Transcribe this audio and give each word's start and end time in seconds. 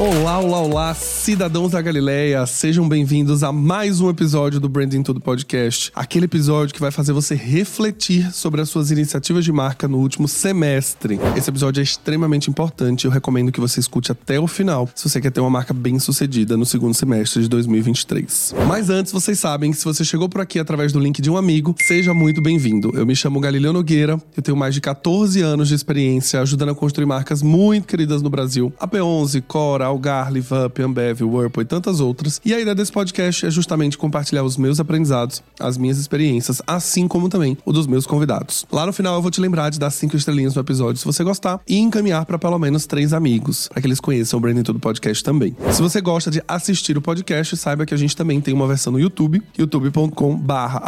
Olá, 0.00 0.38
olá, 0.38 0.60
olá, 0.60 0.94
cidadãos 0.94 1.72
da 1.72 1.82
Galileia, 1.82 2.46
sejam 2.46 2.88
bem-vindos 2.88 3.42
a 3.42 3.50
mais 3.50 4.00
um 4.00 4.08
episódio 4.08 4.60
do 4.60 4.68
Branding 4.68 5.02
Tudo 5.02 5.20
Podcast. 5.20 5.90
Aquele 5.92 6.26
episódio 6.26 6.72
que 6.72 6.80
vai 6.80 6.92
fazer 6.92 7.12
você 7.12 7.34
refletir 7.34 8.32
sobre 8.32 8.60
as 8.60 8.68
suas 8.68 8.92
iniciativas 8.92 9.44
de 9.44 9.50
marca 9.50 9.88
no 9.88 9.98
último 9.98 10.28
semestre. 10.28 11.18
Esse 11.36 11.50
episódio 11.50 11.80
é 11.80 11.82
extremamente 11.82 12.48
importante, 12.48 13.06
eu 13.06 13.10
recomendo 13.10 13.50
que 13.50 13.58
você 13.58 13.80
escute 13.80 14.12
até 14.12 14.38
o 14.38 14.46
final, 14.46 14.88
se 14.94 15.08
você 15.08 15.20
quer 15.20 15.32
ter 15.32 15.40
uma 15.40 15.50
marca 15.50 15.74
bem 15.74 15.98
sucedida 15.98 16.56
no 16.56 16.64
segundo 16.64 16.94
semestre 16.94 17.42
de 17.42 17.48
2023. 17.48 18.54
Mas 18.68 18.90
antes, 18.90 19.10
vocês 19.12 19.40
sabem 19.40 19.72
que 19.72 19.78
se 19.78 19.84
você 19.84 20.04
chegou 20.04 20.28
por 20.28 20.40
aqui 20.40 20.60
através 20.60 20.92
do 20.92 21.00
link 21.00 21.20
de 21.20 21.28
um 21.28 21.36
amigo, 21.36 21.74
seja 21.76 22.14
muito 22.14 22.40
bem-vindo. 22.40 22.92
Eu 22.94 23.04
me 23.04 23.16
chamo 23.16 23.40
Galileu 23.40 23.72
Nogueira, 23.72 24.16
eu 24.36 24.42
tenho 24.44 24.56
mais 24.56 24.74
de 24.74 24.80
14 24.80 25.42
anos 25.42 25.66
de 25.66 25.74
experiência 25.74 26.40
ajudando 26.40 26.68
a 26.68 26.74
construir 26.76 27.04
marcas 27.04 27.42
muito 27.42 27.88
queridas 27.88 28.22
no 28.22 28.30
Brasil. 28.30 28.72
A 28.78 28.86
P11, 28.86 29.42
Cora, 29.42 29.87
Algarve, 29.88 30.40
Vup, 30.40 30.80
Ambev, 30.80 31.22
Whirlpool 31.22 31.62
e 31.62 31.66
tantas 31.66 32.00
outras. 32.00 32.40
E 32.44 32.54
a 32.54 32.60
ideia 32.60 32.74
desse 32.74 32.92
podcast 32.92 33.46
é 33.46 33.50
justamente 33.50 33.98
compartilhar 33.98 34.44
os 34.44 34.56
meus 34.56 34.80
aprendizados, 34.80 35.42
as 35.58 35.76
minhas 35.76 35.98
experiências, 35.98 36.62
assim 36.66 37.08
como 37.08 37.28
também 37.28 37.56
o 37.64 37.72
dos 37.72 37.86
meus 37.86 38.06
convidados. 38.06 38.66
Lá 38.70 38.86
no 38.86 38.92
final 38.92 39.16
eu 39.16 39.22
vou 39.22 39.30
te 39.30 39.40
lembrar 39.40 39.70
de 39.70 39.78
dar 39.78 39.90
cinco 39.90 40.16
estrelinhas 40.16 40.54
no 40.54 40.60
episódio 40.60 40.98
se 40.98 41.04
você 41.04 41.24
gostar 41.24 41.60
e 41.66 41.78
encaminhar 41.78 42.24
para 42.26 42.38
pelo 42.38 42.58
menos 42.58 42.86
três 42.86 43.12
amigos, 43.12 43.68
para 43.68 43.80
que 43.80 43.86
eles 43.86 44.00
conheçam 44.00 44.38
o 44.38 44.40
Branding 44.40 44.62
Tudo 44.62 44.78
Podcast 44.78 45.22
também. 45.24 45.56
Se 45.72 45.82
você 45.82 46.00
gosta 46.00 46.30
de 46.30 46.42
assistir 46.46 46.96
o 46.96 47.02
podcast, 47.02 47.56
saiba 47.56 47.86
que 47.86 47.94
a 47.94 47.96
gente 47.96 48.16
também 48.16 48.40
tem 48.40 48.54
uma 48.54 48.66
versão 48.66 48.92
no 48.92 49.00
YouTube, 49.00 49.42
youtube.com 49.58 50.36
barra. 50.36 50.82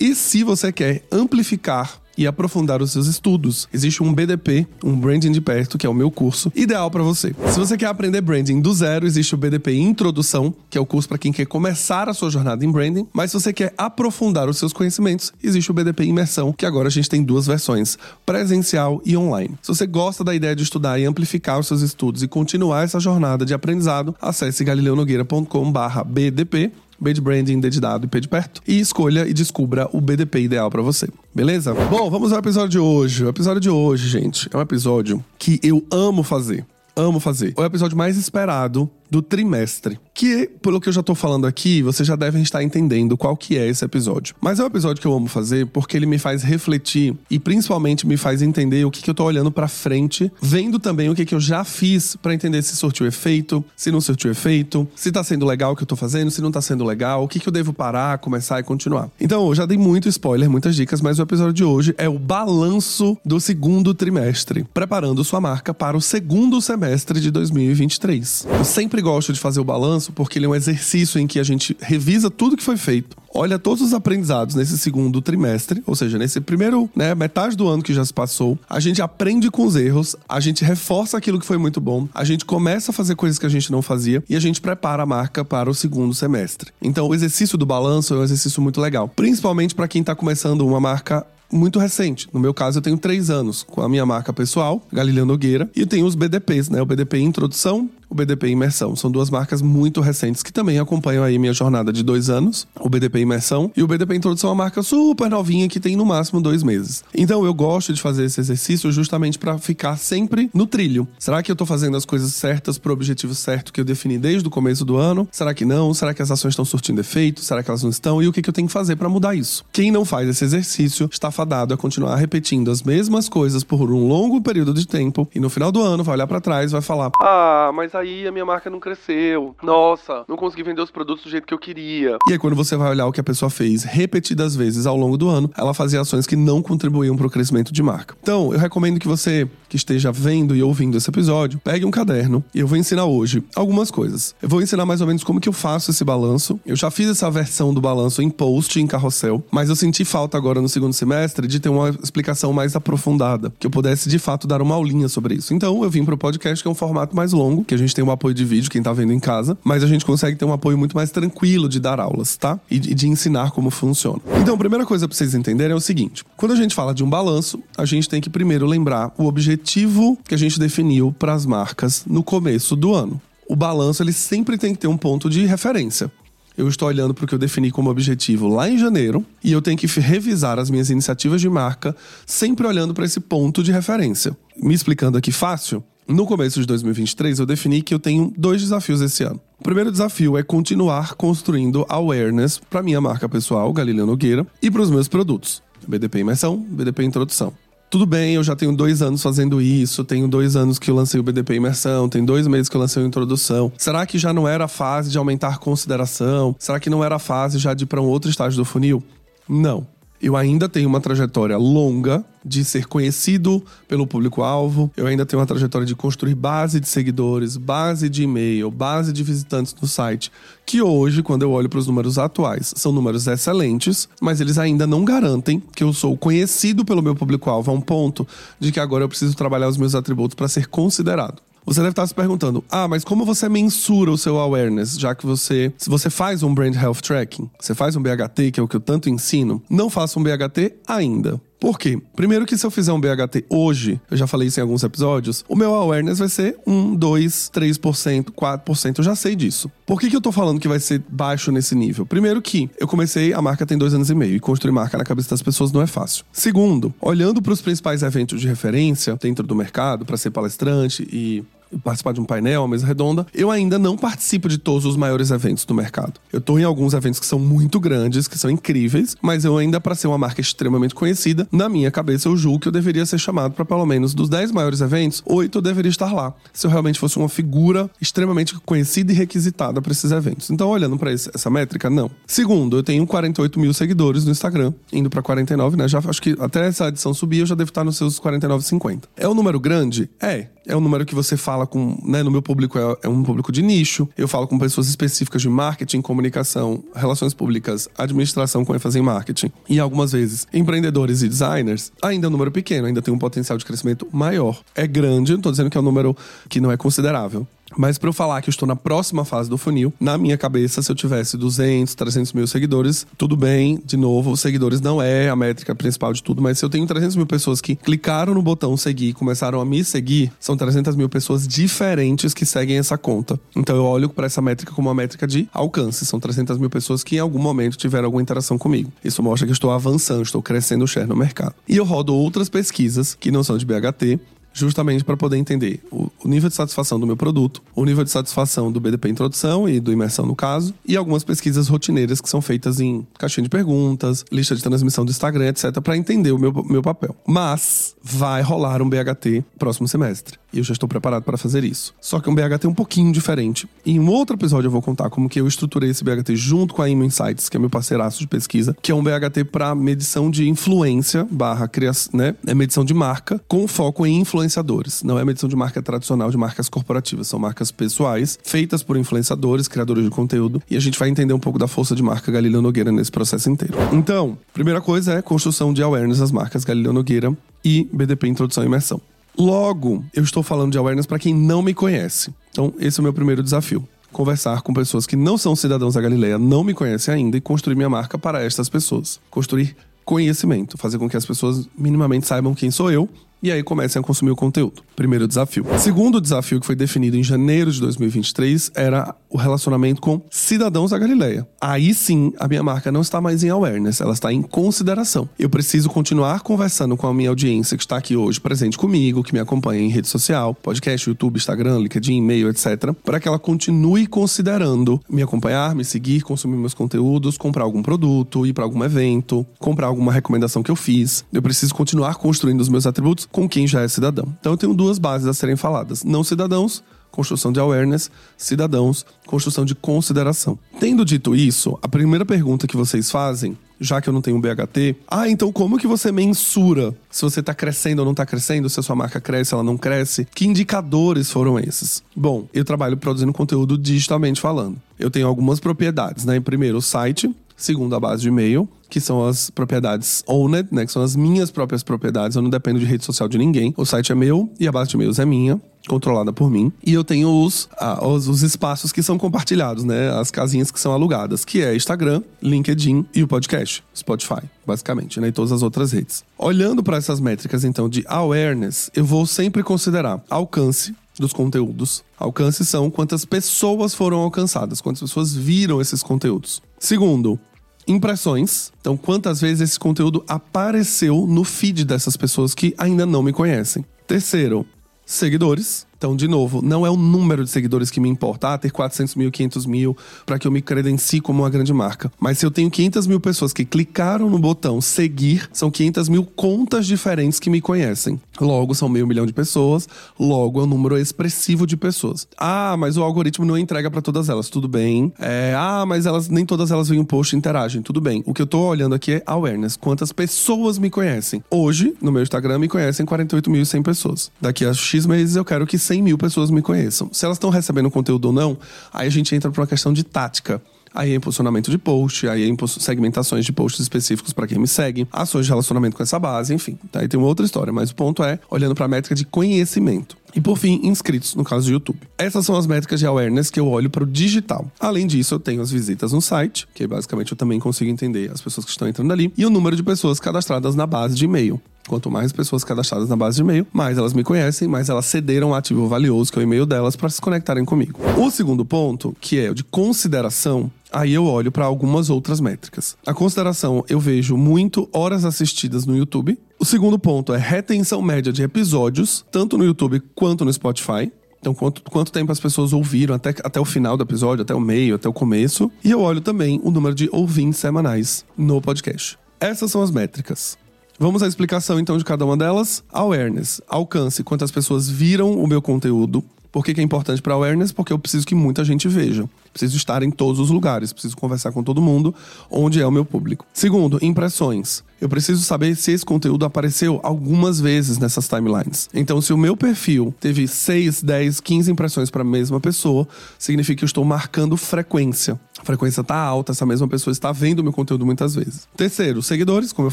E 0.00 0.14
se 0.14 0.42
você 0.42 0.72
quer 0.72 1.02
amplificar 1.10 2.05
e 2.16 2.26
aprofundar 2.26 2.82
os 2.82 2.92
seus 2.92 3.06
estudos. 3.06 3.68
Existe 3.72 4.02
um 4.02 4.12
BDP, 4.12 4.66
um 4.82 4.98
Branding 4.98 5.32
de 5.32 5.40
Perto, 5.40 5.78
que 5.78 5.86
é 5.86 5.90
o 5.90 5.94
meu 5.94 6.10
curso, 6.10 6.50
ideal 6.54 6.90
para 6.90 7.02
você. 7.02 7.34
Se 7.48 7.58
você 7.58 7.76
quer 7.76 7.86
aprender 7.86 8.20
branding 8.20 8.60
do 8.60 8.72
zero, 8.72 9.06
existe 9.06 9.34
o 9.34 9.38
BDP 9.38 9.74
Introdução, 9.74 10.54
que 10.70 10.78
é 10.78 10.80
o 10.80 10.86
curso 10.86 11.08
para 11.08 11.18
quem 11.18 11.32
quer 11.32 11.46
começar 11.46 12.08
a 12.08 12.14
sua 12.14 12.30
jornada 12.30 12.64
em 12.64 12.70
branding. 12.70 13.06
Mas 13.12 13.30
se 13.30 13.40
você 13.40 13.52
quer 13.52 13.74
aprofundar 13.76 14.48
os 14.48 14.58
seus 14.58 14.72
conhecimentos, 14.72 15.32
existe 15.42 15.70
o 15.70 15.74
BDP 15.74 16.04
Imersão, 16.04 16.52
que 16.52 16.66
agora 16.66 16.88
a 16.88 16.90
gente 16.90 17.08
tem 17.08 17.22
duas 17.22 17.46
versões, 17.46 17.96
presencial 18.24 19.00
e 19.04 19.16
online. 19.16 19.54
Se 19.62 19.68
você 19.68 19.86
gosta 19.86 20.24
da 20.24 20.34
ideia 20.34 20.56
de 20.56 20.62
estudar 20.62 20.98
e 20.98 21.04
amplificar 21.04 21.58
os 21.58 21.66
seus 21.66 21.82
estudos 21.82 22.22
e 22.22 22.28
continuar 22.28 22.84
essa 22.84 23.00
jornada 23.00 23.44
de 23.44 23.52
aprendizado, 23.54 24.14
acesse 24.20 24.64
galileonogueira.com/bdp 24.64 26.72
B 26.98 27.12
de 27.12 27.20
branding, 27.20 27.60
de 27.60 27.80
dado 27.80 28.04
e 28.04 28.08
P 28.08 28.20
de 28.20 28.28
perto. 28.28 28.62
E 28.66 28.78
escolha 28.78 29.26
e 29.26 29.32
descubra 29.32 29.88
o 29.92 30.00
BDP 30.00 30.40
ideal 30.40 30.70
para 30.70 30.82
você. 30.82 31.08
Beleza? 31.34 31.74
Bom, 31.74 32.10
vamos 32.10 32.32
ao 32.32 32.38
episódio 32.38 32.68
de 32.70 32.78
hoje. 32.78 33.24
O 33.24 33.28
episódio 33.28 33.60
de 33.60 33.70
hoje, 33.70 34.08
gente, 34.08 34.48
é 34.52 34.56
um 34.56 34.60
episódio 34.60 35.24
que 35.38 35.60
eu 35.62 35.84
amo 35.90 36.22
fazer. 36.22 36.64
Amo 36.94 37.20
fazer. 37.20 37.52
É 37.56 37.60
o 37.60 37.64
episódio 37.64 37.96
mais 37.96 38.16
esperado 38.16 38.90
do 39.10 39.22
trimestre. 39.22 39.98
Que, 40.14 40.48
pelo 40.62 40.80
que 40.80 40.88
eu 40.88 40.92
já 40.92 41.02
tô 41.02 41.14
falando 41.14 41.46
aqui, 41.46 41.82
vocês 41.82 42.06
já 42.06 42.16
devem 42.16 42.42
estar 42.42 42.62
entendendo 42.62 43.16
qual 43.16 43.36
que 43.36 43.58
é 43.58 43.68
esse 43.68 43.84
episódio. 43.84 44.34
Mas 44.40 44.58
é 44.58 44.62
um 44.62 44.66
episódio 44.66 45.00
que 45.00 45.06
eu 45.06 45.12
amo 45.12 45.28
fazer 45.28 45.66
porque 45.66 45.96
ele 45.96 46.06
me 46.06 46.18
faz 46.18 46.42
refletir 46.42 47.14
e 47.30 47.38
principalmente 47.38 48.06
me 48.06 48.16
faz 48.16 48.40
entender 48.40 48.84
o 48.84 48.90
que, 48.90 49.02
que 49.02 49.10
eu 49.10 49.14
tô 49.14 49.24
olhando 49.24 49.50
para 49.50 49.68
frente, 49.68 50.32
vendo 50.40 50.78
também 50.78 51.10
o 51.10 51.14
que, 51.14 51.26
que 51.26 51.34
eu 51.34 51.40
já 51.40 51.64
fiz 51.64 52.16
para 52.16 52.32
entender 52.32 52.62
se 52.62 52.76
surtiu 52.76 53.06
efeito, 53.06 53.64
se 53.76 53.90
não 53.90 54.00
surtiu 54.00 54.30
efeito, 54.30 54.88
se 54.94 55.12
tá 55.12 55.22
sendo 55.22 55.44
legal 55.44 55.72
o 55.72 55.76
que 55.76 55.82
eu 55.82 55.86
tô 55.86 55.96
fazendo, 55.96 56.30
se 56.30 56.40
não 56.40 56.50
tá 56.50 56.62
sendo 56.62 56.84
legal, 56.84 57.24
o 57.24 57.28
que, 57.28 57.38
que 57.38 57.48
eu 57.48 57.52
devo 57.52 57.72
parar, 57.72 58.18
começar 58.18 58.58
e 58.60 58.62
continuar. 58.62 59.10
Então, 59.20 59.46
eu 59.46 59.54
já 59.54 59.66
dei 59.66 59.76
muito 59.76 60.08
spoiler, 60.08 60.48
muitas 60.48 60.74
dicas, 60.74 61.00
mas 61.00 61.18
o 61.18 61.22
episódio 61.22 61.52
de 61.52 61.64
hoje 61.64 61.94
é 61.98 62.08
o 62.08 62.18
balanço 62.18 63.16
do 63.24 63.40
segundo 63.40 63.94
trimestre, 63.94 64.64
preparando 64.72 65.24
sua 65.24 65.40
marca 65.40 65.74
para 65.74 65.96
o 65.96 66.00
segundo 66.00 66.60
semestre 66.60 67.20
de 67.20 67.30
2023. 67.30 68.46
Eu 68.58 68.64
sempre 68.64 68.95
gosto 69.02 69.32
de 69.32 69.40
fazer 69.40 69.60
o 69.60 69.64
balanço 69.64 70.12
porque 70.12 70.38
ele 70.38 70.46
é 70.46 70.48
um 70.48 70.54
exercício 70.54 71.20
em 71.20 71.26
que 71.26 71.38
a 71.38 71.44
gente 71.44 71.76
revisa 71.80 72.30
tudo 72.30 72.56
que 72.56 72.62
foi 72.62 72.76
feito, 72.76 73.16
olha 73.34 73.58
todos 73.58 73.82
os 73.82 73.92
aprendizados 73.92 74.54
nesse 74.54 74.78
segundo 74.78 75.20
trimestre, 75.20 75.82
ou 75.86 75.94
seja, 75.94 76.18
nesse 76.18 76.40
primeiro, 76.40 76.88
né, 76.94 77.14
metade 77.14 77.56
do 77.56 77.68
ano 77.68 77.82
que 77.82 77.94
já 77.94 78.04
se 78.04 78.12
passou, 78.12 78.58
a 78.68 78.80
gente 78.80 79.02
aprende 79.02 79.50
com 79.50 79.64
os 79.64 79.76
erros, 79.76 80.16
a 80.28 80.40
gente 80.40 80.64
reforça 80.64 81.16
aquilo 81.16 81.38
que 81.38 81.46
foi 81.46 81.58
muito 81.58 81.80
bom, 81.80 82.08
a 82.14 82.24
gente 82.24 82.44
começa 82.44 82.90
a 82.90 82.94
fazer 82.94 83.14
coisas 83.14 83.38
que 83.38 83.46
a 83.46 83.50
gente 83.50 83.70
não 83.70 83.82
fazia 83.82 84.22
e 84.28 84.36
a 84.36 84.40
gente 84.40 84.60
prepara 84.60 85.02
a 85.02 85.06
marca 85.06 85.44
para 85.44 85.70
o 85.70 85.74
segundo 85.74 86.14
semestre. 86.14 86.72
Então, 86.80 87.06
o 87.06 87.14
exercício 87.14 87.58
do 87.58 87.66
balanço 87.66 88.14
é 88.14 88.18
um 88.18 88.22
exercício 88.22 88.62
muito 88.62 88.80
legal, 88.80 89.08
principalmente 89.08 89.74
para 89.74 89.88
quem 89.88 90.00
está 90.00 90.14
começando 90.14 90.66
uma 90.66 90.80
marca 90.80 91.26
muito 91.50 91.78
recente. 91.78 92.28
No 92.32 92.40
meu 92.40 92.52
caso, 92.52 92.78
eu 92.78 92.82
tenho 92.82 92.98
três 92.98 93.30
anos 93.30 93.62
com 93.62 93.80
a 93.80 93.88
minha 93.88 94.04
marca 94.04 94.32
pessoal, 94.32 94.82
Galileu 94.92 95.24
Nogueira, 95.24 95.70
e 95.74 95.80
eu 95.80 95.86
tenho 95.86 96.06
os 96.06 96.14
BDPs, 96.14 96.68
né? 96.68 96.80
O 96.82 96.86
BDP 96.86 97.18
Introdução 97.18 97.88
o 98.08 98.14
BDP 98.14 98.48
Imersão. 98.48 98.94
São 98.94 99.10
duas 99.10 99.30
marcas 99.30 99.60
muito 99.62 100.00
recentes 100.00 100.42
que 100.42 100.52
também 100.52 100.78
acompanham 100.78 101.24
aí 101.24 101.38
minha 101.38 101.52
jornada 101.52 101.92
de 101.92 102.02
dois 102.02 102.30
anos. 102.30 102.66
O 102.80 102.88
BDP 102.88 103.20
Imersão 103.20 103.70
e 103.76 103.82
o 103.82 103.86
BDP 103.86 104.16
Introdução 104.16 104.50
é 104.50 104.52
uma 104.52 104.64
marca 104.64 104.82
super 104.82 105.28
novinha 105.28 105.68
que 105.68 105.80
tem 105.80 105.96
no 105.96 106.04
máximo 106.04 106.40
dois 106.40 106.62
meses. 106.62 107.04
Então 107.14 107.44
eu 107.44 107.52
gosto 107.52 107.92
de 107.92 108.00
fazer 108.00 108.24
esse 108.24 108.40
exercício 108.40 108.90
justamente 108.92 109.38
para 109.38 109.58
ficar 109.58 109.96
sempre 109.96 110.50
no 110.54 110.66
trilho. 110.66 111.06
Será 111.18 111.42
que 111.42 111.50
eu 111.50 111.56
tô 111.56 111.66
fazendo 111.66 111.96
as 111.96 112.04
coisas 112.04 112.32
certas 112.32 112.78
pro 112.78 112.92
objetivo 112.92 113.34
certo 113.34 113.72
que 113.72 113.80
eu 113.80 113.84
defini 113.84 114.18
desde 114.18 114.46
o 114.46 114.50
começo 114.50 114.84
do 114.84 114.96
ano? 114.96 115.28
Será 115.32 115.52
que 115.52 115.64
não? 115.64 115.92
Será 115.92 116.14
que 116.14 116.22
as 116.22 116.30
ações 116.30 116.52
estão 116.52 116.64
surtindo 116.64 117.00
efeito? 117.00 117.40
Será 117.42 117.62
que 117.62 117.70
elas 117.70 117.82
não 117.82 117.90
estão? 117.90 118.22
E 118.22 118.28
o 118.28 118.32
que, 118.32 118.42
que 118.42 118.48
eu 118.48 118.54
tenho 118.54 118.68
que 118.68 118.72
fazer 118.72 118.96
para 118.96 119.08
mudar 119.08 119.34
isso? 119.34 119.64
Quem 119.72 119.90
não 119.90 120.04
faz 120.04 120.28
esse 120.28 120.44
exercício 120.44 121.08
está 121.10 121.30
fadado 121.30 121.74
a 121.74 121.76
continuar 121.76 122.16
repetindo 122.16 122.70
as 122.70 122.82
mesmas 122.82 123.28
coisas 123.28 123.64
por 123.64 123.90
um 123.90 124.06
longo 124.06 124.40
período 124.40 124.72
de 124.72 124.86
tempo 124.86 125.28
e 125.34 125.40
no 125.40 125.50
final 125.50 125.72
do 125.72 125.80
ano 125.80 126.04
vai 126.04 126.14
olhar 126.14 126.26
para 126.26 126.40
trás 126.40 126.72
vai 126.72 126.80
falar: 126.80 127.10
Ah, 127.20 127.70
mas 127.74 127.94
aí 127.98 128.26
a 128.26 128.32
minha 128.32 128.44
marca 128.44 128.70
não 128.70 128.80
cresceu. 128.80 129.54
Nossa, 129.62 130.24
não 130.28 130.36
consegui 130.36 130.62
vender 130.62 130.82
os 130.82 130.90
produtos 130.90 131.24
do 131.24 131.30
jeito 131.30 131.46
que 131.46 131.54
eu 131.54 131.58
queria. 131.58 132.16
E 132.28 132.32
aí, 132.32 132.38
quando 132.38 132.56
você 132.56 132.76
vai 132.76 132.90
olhar 132.90 133.06
o 133.06 133.12
que 133.12 133.20
a 133.20 133.24
pessoa 133.24 133.50
fez 133.50 133.84
repetidas 133.84 134.54
vezes 134.54 134.86
ao 134.86 134.96
longo 134.96 135.16
do 135.16 135.28
ano, 135.28 135.50
ela 135.56 135.74
fazia 135.74 136.00
ações 136.00 136.26
que 136.26 136.36
não 136.36 136.62
contribuíam 136.62 137.16
para 137.16 137.26
o 137.26 137.30
crescimento 137.30 137.72
de 137.72 137.82
marca. 137.82 138.16
Então, 138.22 138.52
eu 138.52 138.58
recomendo 138.58 138.98
que 138.98 139.08
você 139.08 139.48
que 139.68 139.76
esteja 139.76 140.12
vendo 140.12 140.54
e 140.54 140.62
ouvindo 140.62 140.96
esse 140.96 141.10
episódio, 141.10 141.60
pegue 141.62 141.84
um 141.84 141.90
caderno 141.90 142.44
e 142.54 142.60
eu 142.60 142.66
vou 142.66 142.78
ensinar 142.78 143.04
hoje 143.04 143.42
algumas 143.54 143.90
coisas. 143.90 144.34
Eu 144.40 144.48
vou 144.48 144.62
ensinar 144.62 144.86
mais 144.86 145.00
ou 145.00 145.06
menos 145.06 145.24
como 145.24 145.40
que 145.40 145.48
eu 145.48 145.52
faço 145.52 145.90
esse 145.90 146.04
balanço. 146.04 146.58
Eu 146.64 146.76
já 146.76 146.90
fiz 146.90 147.08
essa 147.08 147.30
versão 147.30 147.74
do 147.74 147.80
balanço 147.80 148.22
em 148.22 148.30
post, 148.30 148.80
em 148.80 148.86
carrossel, 148.86 149.44
mas 149.50 149.68
eu 149.68 149.76
senti 149.76 150.04
falta 150.04 150.36
agora 150.36 150.60
no 150.60 150.68
segundo 150.68 150.92
semestre 150.92 151.46
de 151.46 151.60
ter 151.60 151.68
uma 151.68 151.90
explicação 152.02 152.52
mais 152.52 152.76
aprofundada, 152.76 153.52
que 153.58 153.66
eu 153.66 153.70
pudesse 153.70 154.08
de 154.08 154.18
fato 154.18 154.46
dar 154.46 154.62
uma 154.62 154.74
aulinha 154.74 155.08
sobre 155.08 155.34
isso. 155.34 155.52
Então, 155.52 155.82
eu 155.82 155.90
vim 155.90 156.04
para 156.04 156.14
o 156.14 156.18
podcast, 156.18 156.62
que 156.62 156.68
é 156.68 156.70
um 156.70 156.74
formato 156.74 157.14
mais 157.14 157.32
longo, 157.32 157.64
que 157.64 157.74
a 157.74 157.78
gente 157.78 157.85
tem 157.94 158.04
um 158.04 158.10
apoio 158.10 158.34
de 158.34 158.44
vídeo, 158.44 158.70
quem 158.70 158.82
tá 158.82 158.92
vendo 158.92 159.12
em 159.12 159.20
casa, 159.20 159.56
mas 159.64 159.82
a 159.82 159.86
gente 159.86 160.04
consegue 160.04 160.36
ter 160.36 160.44
um 160.44 160.52
apoio 160.52 160.76
muito 160.78 160.96
mais 160.96 161.10
tranquilo 161.10 161.68
de 161.68 161.80
dar 161.80 162.00
aulas, 162.00 162.36
tá? 162.36 162.58
E 162.70 162.78
de, 162.78 162.94
de 162.94 163.08
ensinar 163.08 163.50
como 163.50 163.70
funciona. 163.70 164.20
Então, 164.40 164.54
a 164.54 164.58
primeira 164.58 164.86
coisa 164.86 165.06
para 165.06 165.16
vocês 165.16 165.34
entenderem 165.34 165.72
é 165.72 165.76
o 165.76 165.80
seguinte: 165.80 166.24
quando 166.36 166.52
a 166.52 166.56
gente 166.56 166.74
fala 166.74 166.94
de 166.94 167.04
um 167.04 167.10
balanço, 167.10 167.62
a 167.76 167.84
gente 167.84 168.08
tem 168.08 168.20
que 168.20 168.30
primeiro 168.30 168.66
lembrar 168.66 169.12
o 169.16 169.26
objetivo 169.26 170.18
que 170.26 170.34
a 170.34 170.38
gente 170.38 170.58
definiu 170.58 171.14
para 171.18 171.34
as 171.34 171.46
marcas 171.46 172.04
no 172.06 172.22
começo 172.22 172.74
do 172.74 172.94
ano. 172.94 173.20
O 173.48 173.54
balanço 173.54 174.02
ele 174.02 174.12
sempre 174.12 174.58
tem 174.58 174.74
que 174.74 174.80
ter 174.80 174.88
um 174.88 174.96
ponto 174.96 175.30
de 175.30 175.46
referência 175.46 176.10
eu 176.56 176.68
estou 176.68 176.88
olhando 176.88 177.12
para 177.12 177.24
o 177.24 177.28
que 177.28 177.34
eu 177.34 177.38
defini 177.38 177.70
como 177.70 177.90
objetivo 177.90 178.48
lá 178.48 178.68
em 178.68 178.78
janeiro 178.78 179.24
e 179.44 179.52
eu 179.52 179.60
tenho 179.60 179.76
que 179.76 179.86
revisar 179.86 180.58
as 180.58 180.70
minhas 180.70 180.88
iniciativas 180.88 181.40
de 181.40 181.48
marca 181.48 181.94
sempre 182.24 182.66
olhando 182.66 182.94
para 182.94 183.04
esse 183.04 183.20
ponto 183.20 183.62
de 183.62 183.70
referência. 183.70 184.36
Me 184.56 184.74
explicando 184.74 185.18
aqui 185.18 185.30
fácil, 185.30 185.84
no 186.08 186.24
começo 186.24 186.60
de 186.60 186.66
2023, 186.66 187.40
eu 187.40 187.46
defini 187.46 187.82
que 187.82 187.92
eu 187.92 187.98
tenho 187.98 188.32
dois 188.36 188.60
desafios 188.60 189.00
esse 189.00 189.24
ano. 189.24 189.40
O 189.58 189.64
primeiro 189.64 189.90
desafio 189.90 190.36
é 190.36 190.42
continuar 190.42 191.14
construindo 191.14 191.84
awareness 191.88 192.60
para 192.70 192.82
minha 192.82 193.00
marca 193.00 193.28
pessoal, 193.28 193.72
Galileu 193.72 194.06
Nogueira, 194.06 194.46
e 194.62 194.70
para 194.70 194.82
os 194.82 194.90
meus 194.90 195.08
produtos, 195.08 195.62
BDP 195.86 196.20
Imersão, 196.20 196.56
BDP 196.56 197.02
Introdução. 197.02 197.52
Tudo 197.90 198.06
bem, 198.06 198.34
eu 198.34 198.42
já 198.42 198.54
tenho 198.54 198.74
dois 198.74 199.02
anos 199.02 199.22
fazendo 199.22 199.60
isso, 199.60 200.04
tenho 200.04 200.28
dois 200.28 200.56
anos 200.56 200.78
que 200.78 200.90
eu 200.90 200.94
lancei 200.94 201.18
o 201.18 201.22
BDP 201.22 201.54
Imersão, 201.54 202.08
tem 202.08 202.24
dois 202.24 202.46
meses 202.46 202.68
que 202.68 202.76
eu 202.76 202.80
lancei 202.80 203.02
a 203.02 203.06
Introdução. 203.06 203.72
Será 203.76 204.04
que 204.04 204.18
já 204.18 204.32
não 204.32 204.46
era 204.46 204.64
a 204.64 204.68
fase 204.68 205.10
de 205.10 205.18
aumentar 205.18 205.58
consideração? 205.58 206.54
Será 206.58 206.78
que 206.78 206.90
não 206.90 207.02
era 207.02 207.16
a 207.16 207.20
fase 207.20 207.58
já 207.58 207.74
de 207.74 207.84
ir 207.84 207.86
para 207.86 208.00
um 208.00 208.06
outro 208.06 208.30
estágio 208.30 208.56
do 208.56 208.64
funil? 208.64 209.02
Não 209.48 209.86
eu 210.20 210.36
ainda 210.36 210.68
tenho 210.68 210.88
uma 210.88 211.00
trajetória 211.00 211.56
longa 211.56 212.24
de 212.44 212.64
ser 212.64 212.86
conhecido 212.86 213.62
pelo 213.88 214.06
público-alvo, 214.06 214.90
eu 214.96 215.06
ainda 215.06 215.26
tenho 215.26 215.40
uma 215.40 215.46
trajetória 215.46 215.86
de 215.86 215.96
construir 215.96 216.34
base 216.34 216.78
de 216.78 216.88
seguidores, 216.88 217.56
base 217.56 218.08
de 218.08 218.22
e-mail, 218.22 218.70
base 218.70 219.12
de 219.12 219.22
visitantes 219.22 219.74
no 219.80 219.88
site, 219.88 220.30
que 220.64 220.80
hoje, 220.80 221.22
quando 221.22 221.42
eu 221.42 221.50
olho 221.50 221.68
para 221.68 221.78
os 221.78 221.86
números 221.86 222.18
atuais, 222.18 222.72
são 222.76 222.92
números 222.92 223.26
excelentes, 223.26 224.08
mas 224.20 224.40
eles 224.40 224.58
ainda 224.58 224.86
não 224.86 225.04
garantem 225.04 225.62
que 225.74 225.82
eu 225.82 225.92
sou 225.92 226.16
conhecido 226.16 226.84
pelo 226.84 227.02
meu 227.02 227.14
público-alvo 227.14 227.70
a 227.70 227.74
um 227.74 227.80
ponto 227.80 228.26
de 228.60 228.70
que 228.70 228.80
agora 228.80 229.04
eu 229.04 229.08
preciso 229.08 229.34
trabalhar 229.34 229.68
os 229.68 229.76
meus 229.76 229.94
atributos 229.94 230.34
para 230.34 230.48
ser 230.48 230.68
considerado. 230.68 231.45
Você 231.66 231.80
deve 231.80 231.90
estar 231.90 232.06
se 232.06 232.14
perguntando: 232.14 232.64
"Ah, 232.70 232.86
mas 232.86 233.04
como 233.04 233.24
você 233.24 233.48
mensura 233.48 234.10
o 234.10 234.16
seu 234.16 234.38
awareness, 234.38 234.98
já 234.98 235.14
que 235.14 235.26
você, 235.26 235.72
se 235.76 235.90
você 235.90 236.08
faz 236.08 236.42
um 236.42 236.54
brand 236.54 236.74
health 236.76 237.02
tracking, 237.02 237.50
você 237.60 237.74
faz 237.74 237.96
um 237.96 238.02
BHT, 238.02 238.52
que 238.52 238.60
é 238.60 238.62
o 238.62 238.68
que 238.68 238.76
eu 238.76 238.80
tanto 238.80 239.10
ensino, 239.10 239.62
não 239.68 239.90
faça 239.90 240.18
um 240.18 240.22
BHT 240.22 240.76
ainda. 240.86 241.40
Por 241.58 241.78
quê? 241.78 241.98
Primeiro 242.14 242.44
que 242.44 242.56
se 242.56 242.66
eu 242.66 242.70
fizer 242.70 242.92
um 242.92 243.00
BHT 243.00 243.46
hoje, 243.48 244.00
eu 244.10 244.16
já 244.16 244.26
falei 244.26 244.48
isso 244.48 244.60
em 244.60 244.62
alguns 244.62 244.84
episódios, 244.84 245.44
o 245.48 245.56
meu 245.56 245.74
awareness 245.74 246.18
vai 246.18 246.28
ser 246.28 246.56
1, 246.66 246.94
2, 246.94 247.50
3%, 247.52 248.24
4%, 248.30 248.98
eu 248.98 249.04
já 249.04 249.14
sei 249.14 249.34
disso. 249.34 249.70
Por 249.86 249.98
que, 249.98 250.10
que 250.10 250.16
eu 250.16 250.20
tô 250.20 250.30
falando 250.30 250.60
que 250.60 250.68
vai 250.68 250.78
ser 250.78 251.02
baixo 251.08 251.50
nesse 251.50 251.74
nível? 251.74 252.04
Primeiro 252.04 252.42
que 252.42 252.68
eu 252.78 252.86
comecei, 252.86 253.32
a 253.32 253.40
marca 253.40 253.64
tem 253.64 253.78
dois 253.78 253.94
anos 253.94 254.10
e 254.10 254.14
meio, 254.14 254.36
e 254.36 254.40
construir 254.40 254.72
marca 254.72 254.98
na 254.98 255.04
cabeça 255.04 255.30
das 255.30 255.42
pessoas 255.42 255.72
não 255.72 255.80
é 255.80 255.86
fácil. 255.86 256.24
Segundo, 256.30 256.94
olhando 257.00 257.40
para 257.40 257.52
os 257.52 257.62
principais 257.62 258.02
eventos 258.02 258.40
de 258.40 258.46
referência 258.46 259.16
dentro 259.20 259.46
do 259.46 259.54
mercado, 259.54 260.04
para 260.04 260.16
ser 260.16 260.30
palestrante 260.30 261.08
e 261.10 261.42
participar 261.82 262.12
de 262.12 262.20
um 262.20 262.24
painel, 262.24 262.62
uma 262.62 262.68
mesa 262.68 262.86
redonda, 262.86 263.26
eu 263.34 263.50
ainda 263.50 263.78
não 263.78 263.96
participo 263.96 264.48
de 264.48 264.58
todos 264.58 264.84
os 264.84 264.96
maiores 264.96 265.30
eventos 265.30 265.64
do 265.64 265.74
mercado. 265.74 266.14
Eu 266.32 266.40
tô 266.40 266.58
em 266.58 266.64
alguns 266.64 266.94
eventos 266.94 267.20
que 267.20 267.26
são 267.26 267.38
muito 267.38 267.80
grandes, 267.80 268.28
que 268.28 268.38
são 268.38 268.50
incríveis, 268.50 269.16
mas 269.20 269.44
eu 269.44 269.56
ainda, 269.56 269.80
para 269.80 269.94
ser 269.94 270.06
uma 270.06 270.18
marca 270.18 270.40
extremamente 270.40 270.94
conhecida, 270.94 271.46
na 271.50 271.68
minha 271.68 271.90
cabeça 271.90 272.28
eu 272.28 272.36
julgo 272.36 272.60
que 272.60 272.68
eu 272.68 272.72
deveria 272.72 273.04
ser 273.06 273.18
chamado 273.18 273.52
para 273.52 273.64
pelo 273.64 273.84
menos 273.86 274.14
dos 274.14 274.28
10 274.28 274.52
maiores 274.52 274.80
eventos, 274.80 275.22
8 275.26 275.58
eu 275.58 275.62
deveria 275.62 275.90
estar 275.90 276.12
lá. 276.12 276.34
Se 276.52 276.66
eu 276.66 276.70
realmente 276.70 276.98
fosse 276.98 277.16
uma 277.18 277.28
figura 277.28 277.90
extremamente 278.00 278.54
conhecida 278.60 279.12
e 279.12 279.14
requisitada 279.14 279.80
para 279.82 279.92
esses 279.92 280.10
eventos. 280.10 280.50
Então, 280.50 280.68
olhando 280.68 280.96
para 280.98 281.12
essa 281.12 281.50
métrica, 281.50 281.90
não. 281.90 282.10
Segundo, 282.26 282.76
eu 282.78 282.82
tenho 282.82 283.06
48 283.06 283.58
mil 283.60 283.72
seguidores 283.72 284.24
no 284.24 284.30
Instagram, 284.30 284.72
indo 284.92 285.10
para 285.10 285.22
49, 285.22 285.76
né? 285.76 285.88
Já 285.88 285.98
acho 285.98 286.22
que 286.22 286.36
até 286.38 286.66
essa 286.66 286.88
edição 286.88 287.12
subir 287.12 287.40
eu 287.40 287.46
já 287.46 287.54
devo 287.54 287.70
estar 287.70 287.84
nos 287.84 287.96
seus 287.96 288.18
49, 288.18 288.64
50. 288.64 289.08
É 289.16 289.28
um 289.28 289.34
número 289.34 289.58
grande? 289.58 290.08
É. 290.20 290.48
É 290.66 290.76
um 290.76 290.80
número 290.80 291.06
que 291.06 291.14
você 291.14 291.36
fala 291.36 291.55
com, 291.64 291.96
né, 292.04 292.24
no 292.24 292.30
meu 292.30 292.42
público 292.42 292.76
é, 292.76 292.96
é, 293.04 293.08
um 293.08 293.22
público 293.22 293.52
de 293.52 293.62
nicho. 293.62 294.08
Eu 294.18 294.26
falo 294.26 294.48
com 294.48 294.58
pessoas 294.58 294.88
específicas 294.88 295.40
de 295.40 295.48
marketing, 295.48 296.02
comunicação, 296.02 296.82
relações 296.92 297.32
públicas, 297.32 297.88
administração 297.96 298.64
com 298.64 298.74
ênfase 298.74 298.98
em 298.98 299.02
marketing 299.02 299.52
e 299.68 299.78
algumas 299.78 300.10
vezes 300.10 300.46
empreendedores 300.52 301.22
e 301.22 301.28
designers. 301.28 301.92
Ainda 302.02 302.26
é 302.26 302.28
um 302.28 302.32
número 302.32 302.50
pequeno, 302.50 302.88
ainda 302.88 303.00
tem 303.00 303.14
um 303.14 303.18
potencial 303.18 303.56
de 303.56 303.64
crescimento 303.64 304.08
maior. 304.12 304.60
É 304.74 304.86
grande, 304.86 305.32
não 305.32 305.40
tô 305.40 305.52
dizendo 305.52 305.70
que 305.70 305.78
é 305.78 305.80
um 305.80 305.84
número 305.84 306.16
que 306.48 306.60
não 306.60 306.72
é 306.72 306.76
considerável. 306.76 307.46
Mas 307.76 307.98
para 307.98 308.08
eu 308.08 308.12
falar 308.12 308.42
que 308.42 308.48
eu 308.48 308.52
estou 308.52 308.66
na 308.66 308.76
próxima 308.76 309.24
fase 309.24 309.48
do 309.48 309.58
funil, 309.58 309.92
na 309.98 310.18
minha 310.18 310.36
cabeça, 310.36 310.82
se 310.82 310.90
eu 310.90 310.94
tivesse 310.94 311.36
200, 311.36 311.94
300 311.94 312.32
mil 312.32 312.46
seguidores, 312.46 313.06
tudo 313.16 313.36
bem. 313.36 313.80
De 313.84 313.96
novo, 313.96 314.36
seguidores 314.36 314.80
não 314.80 315.00
é 315.00 315.28
a 315.28 315.36
métrica 315.36 315.74
principal 315.74 316.12
de 316.12 316.22
tudo, 316.22 316.42
mas 316.42 316.58
se 316.58 316.64
eu 316.64 316.70
tenho 316.70 316.86
300 316.86 317.16
mil 317.16 317.26
pessoas 317.26 317.60
que 317.60 317.76
clicaram 317.76 318.34
no 318.34 318.42
botão 318.42 318.76
seguir 318.76 319.08
e 319.08 319.12
começaram 319.12 319.60
a 319.60 319.64
me 319.64 319.82
seguir, 319.84 320.32
são 320.38 320.56
300 320.56 320.94
mil 320.96 321.08
pessoas 321.08 321.46
diferentes 321.46 322.32
que 322.34 322.44
seguem 322.44 322.78
essa 322.78 322.96
conta. 322.96 323.38
Então 323.54 323.76
eu 323.76 323.84
olho 323.84 324.08
para 324.08 324.26
essa 324.26 324.40
métrica 324.40 324.72
como 324.72 324.88
uma 324.88 324.94
métrica 324.94 325.26
de 325.26 325.48
alcance. 325.52 326.06
São 326.06 326.20
300 326.20 326.58
mil 326.58 326.70
pessoas 326.70 327.02
que 327.02 327.16
em 327.16 327.20
algum 327.20 327.38
momento 327.38 327.76
tiveram 327.76 328.06
alguma 328.06 328.22
interação 328.22 328.58
comigo. 328.58 328.92
Isso 329.04 329.22
mostra 329.22 329.46
que 329.46 329.50
eu 329.50 329.54
estou 329.54 329.70
avançando, 329.70 330.22
estou 330.22 330.42
crescendo 330.42 330.84
o 330.84 330.88
share 330.88 331.06
no 331.06 331.16
mercado. 331.16 331.54
E 331.68 331.76
eu 331.76 331.84
rodo 331.84 332.14
outras 332.14 332.48
pesquisas 332.48 333.14
que 333.14 333.30
não 333.30 333.42
são 333.42 333.58
de 333.58 333.66
BHT, 333.66 334.18
justamente 334.56 335.04
para 335.04 335.16
poder 335.16 335.36
entender 335.36 335.80
o, 335.90 336.10
o, 336.24 336.28
nível 336.28 336.48
de 336.48 336.54
satisfação 336.54 336.98
do 336.98 337.06
meu 337.06 337.16
produto, 337.16 337.62
o 337.74 337.84
nível 337.84 338.02
de 338.02 338.10
satisfação 338.10 338.72
do 338.72 338.80
BDP 338.80 339.10
Introdução 339.10 339.68
e 339.68 339.78
do 339.78 339.92
Imersão 339.92 340.24
no 340.24 340.34
caso, 340.34 340.74
e 340.86 340.96
algumas 340.96 341.22
pesquisas 341.22 341.68
rotineiras 341.68 342.22
que 342.22 342.28
são 342.28 342.40
feitas 342.40 342.80
em 342.80 343.06
caixinha 343.18 343.42
de 343.42 343.50
perguntas, 343.50 344.24
lista 344.32 344.56
de 344.56 344.62
transmissão 344.62 345.04
do 345.04 345.10
Instagram, 345.10 345.48
etc, 345.48 345.78
para 345.82 345.96
entender 345.96 346.32
o 346.32 346.38
meu, 346.38 346.52
meu 346.64 346.82
papel. 346.82 347.14
Mas 347.26 347.94
vai 348.02 348.40
rolar 348.40 348.80
um 348.80 348.88
BHT 348.88 349.44
próximo 349.58 349.86
semestre. 349.86 350.38
Eu 350.58 350.64
já 350.64 350.72
estou 350.72 350.88
preparado 350.88 351.22
para 351.22 351.36
fazer 351.36 351.64
isso. 351.64 351.94
Só 352.00 352.20
que 352.20 352.30
um 352.30 352.34
BHT 352.34 352.66
um 352.66 352.74
pouquinho 352.74 353.12
diferente. 353.12 353.68
E 353.84 353.92
em 353.92 354.00
um 354.00 354.08
outro 354.08 354.36
episódio 354.36 354.68
eu 354.68 354.72
vou 354.72 354.82
contar 354.82 355.10
como 355.10 355.28
que 355.28 355.40
eu 355.40 355.46
estruturei 355.46 355.90
esse 355.90 356.02
BHT 356.02 356.36
junto 356.36 356.74
com 356.74 356.82
a 356.82 356.88
Imo 356.88 357.04
Insights, 357.04 357.48
que 357.48 357.56
é 357.56 357.60
meu 357.60 357.70
parceiraço 357.70 358.18
de 358.18 358.26
pesquisa, 358.26 358.76
que 358.80 358.92
é 358.92 358.94
um 358.94 359.02
BHT 359.02 359.44
para 359.50 359.74
medição 359.74 360.30
de 360.30 360.48
influência 360.48 361.26
barra 361.30 361.68
criação, 361.68 362.10
né? 362.14 362.34
É 362.46 362.54
medição 362.54 362.84
de 362.84 362.94
marca 362.94 363.40
com 363.46 363.66
foco 363.68 364.06
em 364.06 364.20
influenciadores. 364.20 365.02
Não 365.02 365.18
é 365.18 365.24
medição 365.24 365.48
de 365.48 365.56
marca 365.56 365.82
tradicional 365.82 366.30
de 366.30 366.36
marcas 366.36 366.68
corporativas, 366.68 367.28
são 367.28 367.38
marcas 367.38 367.70
pessoais 367.70 368.38
feitas 368.42 368.82
por 368.82 368.96
influenciadores, 368.96 369.68
criadores 369.68 370.04
de 370.04 370.10
conteúdo, 370.10 370.62
e 370.70 370.76
a 370.76 370.80
gente 370.80 370.98
vai 370.98 371.08
entender 371.08 371.32
um 371.32 371.38
pouco 371.38 371.58
da 371.58 371.68
força 371.68 371.94
de 371.94 372.02
marca 372.02 372.32
Galileu 372.32 372.62
Nogueira 372.62 372.92
nesse 372.92 373.10
processo 373.10 373.50
inteiro. 373.50 373.74
Então, 373.92 374.38
primeira 374.52 374.80
coisa 374.80 375.14
é 375.14 375.22
construção 375.22 375.72
de 375.72 375.82
awareness 375.82 376.18
das 376.18 376.32
marcas 376.32 376.64
Galileu 376.64 376.92
Nogueira 376.92 377.36
e 377.64 377.88
BDP 377.92 378.28
Introdução 378.28 378.62
e 378.62 378.66
Imersão. 378.66 379.00
Logo, 379.38 380.04
eu 380.14 380.22
estou 380.22 380.42
falando 380.42 380.72
de 380.72 380.78
awareness 380.78 381.06
para 381.06 381.18
quem 381.18 381.34
não 381.34 381.62
me 381.62 381.74
conhece. 381.74 382.32
Então, 382.50 382.72
esse 382.78 382.98
é 382.98 383.00
o 383.00 383.02
meu 383.02 383.12
primeiro 383.12 383.42
desafio. 383.42 383.86
Conversar 384.12 384.62
com 384.62 384.72
pessoas 384.72 385.06
que 385.06 385.14
não 385.14 385.36
são 385.36 385.54
cidadãos 385.54 385.94
da 385.94 386.00
Galileia, 386.00 386.38
não 386.38 386.64
me 386.64 386.72
conhecem 386.72 387.14
ainda 387.14 387.36
e 387.36 387.40
construir 387.40 387.74
minha 387.74 387.90
marca 387.90 388.18
para 388.18 388.42
estas 388.42 388.68
pessoas. 388.68 389.20
Construir 389.30 389.76
conhecimento, 390.04 390.78
fazer 390.78 390.98
com 390.98 391.08
que 391.08 391.16
as 391.16 391.26
pessoas 391.26 391.68
minimamente 391.76 392.26
saibam 392.26 392.54
quem 392.54 392.70
sou 392.70 392.90
eu 392.90 393.08
e 393.42 393.52
aí 393.52 393.62
comecem 393.62 394.00
a 394.00 394.02
consumir 394.02 394.30
o 394.30 394.36
conteúdo. 394.36 394.82
Primeiro 394.94 395.28
desafio. 395.28 395.64
Segundo 395.78 396.20
desafio 396.20 396.60
que 396.60 396.66
foi 396.66 396.74
definido 396.74 397.16
em 397.16 397.22
janeiro 397.22 397.70
de 397.70 397.80
2023 397.80 398.72
era 398.74 399.14
o 399.28 399.36
relacionamento 399.36 400.00
com 400.00 400.20
cidadãos 400.30 400.90
da 400.90 400.98
Galileia. 400.98 401.46
Aí 401.60 401.92
sim, 401.92 402.32
a 402.38 402.48
minha 402.48 402.62
marca 402.62 402.90
não 402.90 403.02
está 403.02 403.20
mais 403.20 403.44
em 403.44 403.50
awareness, 403.50 404.00
ela 404.00 404.12
está 404.12 404.32
em 404.32 404.42
consideração. 404.42 405.28
Eu 405.38 405.50
preciso 405.50 405.90
continuar 405.90 406.40
conversando 406.40 406.96
com 406.96 407.06
a 407.06 407.14
minha 407.14 407.28
audiência 407.28 407.76
que 407.76 407.82
está 407.82 407.96
aqui 407.96 408.16
hoje 408.16 408.40
presente 408.40 408.78
comigo, 408.78 409.22
que 409.22 409.34
me 409.34 409.40
acompanha 409.40 409.82
em 409.82 409.88
rede 409.88 410.08
social, 410.08 410.54
podcast, 410.54 411.08
YouTube, 411.08 411.36
Instagram, 411.36 411.78
LinkedIn, 411.78 412.16
e-mail, 412.16 412.48
etc, 412.48 412.92
para 413.04 413.20
que 413.20 413.28
ela 413.28 413.38
continue 413.38 414.06
considerando 414.06 415.00
me 415.08 415.22
acompanhar, 415.22 415.74
me 415.74 415.84
seguir, 415.84 416.22
consumir 416.22 416.56
meus 416.56 416.74
conteúdos, 416.74 417.36
comprar 417.36 417.64
algum 417.64 417.82
produto, 417.82 418.46
ir 418.46 418.52
para 418.52 418.64
algum 418.64 418.82
evento, 418.82 419.46
comprar 419.58 419.88
alguma 419.88 420.12
recomendação 420.12 420.62
que 420.62 420.70
eu 420.70 420.76
fiz. 420.76 421.24
Eu 421.32 421.42
preciso 421.42 421.74
continuar 421.74 422.14
construindo 422.14 422.60
os 422.60 422.68
meus 422.68 422.86
atributos 422.86 423.25
com 423.30 423.48
quem 423.48 423.66
já 423.66 423.82
é 423.82 423.88
cidadão. 423.88 424.34
Então 424.40 424.52
eu 424.52 424.56
tenho 424.56 424.74
duas 424.74 424.98
bases 424.98 425.26
a 425.26 425.34
serem 425.34 425.56
faladas: 425.56 426.04
não 426.04 426.24
cidadãos, 426.24 426.82
construção 427.10 427.50
de 427.50 427.58
awareness, 427.58 428.10
cidadãos, 428.36 429.06
construção 429.26 429.64
de 429.64 429.74
consideração. 429.74 430.58
Tendo 430.78 431.04
dito 431.04 431.34
isso, 431.34 431.78
a 431.80 431.88
primeira 431.88 432.26
pergunta 432.26 432.66
que 432.66 432.76
vocês 432.76 433.10
fazem, 433.10 433.56
já 433.80 434.00
que 434.00 434.08
eu 434.08 434.12
não 434.12 434.20
tenho 434.20 434.38
BHT, 434.38 434.96
ah, 435.08 435.28
então 435.28 435.50
como 435.50 435.78
que 435.78 435.86
você 435.86 436.12
mensura 436.12 436.94
se 437.10 437.22
você 437.22 437.40
está 437.40 437.54
crescendo 437.54 438.00
ou 438.00 438.04
não 438.04 438.12
está 438.12 438.26
crescendo, 438.26 438.68
se 438.68 438.78
a 438.78 438.82
sua 438.82 438.94
marca 438.94 439.20
cresce, 439.20 439.54
ela 439.54 439.62
não 439.62 439.78
cresce? 439.78 440.26
Que 440.34 440.46
indicadores 440.46 441.30
foram 441.30 441.58
esses? 441.58 442.02
Bom, 442.14 442.46
eu 442.52 442.64
trabalho 442.64 442.96
produzindo 442.98 443.32
conteúdo 443.32 443.78
digitalmente 443.78 444.40
falando. 444.40 444.76
Eu 444.98 445.10
tenho 445.10 445.26
algumas 445.26 445.58
propriedades, 445.58 446.24
né? 446.24 446.38
Primeiro, 446.40 446.78
o 446.78 446.82
site, 446.82 447.34
segundo 447.56 447.94
a 447.94 448.00
base 448.00 448.22
de 448.22 448.28
e-mail, 448.28 448.68
que 448.88 449.00
são 449.00 449.26
as 449.26 449.50
propriedades 449.50 450.22
owned, 450.26 450.68
né, 450.70 450.86
que 450.86 450.92
são 450.92 451.02
as 451.02 451.16
minhas 451.16 451.50
próprias 451.50 451.82
propriedades, 451.82 452.36
eu 452.36 452.42
não 452.42 452.50
dependo 452.50 452.78
de 452.78 452.86
rede 452.86 453.04
social 453.04 453.28
de 453.28 453.38
ninguém. 453.38 453.74
O 453.76 453.84
site 453.84 454.12
é 454.12 454.14
meu 454.14 454.50
e 454.60 454.68
a 454.68 454.72
base 454.72 454.90
de 454.90 454.96
e-mails 454.96 455.18
é 455.18 455.24
minha, 455.24 455.60
controlada 455.88 456.32
por 456.32 456.50
mim. 456.50 456.72
E 456.84 456.92
eu 456.92 457.04
tenho 457.04 457.44
os, 457.44 457.68
ah, 457.78 458.06
os, 458.06 458.28
os, 458.28 458.42
espaços 458.42 458.92
que 458.92 459.02
são 459.02 459.18
compartilhados, 459.18 459.84
né, 459.84 460.10
as 460.18 460.30
casinhas 460.30 460.70
que 460.70 460.78
são 460.78 460.92
alugadas, 460.92 461.44
que 461.44 461.62
é 461.62 461.74
Instagram, 461.74 462.22
LinkedIn 462.42 463.06
e 463.14 463.22
o 463.22 463.28
podcast, 463.28 463.82
Spotify, 463.94 464.42
basicamente, 464.66 465.20
né, 465.20 465.28
e 465.28 465.32
todas 465.32 465.52
as 465.52 465.62
outras 465.62 465.92
redes. 465.92 466.24
Olhando 466.38 466.82
para 466.82 466.96
essas 466.96 467.20
métricas, 467.20 467.64
então, 467.64 467.88
de 467.88 468.04
awareness, 468.06 468.90
eu 468.94 469.04
vou 469.04 469.26
sempre 469.26 469.62
considerar 469.62 470.22
alcance, 470.28 470.94
dos 471.18 471.32
conteúdos. 471.32 472.04
Alcance 472.18 472.64
são 472.64 472.90
quantas 472.90 473.24
pessoas 473.24 473.94
foram 473.94 474.18
alcançadas, 474.18 474.80
quantas 474.80 475.02
pessoas 475.02 475.34
viram 475.34 475.80
esses 475.80 476.02
conteúdos. 476.02 476.62
Segundo, 476.78 477.38
impressões. 477.86 478.72
Então, 478.80 478.96
quantas 478.96 479.40
vezes 479.40 479.70
esse 479.70 479.78
conteúdo 479.78 480.24
apareceu 480.28 481.26
no 481.26 481.44
feed 481.44 481.84
dessas 481.84 482.16
pessoas 482.16 482.54
que 482.54 482.74
ainda 482.76 483.06
não 483.06 483.22
me 483.22 483.32
conhecem. 483.32 483.84
Terceiro, 484.06 484.66
seguidores. 485.04 485.86
Então, 485.96 486.14
de 486.14 486.28
novo, 486.28 486.60
não 486.62 486.86
é 486.86 486.90
o 486.90 486.96
número 486.96 487.42
de 487.42 487.50
seguidores 487.50 487.90
que 487.90 488.00
me 488.00 488.08
importa, 488.08 488.54
ah, 488.54 488.58
ter 488.58 488.70
400 488.70 489.14
mil, 489.14 489.30
500 489.30 489.66
mil, 489.66 489.96
para 490.24 490.38
que 490.38 490.46
eu 490.46 490.52
me 490.52 490.60
credencie 490.60 491.20
como 491.20 491.42
uma 491.42 491.50
grande 491.50 491.72
marca. 491.72 492.12
Mas 492.20 492.38
se 492.38 492.46
eu 492.46 492.50
tenho 492.50 492.70
500 492.70 493.06
mil 493.06 493.20
pessoas 493.20 493.52
que 493.52 493.64
clicaram 493.64 494.28
no 494.28 494.38
botão 494.38 494.80
seguir, 494.80 495.48
são 495.52 495.70
500 495.70 496.08
mil 496.08 496.24
contas 496.24 496.86
diferentes 496.86 497.40
que 497.40 497.48
me 497.48 497.60
conhecem. 497.60 498.20
Logo, 498.40 498.74
são 498.74 498.88
meio 498.88 499.06
milhão 499.06 499.24
de 499.24 499.32
pessoas, 499.32 499.88
logo 500.18 500.60
é 500.60 500.64
um 500.64 500.66
número 500.66 500.98
expressivo 500.98 501.66
de 501.66 501.76
pessoas. 501.76 502.28
Ah, 502.36 502.76
mas 502.78 502.96
o 502.96 503.02
algoritmo 503.02 503.46
não 503.46 503.56
entrega 503.56 503.90
para 503.90 504.02
todas 504.02 504.28
elas, 504.28 504.48
tudo 504.50 504.68
bem. 504.68 505.12
É, 505.18 505.54
ah, 505.56 505.84
mas 505.86 506.04
elas 506.04 506.28
nem 506.28 506.44
todas 506.44 506.70
elas 506.70 506.88
veem 506.88 507.00
um 507.00 507.04
post 507.04 507.34
e 507.34 507.38
interagem, 507.38 507.80
tudo 507.80 508.00
bem. 508.00 508.22
O 508.26 508.34
que 508.34 508.42
eu 508.42 508.46
tô 508.46 508.60
olhando 508.60 508.94
aqui 508.94 509.12
é 509.12 509.22
awareness, 509.26 509.76
quantas 509.76 510.12
pessoas 510.12 510.78
me 510.78 510.90
conhecem. 510.90 511.42
Hoje, 511.50 511.94
no 512.02 512.12
meu 512.12 512.22
Instagram, 512.22 512.58
me 512.58 512.68
conhecem 512.68 513.06
48.100 513.06 513.82
pessoas. 513.82 514.30
Daqui 514.40 514.64
a 514.64 514.74
X 514.74 515.06
meses 515.06 515.36
eu 515.36 515.44
quero 515.44 515.66
que 515.66 515.78
100 515.86 516.02
mil 516.02 516.18
pessoas 516.18 516.50
me 516.50 516.60
conheçam. 516.60 517.08
Se 517.12 517.24
elas 517.24 517.36
estão 517.36 517.50
recebendo 517.50 517.90
conteúdo 517.90 518.26
ou 518.26 518.32
não, 518.32 518.58
aí 518.92 519.06
a 519.06 519.10
gente 519.10 519.34
entra 519.34 519.50
para 519.50 519.60
uma 519.60 519.66
questão 519.66 519.92
de 519.92 520.04
tática. 520.04 520.60
Aí 520.96 521.12
é 521.12 521.14
impulsionamento 521.14 521.70
de 521.70 521.76
post, 521.76 522.26
aí 522.26 522.48
é 522.48 522.56
segmentações 522.66 523.44
de 523.44 523.52
posts 523.52 523.80
específicos 523.80 524.32
para 524.32 524.46
quem 524.46 524.58
me 524.58 524.66
segue, 524.66 525.06
ações 525.12 525.44
de 525.44 525.50
relacionamento 525.50 525.94
com 525.94 526.02
essa 526.02 526.18
base, 526.18 526.54
enfim. 526.54 526.78
Aí 526.94 527.06
tem 527.06 527.20
uma 527.20 527.26
outra 527.26 527.44
história, 527.44 527.70
mas 527.70 527.90
o 527.90 527.94
ponto 527.94 528.24
é 528.24 528.38
olhando 528.50 528.74
para 528.74 528.86
a 528.86 528.88
métrica 528.88 529.14
de 529.14 529.26
conhecimento. 529.26 530.16
E 530.34 530.40
por 530.40 530.56
fim, 530.56 530.80
inscritos, 530.84 531.34
no 531.34 531.44
caso 531.44 531.66
do 531.66 531.72
YouTube. 531.72 531.98
Essas 532.16 532.46
são 532.46 532.56
as 532.56 532.66
métricas 532.66 532.98
de 532.98 533.06
awareness 533.06 533.50
que 533.50 533.60
eu 533.60 533.68
olho 533.68 533.90
para 533.90 534.04
o 534.04 534.06
digital. 534.06 534.70
Além 534.80 535.06
disso, 535.06 535.34
eu 535.34 535.38
tenho 535.38 535.60
as 535.60 535.70
visitas 535.70 536.12
no 536.12 536.22
site, 536.22 536.66
que 536.74 536.86
basicamente 536.86 537.32
eu 537.32 537.36
também 537.36 537.60
consigo 537.60 537.90
entender 537.90 538.30
as 538.30 538.40
pessoas 538.40 538.64
que 538.64 538.70
estão 538.70 538.88
entrando 538.88 539.12
ali, 539.12 539.30
e 539.36 539.44
o 539.44 539.50
número 539.50 539.76
de 539.76 539.82
pessoas 539.82 540.18
cadastradas 540.18 540.74
na 540.74 540.86
base 540.86 541.14
de 541.14 541.26
e-mail. 541.26 541.60
Quanto 541.86 542.10
mais 542.10 542.32
pessoas 542.32 542.64
cadastradas 542.64 543.08
na 543.08 543.16
base 543.16 543.36
de 543.36 543.42
e-mail, 543.42 543.66
mais 543.72 543.96
elas 543.96 544.12
me 544.12 544.24
conhecem, 544.24 544.66
mais 544.66 544.88
elas 544.88 545.06
cederam 545.06 545.50
um 545.50 545.54
ativo 545.54 545.86
valioso, 545.86 546.32
que 546.32 546.38
é 546.38 546.42
o 546.42 546.42
e-mail 546.42 546.66
delas, 546.66 546.96
para 546.96 547.08
se 547.08 547.20
conectarem 547.20 547.64
comigo. 547.64 548.00
O 548.18 548.30
segundo 548.30 548.64
ponto, 548.64 549.16
que 549.20 549.38
é 549.38 549.50
o 549.50 549.54
de 549.54 549.62
consideração, 549.62 550.70
aí 550.92 551.14
eu 551.14 551.24
olho 551.24 551.52
para 551.52 551.64
algumas 551.64 552.10
outras 552.10 552.40
métricas. 552.40 552.96
A 553.06 553.14
consideração, 553.14 553.84
eu 553.88 554.00
vejo 554.00 554.36
muito 554.36 554.88
horas 554.92 555.24
assistidas 555.24 555.86
no 555.86 555.96
YouTube. 555.96 556.38
O 556.58 556.64
segundo 556.64 556.98
ponto 556.98 557.32
é 557.32 557.38
retenção 557.38 558.02
média 558.02 558.32
de 558.32 558.42
episódios, 558.42 559.24
tanto 559.30 559.56
no 559.56 559.64
YouTube 559.64 560.02
quanto 560.14 560.44
no 560.44 560.52
Spotify. 560.52 561.12
Então, 561.38 561.54
quanto, 561.54 561.82
quanto 561.82 562.10
tempo 562.10 562.32
as 562.32 562.40
pessoas 562.40 562.72
ouviram 562.72 563.14
até, 563.14 563.30
até 563.44 563.60
o 563.60 563.64
final 563.64 563.96
do 563.96 564.02
episódio, 564.02 564.42
até 564.42 564.54
o 564.54 564.60
meio, 564.60 564.96
até 564.96 565.08
o 565.08 565.12
começo. 565.12 565.70
E 565.84 565.92
eu 565.92 566.00
olho 566.00 566.20
também 566.20 566.60
o 566.64 566.72
número 566.72 566.94
de 566.94 567.08
ouvintes 567.12 567.60
semanais 567.60 568.24
no 568.36 568.60
podcast. 568.60 569.16
Essas 569.38 569.70
são 569.70 569.80
as 569.82 569.92
métricas. 569.92 570.58
Vamos 570.98 571.22
à 571.22 571.26
explicação 571.26 571.78
então 571.78 571.98
de 571.98 572.04
cada 572.04 572.24
uma 572.24 572.36
delas. 572.36 572.82
Awareness, 572.90 573.60
alcance, 573.68 574.24
quantas 574.24 574.50
pessoas 574.50 574.88
viram 574.88 575.32
o 575.32 575.46
meu 575.46 575.60
conteúdo. 575.60 576.24
Por 576.50 576.64
que, 576.64 576.72
que 576.72 576.80
é 576.80 576.84
importante 576.84 577.20
para 577.20 577.34
awareness? 577.34 577.70
Porque 577.70 577.92
eu 577.92 577.98
preciso 577.98 578.26
que 578.26 578.34
muita 578.34 578.64
gente 578.64 578.88
veja. 578.88 579.28
Preciso 579.56 579.78
estar 579.78 580.02
em 580.02 580.10
todos 580.10 580.38
os 580.38 580.50
lugares, 580.50 580.92
preciso 580.92 581.16
conversar 581.16 581.50
com 581.50 581.62
todo 581.62 581.80
mundo 581.80 582.14
onde 582.50 582.78
é 582.78 582.86
o 582.86 582.90
meu 582.90 583.06
público. 583.06 583.46
Segundo, 583.54 583.98
impressões. 584.02 584.84
Eu 585.00 585.08
preciso 585.08 585.42
saber 585.42 585.74
se 585.76 585.92
esse 585.92 586.04
conteúdo 586.04 586.44
apareceu 586.44 587.00
algumas 587.02 587.58
vezes 587.58 587.96
nessas 587.96 588.28
timelines. 588.28 588.90
Então, 588.92 589.18
se 589.22 589.32
o 589.32 589.38
meu 589.38 589.56
perfil 589.56 590.14
teve 590.20 590.46
6, 590.46 591.02
10, 591.02 591.40
15 591.40 591.72
impressões 591.72 592.10
para 592.10 592.20
a 592.20 592.24
mesma 592.24 592.60
pessoa, 592.60 593.08
significa 593.38 593.78
que 593.78 593.84
eu 593.84 593.86
estou 593.86 594.04
marcando 594.04 594.58
frequência. 594.58 595.40
A 595.58 595.64
frequência 595.64 596.02
está 596.02 596.16
alta, 596.16 596.52
essa 596.52 596.66
mesma 596.66 596.86
pessoa 596.86 597.12
está 597.12 597.32
vendo 597.32 597.60
o 597.60 597.62
meu 597.62 597.72
conteúdo 597.72 598.04
muitas 598.04 598.34
vezes. 598.34 598.68
Terceiro, 598.76 599.22
seguidores, 599.22 599.72
como 599.72 599.88
eu 599.88 599.92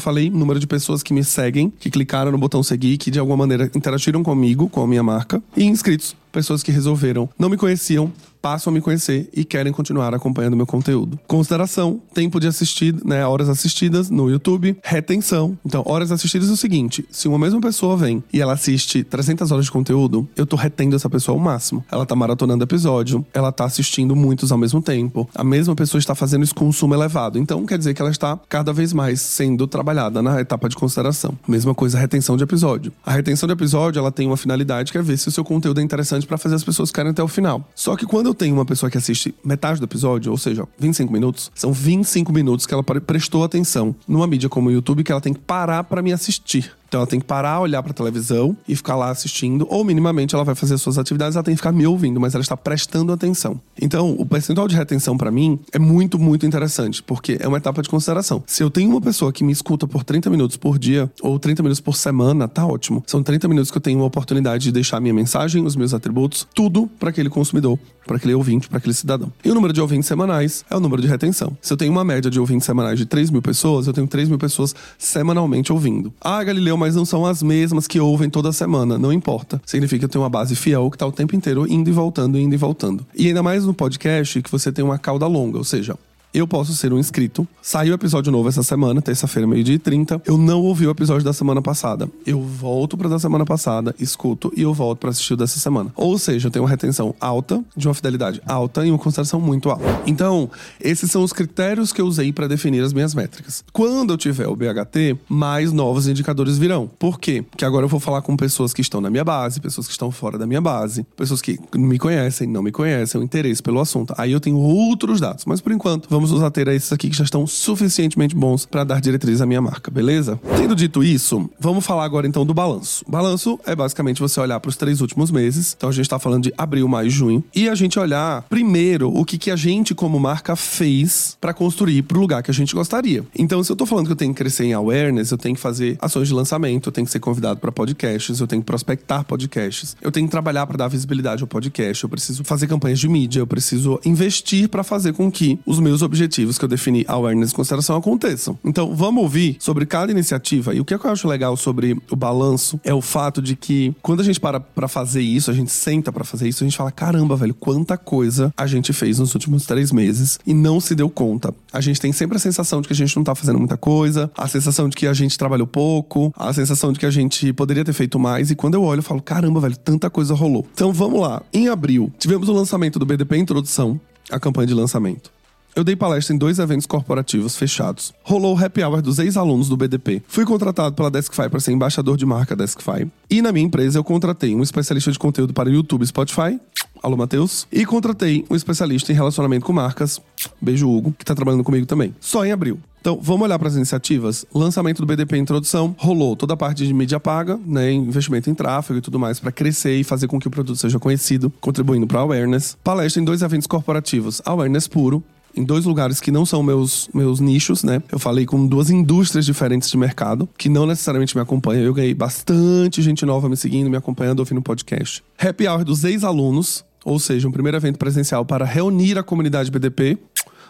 falei, 0.00 0.28
número 0.28 0.60
de 0.60 0.66
pessoas 0.66 1.02
que 1.02 1.14
me 1.14 1.24
seguem, 1.24 1.72
que 1.80 1.90
clicaram 1.90 2.30
no 2.30 2.36
botão 2.36 2.62
seguir, 2.62 2.98
que 2.98 3.10
de 3.10 3.18
alguma 3.18 3.38
maneira 3.38 3.70
interagiram 3.74 4.22
comigo, 4.22 4.68
com 4.68 4.82
a 4.82 4.86
minha 4.86 5.02
marca. 5.02 5.42
E 5.56 5.64
inscritos, 5.64 6.14
pessoas 6.34 6.62
que 6.62 6.72
resolveram, 6.72 7.30
não 7.38 7.48
me 7.48 7.56
conheciam, 7.56 8.12
passam 8.44 8.70
a 8.70 8.74
me 8.74 8.82
conhecer 8.82 9.30
e 9.32 9.42
querem 9.42 9.72
continuar 9.72 10.14
acompanhando 10.14 10.54
meu 10.54 10.66
conteúdo. 10.66 11.18
Consideração, 11.26 12.02
tempo 12.12 12.38
de 12.38 12.46
assistir, 12.46 12.94
né, 13.02 13.24
horas 13.24 13.48
assistidas 13.48 14.10
no 14.10 14.28
YouTube, 14.28 14.76
retenção. 14.82 15.56
Então, 15.64 15.82
horas 15.86 16.12
assistidas 16.12 16.50
é 16.50 16.52
o 16.52 16.56
seguinte, 16.56 17.06
se 17.10 17.26
uma 17.26 17.38
mesma 17.38 17.58
pessoa 17.58 17.96
vem 17.96 18.22
e 18.30 18.42
ela 18.42 18.52
assiste 18.52 19.02
300 19.02 19.50
horas 19.50 19.64
de 19.64 19.70
conteúdo, 19.70 20.28
eu 20.36 20.44
tô 20.44 20.56
retendo 20.56 20.94
essa 20.94 21.08
pessoa 21.08 21.34
ao 21.38 21.42
máximo. 21.42 21.82
Ela 21.90 22.04
tá 22.04 22.14
maratonando 22.14 22.62
episódio, 22.62 23.24
ela 23.32 23.50
tá 23.50 23.64
assistindo 23.64 24.14
muitos 24.14 24.52
ao 24.52 24.58
mesmo 24.58 24.82
tempo. 24.82 25.26
A 25.34 25.42
mesma 25.42 25.74
pessoa 25.74 25.98
está 25.98 26.14
fazendo 26.14 26.42
esse 26.42 26.52
consumo 26.52 26.92
elevado. 26.92 27.38
Então, 27.38 27.64
quer 27.64 27.78
dizer 27.78 27.94
que 27.94 28.02
ela 28.02 28.10
está 28.10 28.38
cada 28.46 28.74
vez 28.74 28.92
mais 28.92 29.22
sendo 29.22 29.66
trabalhada 29.66 30.20
na 30.20 30.38
etapa 30.38 30.68
de 30.68 30.76
consideração. 30.76 31.32
Mesma 31.48 31.74
coisa, 31.74 31.98
retenção 31.98 32.36
de 32.36 32.44
episódio. 32.44 32.92
A 33.06 33.12
retenção 33.12 33.46
de 33.46 33.54
episódio, 33.54 34.00
ela 34.00 34.12
tem 34.12 34.26
uma 34.26 34.36
finalidade 34.36 34.92
que 34.92 34.98
é 34.98 35.02
ver 35.02 35.16
se 35.16 35.28
o 35.28 35.32
seu 35.32 35.44
conteúdo 35.44 35.80
é 35.80 35.82
interessante 35.82 36.23
para 36.26 36.38
fazer 36.38 36.54
as 36.54 36.64
pessoas 36.64 36.90
ficarem 36.90 37.10
até 37.10 37.22
o 37.22 37.28
final. 37.28 37.68
Só 37.74 37.96
que 37.96 38.06
quando 38.06 38.26
eu 38.26 38.34
tenho 38.34 38.54
uma 38.54 38.64
pessoa 38.64 38.90
que 38.90 38.98
assiste 38.98 39.34
metade 39.44 39.78
do 39.78 39.84
episódio, 39.84 40.30
ou 40.32 40.38
seja, 40.38 40.66
25 40.78 41.12
minutos, 41.12 41.50
são 41.54 41.72
25 41.72 42.32
minutos 42.32 42.66
que 42.66 42.74
ela 42.74 42.82
prestou 42.82 43.44
atenção 43.44 43.94
numa 44.06 44.26
mídia 44.26 44.48
como 44.48 44.68
o 44.68 44.72
YouTube 44.72 45.04
que 45.04 45.12
ela 45.12 45.20
tem 45.20 45.32
que 45.32 45.40
parar 45.40 45.84
para 45.84 46.02
me 46.02 46.12
assistir. 46.12 46.72
Então 46.94 47.00
ela 47.00 47.08
tem 47.08 47.18
que 47.18 47.26
parar, 47.26 47.60
olhar 47.60 47.82
pra 47.82 47.92
televisão 47.92 48.56
e 48.68 48.76
ficar 48.76 48.94
lá 48.94 49.10
assistindo, 49.10 49.66
ou 49.68 49.82
minimamente 49.82 50.32
ela 50.32 50.44
vai 50.44 50.54
fazer 50.54 50.78
suas 50.78 50.96
atividades, 50.96 51.34
ela 51.34 51.42
tem 51.42 51.52
que 51.52 51.56
ficar 51.56 51.72
me 51.72 51.84
ouvindo, 51.84 52.20
mas 52.20 52.36
ela 52.36 52.42
está 52.42 52.56
prestando 52.56 53.12
atenção. 53.12 53.60
Então, 53.82 54.14
o 54.16 54.24
percentual 54.24 54.68
de 54.68 54.76
retenção 54.76 55.16
para 55.16 55.28
mim 55.28 55.58
é 55.72 55.78
muito, 55.80 56.20
muito 56.20 56.46
interessante, 56.46 57.02
porque 57.02 57.36
é 57.40 57.48
uma 57.48 57.56
etapa 57.56 57.82
de 57.82 57.88
consideração. 57.88 58.44
Se 58.46 58.62
eu 58.62 58.70
tenho 58.70 58.90
uma 58.90 59.00
pessoa 59.00 59.32
que 59.32 59.42
me 59.42 59.52
escuta 59.52 59.88
por 59.88 60.04
30 60.04 60.30
minutos 60.30 60.56
por 60.56 60.78
dia, 60.78 61.10
ou 61.20 61.36
30 61.36 61.64
minutos 61.64 61.80
por 61.80 61.96
semana, 61.96 62.46
tá 62.46 62.64
ótimo. 62.64 63.02
São 63.08 63.24
30 63.24 63.48
minutos 63.48 63.72
que 63.72 63.76
eu 63.76 63.82
tenho 63.82 63.98
uma 63.98 64.06
oportunidade 64.06 64.62
de 64.62 64.70
deixar 64.70 65.00
minha 65.00 65.12
mensagem, 65.12 65.66
os 65.66 65.74
meus 65.74 65.92
atributos, 65.92 66.46
tudo 66.54 66.86
para 66.86 67.10
aquele 67.10 67.28
consumidor, 67.28 67.76
para 68.06 68.18
aquele 68.18 68.34
ouvinte, 68.34 68.68
para 68.68 68.78
aquele 68.78 68.94
cidadão. 68.94 69.32
E 69.44 69.50
o 69.50 69.54
número 69.54 69.72
de 69.72 69.80
ouvintes 69.80 70.06
semanais 70.06 70.64
é 70.70 70.76
o 70.76 70.80
número 70.80 71.02
de 71.02 71.08
retenção. 71.08 71.56
Se 71.60 71.72
eu 71.72 71.76
tenho 71.76 71.90
uma 71.90 72.04
média 72.04 72.30
de 72.30 72.38
ouvintes 72.38 72.66
semanais 72.66 73.00
de 73.00 73.04
3 73.04 73.30
mil 73.30 73.42
pessoas, 73.42 73.88
eu 73.88 73.92
tenho 73.92 74.06
3 74.06 74.28
mil 74.28 74.38
pessoas 74.38 74.76
semanalmente 74.96 75.72
ouvindo. 75.72 76.12
Ah, 76.20 76.44
Galileu, 76.44 76.76
mas 76.84 76.94
não 76.94 77.06
são 77.06 77.24
as 77.24 77.42
mesmas 77.42 77.86
que 77.86 77.98
ouvem 77.98 78.28
toda 78.28 78.52
semana. 78.52 78.98
Não 78.98 79.10
importa. 79.10 79.58
Significa 79.64 80.06
que 80.06 80.12
tenho 80.12 80.22
uma 80.22 80.28
base 80.28 80.54
fiel 80.54 80.90
que 80.90 80.98
tá 80.98 81.06
o 81.06 81.12
tempo 81.12 81.34
inteiro 81.34 81.66
indo 81.66 81.88
e 81.88 81.92
voltando, 81.94 82.38
indo 82.38 82.54
e 82.54 82.58
voltando. 82.58 83.06
E 83.16 83.26
ainda 83.26 83.42
mais 83.42 83.64
no 83.64 83.72
podcast 83.72 84.42
que 84.42 84.50
você 84.50 84.70
tem 84.70 84.84
uma 84.84 84.98
cauda 84.98 85.26
longa, 85.26 85.56
ou 85.56 85.64
seja, 85.64 85.96
eu 86.34 86.48
posso 86.48 86.74
ser 86.74 86.92
um 86.92 86.98
inscrito. 86.98 87.46
Saiu 87.62 87.92
o 87.92 87.94
episódio 87.94 88.32
novo 88.32 88.48
essa 88.48 88.62
semana, 88.62 89.00
terça-feira, 89.00 89.46
meio-dia 89.46 89.76
e 89.76 89.78
30. 89.78 90.20
Eu 90.26 90.36
não 90.36 90.60
ouvi 90.60 90.84
o 90.84 90.90
episódio 90.90 91.24
da 91.24 91.32
semana 91.32 91.62
passada. 91.62 92.10
Eu 92.26 92.42
volto 92.42 92.98
para 92.98 93.08
da 93.08 93.20
semana 93.20 93.44
passada, 93.44 93.94
escuto 94.00 94.52
e 94.56 94.62
eu 94.62 94.74
volto 94.74 94.98
para 94.98 95.10
assistir 95.10 95.34
o 95.34 95.36
dessa 95.36 95.60
semana. 95.60 95.92
Ou 95.94 96.18
seja, 96.18 96.48
eu 96.48 96.50
tenho 96.50 96.64
uma 96.64 96.68
retenção 96.68 97.14
alta, 97.20 97.62
de 97.76 97.86
uma 97.86 97.94
fidelidade 97.94 98.42
alta 98.46 98.84
e 98.84 98.90
uma 98.90 98.98
consideração 98.98 99.40
muito 99.40 99.70
alta. 99.70 99.84
Então, 100.06 100.50
esses 100.80 101.08
são 101.08 101.22
os 101.22 101.32
critérios 101.32 101.92
que 101.92 102.00
eu 102.00 102.06
usei 102.06 102.32
para 102.32 102.48
definir 102.48 102.82
as 102.82 102.92
minhas 102.92 103.14
métricas. 103.14 103.64
Quando 103.72 104.12
eu 104.12 104.16
tiver 104.16 104.48
o 104.48 104.56
BHT, 104.56 105.16
mais 105.28 105.72
novos 105.72 106.08
indicadores 106.08 106.58
virão. 106.58 106.90
Por 106.98 107.20
quê? 107.20 107.42
Porque 107.48 107.64
agora 107.64 107.84
eu 107.84 107.88
vou 107.88 108.00
falar 108.00 108.22
com 108.22 108.36
pessoas 108.36 108.74
que 108.74 108.80
estão 108.80 109.00
na 109.00 109.08
minha 109.08 109.24
base, 109.24 109.60
pessoas 109.60 109.86
que 109.86 109.92
estão 109.92 110.10
fora 110.10 110.36
da 110.36 110.46
minha 110.46 110.60
base, 110.60 111.06
pessoas 111.16 111.40
que 111.40 111.60
me 111.76 111.98
conhecem, 111.98 112.48
não 112.48 112.62
me 112.62 112.72
conhecem, 112.72 113.20
o 113.20 113.24
interesse 113.24 113.62
pelo 113.62 113.78
assunto. 113.78 114.12
Aí 114.18 114.32
eu 114.32 114.40
tenho 114.40 114.56
outros 114.56 115.20
dados. 115.20 115.44
Mas 115.44 115.60
por 115.60 115.70
enquanto, 115.70 116.08
vamos 116.10 116.23
vamos 116.24 116.30
nos 116.30 116.42
ater 116.42 116.66
a 116.70 116.74
esses 116.74 116.90
aqui 116.90 117.10
que 117.10 117.16
já 117.16 117.24
estão 117.24 117.46
suficientemente 117.46 118.34
bons 118.34 118.64
para 118.64 118.82
dar 118.82 118.98
diretriz 118.98 119.42
à 119.42 119.46
minha 119.46 119.60
marca, 119.60 119.90
beleza? 119.90 120.40
Tendo 120.56 120.74
dito 120.74 121.04
isso, 121.04 121.50
vamos 121.60 121.84
falar 121.84 122.04
agora 122.04 122.26
então 122.26 122.46
do 122.46 122.54
balanço. 122.54 123.04
Balanço 123.06 123.60
é 123.66 123.76
basicamente 123.76 124.22
você 124.22 124.40
olhar 124.40 124.58
para 124.58 124.70
os 124.70 124.76
três 124.76 125.02
últimos 125.02 125.30
meses. 125.30 125.74
Então 125.76 125.90
a 125.90 125.92
gente 125.92 126.06
está 126.06 126.18
falando 126.18 126.44
de 126.44 126.54
abril, 126.56 126.88
maio 126.88 127.08
e 127.08 127.10
junho. 127.10 127.44
E 127.54 127.68
a 127.68 127.74
gente 127.74 127.98
olhar 127.98 128.40
primeiro 128.48 129.14
o 129.14 129.22
que, 129.22 129.36
que 129.36 129.50
a 129.50 129.56
gente, 129.56 129.94
como 129.94 130.18
marca, 130.18 130.56
fez 130.56 131.36
para 131.38 131.52
construir 131.52 132.00
para 132.02 132.16
o 132.16 132.20
lugar 132.20 132.42
que 132.42 132.50
a 132.50 132.54
gente 132.54 132.74
gostaria. 132.74 133.22
Então, 133.38 133.62
se 133.62 133.70
eu 133.70 133.76
tô 133.76 133.84
falando 133.84 134.06
que 134.06 134.12
eu 134.12 134.16
tenho 134.16 134.32
que 134.32 134.38
crescer 134.38 134.64
em 134.64 134.72
awareness, 134.72 135.30
eu 135.30 135.36
tenho 135.36 135.54
que 135.54 135.60
fazer 135.60 135.98
ações 136.00 136.28
de 136.28 136.32
lançamento, 136.32 136.88
eu 136.88 136.92
tenho 136.92 137.04
que 137.06 137.12
ser 137.12 137.20
convidado 137.20 137.60
para 137.60 137.70
podcasts, 137.70 138.40
eu 138.40 138.46
tenho 138.46 138.62
que 138.62 138.66
prospectar 138.66 139.24
podcasts, 139.24 139.94
eu 140.00 140.10
tenho 140.10 140.26
que 140.26 140.30
trabalhar 140.30 140.66
para 140.66 140.78
dar 140.78 140.88
visibilidade 140.88 141.42
ao 141.42 141.46
podcast, 141.46 142.02
eu 142.02 142.08
preciso 142.08 142.44
fazer 142.44 142.66
campanhas 142.66 142.98
de 142.98 143.08
mídia, 143.08 143.40
eu 143.40 143.46
preciso 143.46 144.00
investir 144.06 144.70
para 144.70 144.82
fazer 144.82 145.12
com 145.12 145.30
que 145.30 145.58
os 145.66 145.78
meus 145.78 146.00
objetivos 146.00 146.13
objetivos 146.14 146.56
que 146.56 146.64
eu 146.64 146.68
defini 146.68 147.04
awareness 147.08 147.50
e 147.50 147.54
consideração 147.54 147.96
aconteçam. 147.96 148.56
Então, 148.64 148.94
vamos 148.94 149.22
ouvir 149.22 149.56
sobre 149.58 149.84
cada 149.84 150.12
iniciativa. 150.12 150.72
E 150.74 150.80
o 150.80 150.84
que 150.84 150.94
eu 150.94 151.00
acho 151.04 151.26
legal 151.26 151.56
sobre 151.56 151.96
o 152.08 152.16
balanço 152.16 152.80
é 152.84 152.94
o 152.94 153.02
fato 153.02 153.42
de 153.42 153.56
que 153.56 153.92
quando 154.00 154.20
a 154.20 154.24
gente 154.24 154.38
para 154.38 154.60
pra 154.60 154.86
fazer 154.86 155.22
isso, 155.22 155.50
a 155.50 155.54
gente 155.54 155.72
senta 155.72 156.12
para 156.12 156.24
fazer 156.24 156.48
isso, 156.48 156.62
a 156.62 156.66
gente 156.66 156.76
fala: 156.76 156.92
caramba, 156.92 157.34
velho, 157.34 157.54
quanta 157.54 157.96
coisa 157.98 158.52
a 158.56 158.66
gente 158.66 158.92
fez 158.92 159.18
nos 159.18 159.34
últimos 159.34 159.66
três 159.66 159.90
meses 159.90 160.38
e 160.46 160.54
não 160.54 160.80
se 160.80 160.94
deu 160.94 161.10
conta. 161.10 161.52
A 161.72 161.80
gente 161.80 162.00
tem 162.00 162.12
sempre 162.12 162.36
a 162.36 162.40
sensação 162.40 162.80
de 162.80 162.86
que 162.86 162.94
a 162.94 162.96
gente 162.96 163.16
não 163.16 163.24
tá 163.24 163.34
fazendo 163.34 163.58
muita 163.58 163.76
coisa, 163.76 164.30
a 164.36 164.46
sensação 164.46 164.88
de 164.88 164.96
que 164.96 165.06
a 165.06 165.12
gente 165.12 165.36
trabalhou 165.36 165.66
pouco, 165.66 166.32
a 166.36 166.52
sensação 166.52 166.92
de 166.92 166.98
que 166.98 167.06
a 167.06 167.10
gente 167.10 167.52
poderia 167.52 167.84
ter 167.84 167.92
feito 167.92 168.18
mais. 168.18 168.50
E 168.50 168.54
quando 168.54 168.74
eu 168.74 168.82
olho, 168.82 169.00
eu 169.00 169.02
falo: 169.02 169.20
caramba, 169.20 169.60
velho, 169.60 169.76
tanta 169.76 170.08
coisa 170.08 170.34
rolou. 170.34 170.66
Então 170.72 170.92
vamos 170.92 171.20
lá. 171.20 171.42
Em 171.52 171.68
abril, 171.68 172.12
tivemos 172.18 172.48
o 172.48 172.52
lançamento 172.52 172.98
do 172.98 173.06
BDP 173.06 173.36
Introdução, 173.36 174.00
a 174.30 174.38
campanha 174.38 174.68
de 174.68 174.74
lançamento. 174.74 175.34
Eu 175.76 175.82
dei 175.82 175.96
palestra 175.96 176.32
em 176.32 176.38
dois 176.38 176.60
eventos 176.60 176.86
corporativos 176.86 177.56
fechados. 177.56 178.14
Rolou 178.22 178.54
o 178.54 178.64
happy 178.64 178.84
hour 178.84 179.02
dos 179.02 179.18
ex-alunos 179.18 179.68
do 179.68 179.76
BDP. 179.76 180.22
Fui 180.28 180.44
contratado 180.44 180.94
pela 180.94 181.10
Deskfy 181.10 181.48
para 181.48 181.58
ser 181.58 181.72
embaixador 181.72 182.16
de 182.16 182.24
marca 182.24 182.54
Deskfy. 182.54 183.10
E 183.28 183.42
na 183.42 183.50
minha 183.50 183.66
empresa 183.66 183.98
eu 183.98 184.04
contratei 184.04 184.54
um 184.54 184.62
especialista 184.62 185.10
de 185.10 185.18
conteúdo 185.18 185.52
para 185.52 185.68
YouTube 185.68 186.02
e 186.02 186.06
Spotify. 186.06 186.60
Alô, 187.02 187.16
Matheus. 187.16 187.66
E 187.72 187.84
contratei 187.84 188.46
um 188.48 188.54
especialista 188.54 189.10
em 189.10 189.16
relacionamento 189.16 189.66
com 189.66 189.72
marcas. 189.72 190.20
Beijo, 190.60 190.88
Hugo, 190.88 191.12
que 191.12 191.24
está 191.24 191.34
trabalhando 191.34 191.64
comigo 191.64 191.86
também. 191.86 192.14
Só 192.20 192.46
em 192.46 192.52
abril. 192.52 192.78
Então, 193.00 193.18
vamos 193.20 193.42
olhar 193.42 193.58
para 193.58 193.68
as 193.68 193.74
iniciativas. 193.74 194.46
Lançamento 194.54 195.02
do 195.02 195.06
BDP 195.06 195.36
Introdução, 195.36 195.94
rolou 195.98 196.34
toda 196.34 196.54
a 196.54 196.56
parte 196.56 196.86
de 196.86 196.94
mídia 196.94 197.20
paga, 197.20 197.60
né, 197.66 197.92
investimento 197.92 198.48
em 198.48 198.54
tráfego 198.54 198.98
e 198.98 199.02
tudo 199.02 199.18
mais 199.18 199.38
para 199.38 199.52
crescer 199.52 200.00
e 200.00 200.02
fazer 200.02 200.26
com 200.26 200.40
que 200.40 200.48
o 200.48 200.50
produto 200.50 200.78
seja 200.78 200.98
conhecido, 200.98 201.52
contribuindo 201.60 202.06
para 202.06 202.20
awareness. 202.20 202.78
Palestra 202.82 203.20
em 203.20 203.24
dois 203.24 203.42
eventos 203.42 203.66
corporativos, 203.66 204.40
awareness 204.46 204.88
puro, 204.88 205.22
em 205.56 205.64
dois 205.64 205.84
lugares 205.84 206.20
que 206.20 206.30
não 206.30 206.44
são 206.44 206.62
meus, 206.62 207.08
meus 207.14 207.40
nichos, 207.40 207.84
né? 207.84 208.02
Eu 208.10 208.18
falei 208.18 208.46
com 208.46 208.66
duas 208.66 208.90
indústrias 208.90 209.46
diferentes 209.46 209.90
de 209.90 209.96
mercado, 209.96 210.48
que 210.58 210.68
não 210.68 210.86
necessariamente 210.86 211.36
me 211.36 211.42
acompanham. 211.42 211.84
Eu 211.84 211.94
ganhei 211.94 212.14
bastante 212.14 213.02
gente 213.02 213.24
nova 213.24 213.48
me 213.48 213.56
seguindo, 213.56 213.90
me 213.90 213.96
acompanhando, 213.96 214.40
ouvindo 214.40 214.62
podcast. 214.62 215.22
Happy 215.38 215.66
Hour 215.66 215.84
dos 215.84 216.04
ex-alunos, 216.04 216.84
ou 217.04 217.18
seja, 217.18 217.46
um 217.46 217.52
primeiro 217.52 217.76
evento 217.76 217.98
presencial 217.98 218.44
para 218.44 218.64
reunir 218.64 219.18
a 219.18 219.22
comunidade 219.22 219.70
BDP 219.70 220.18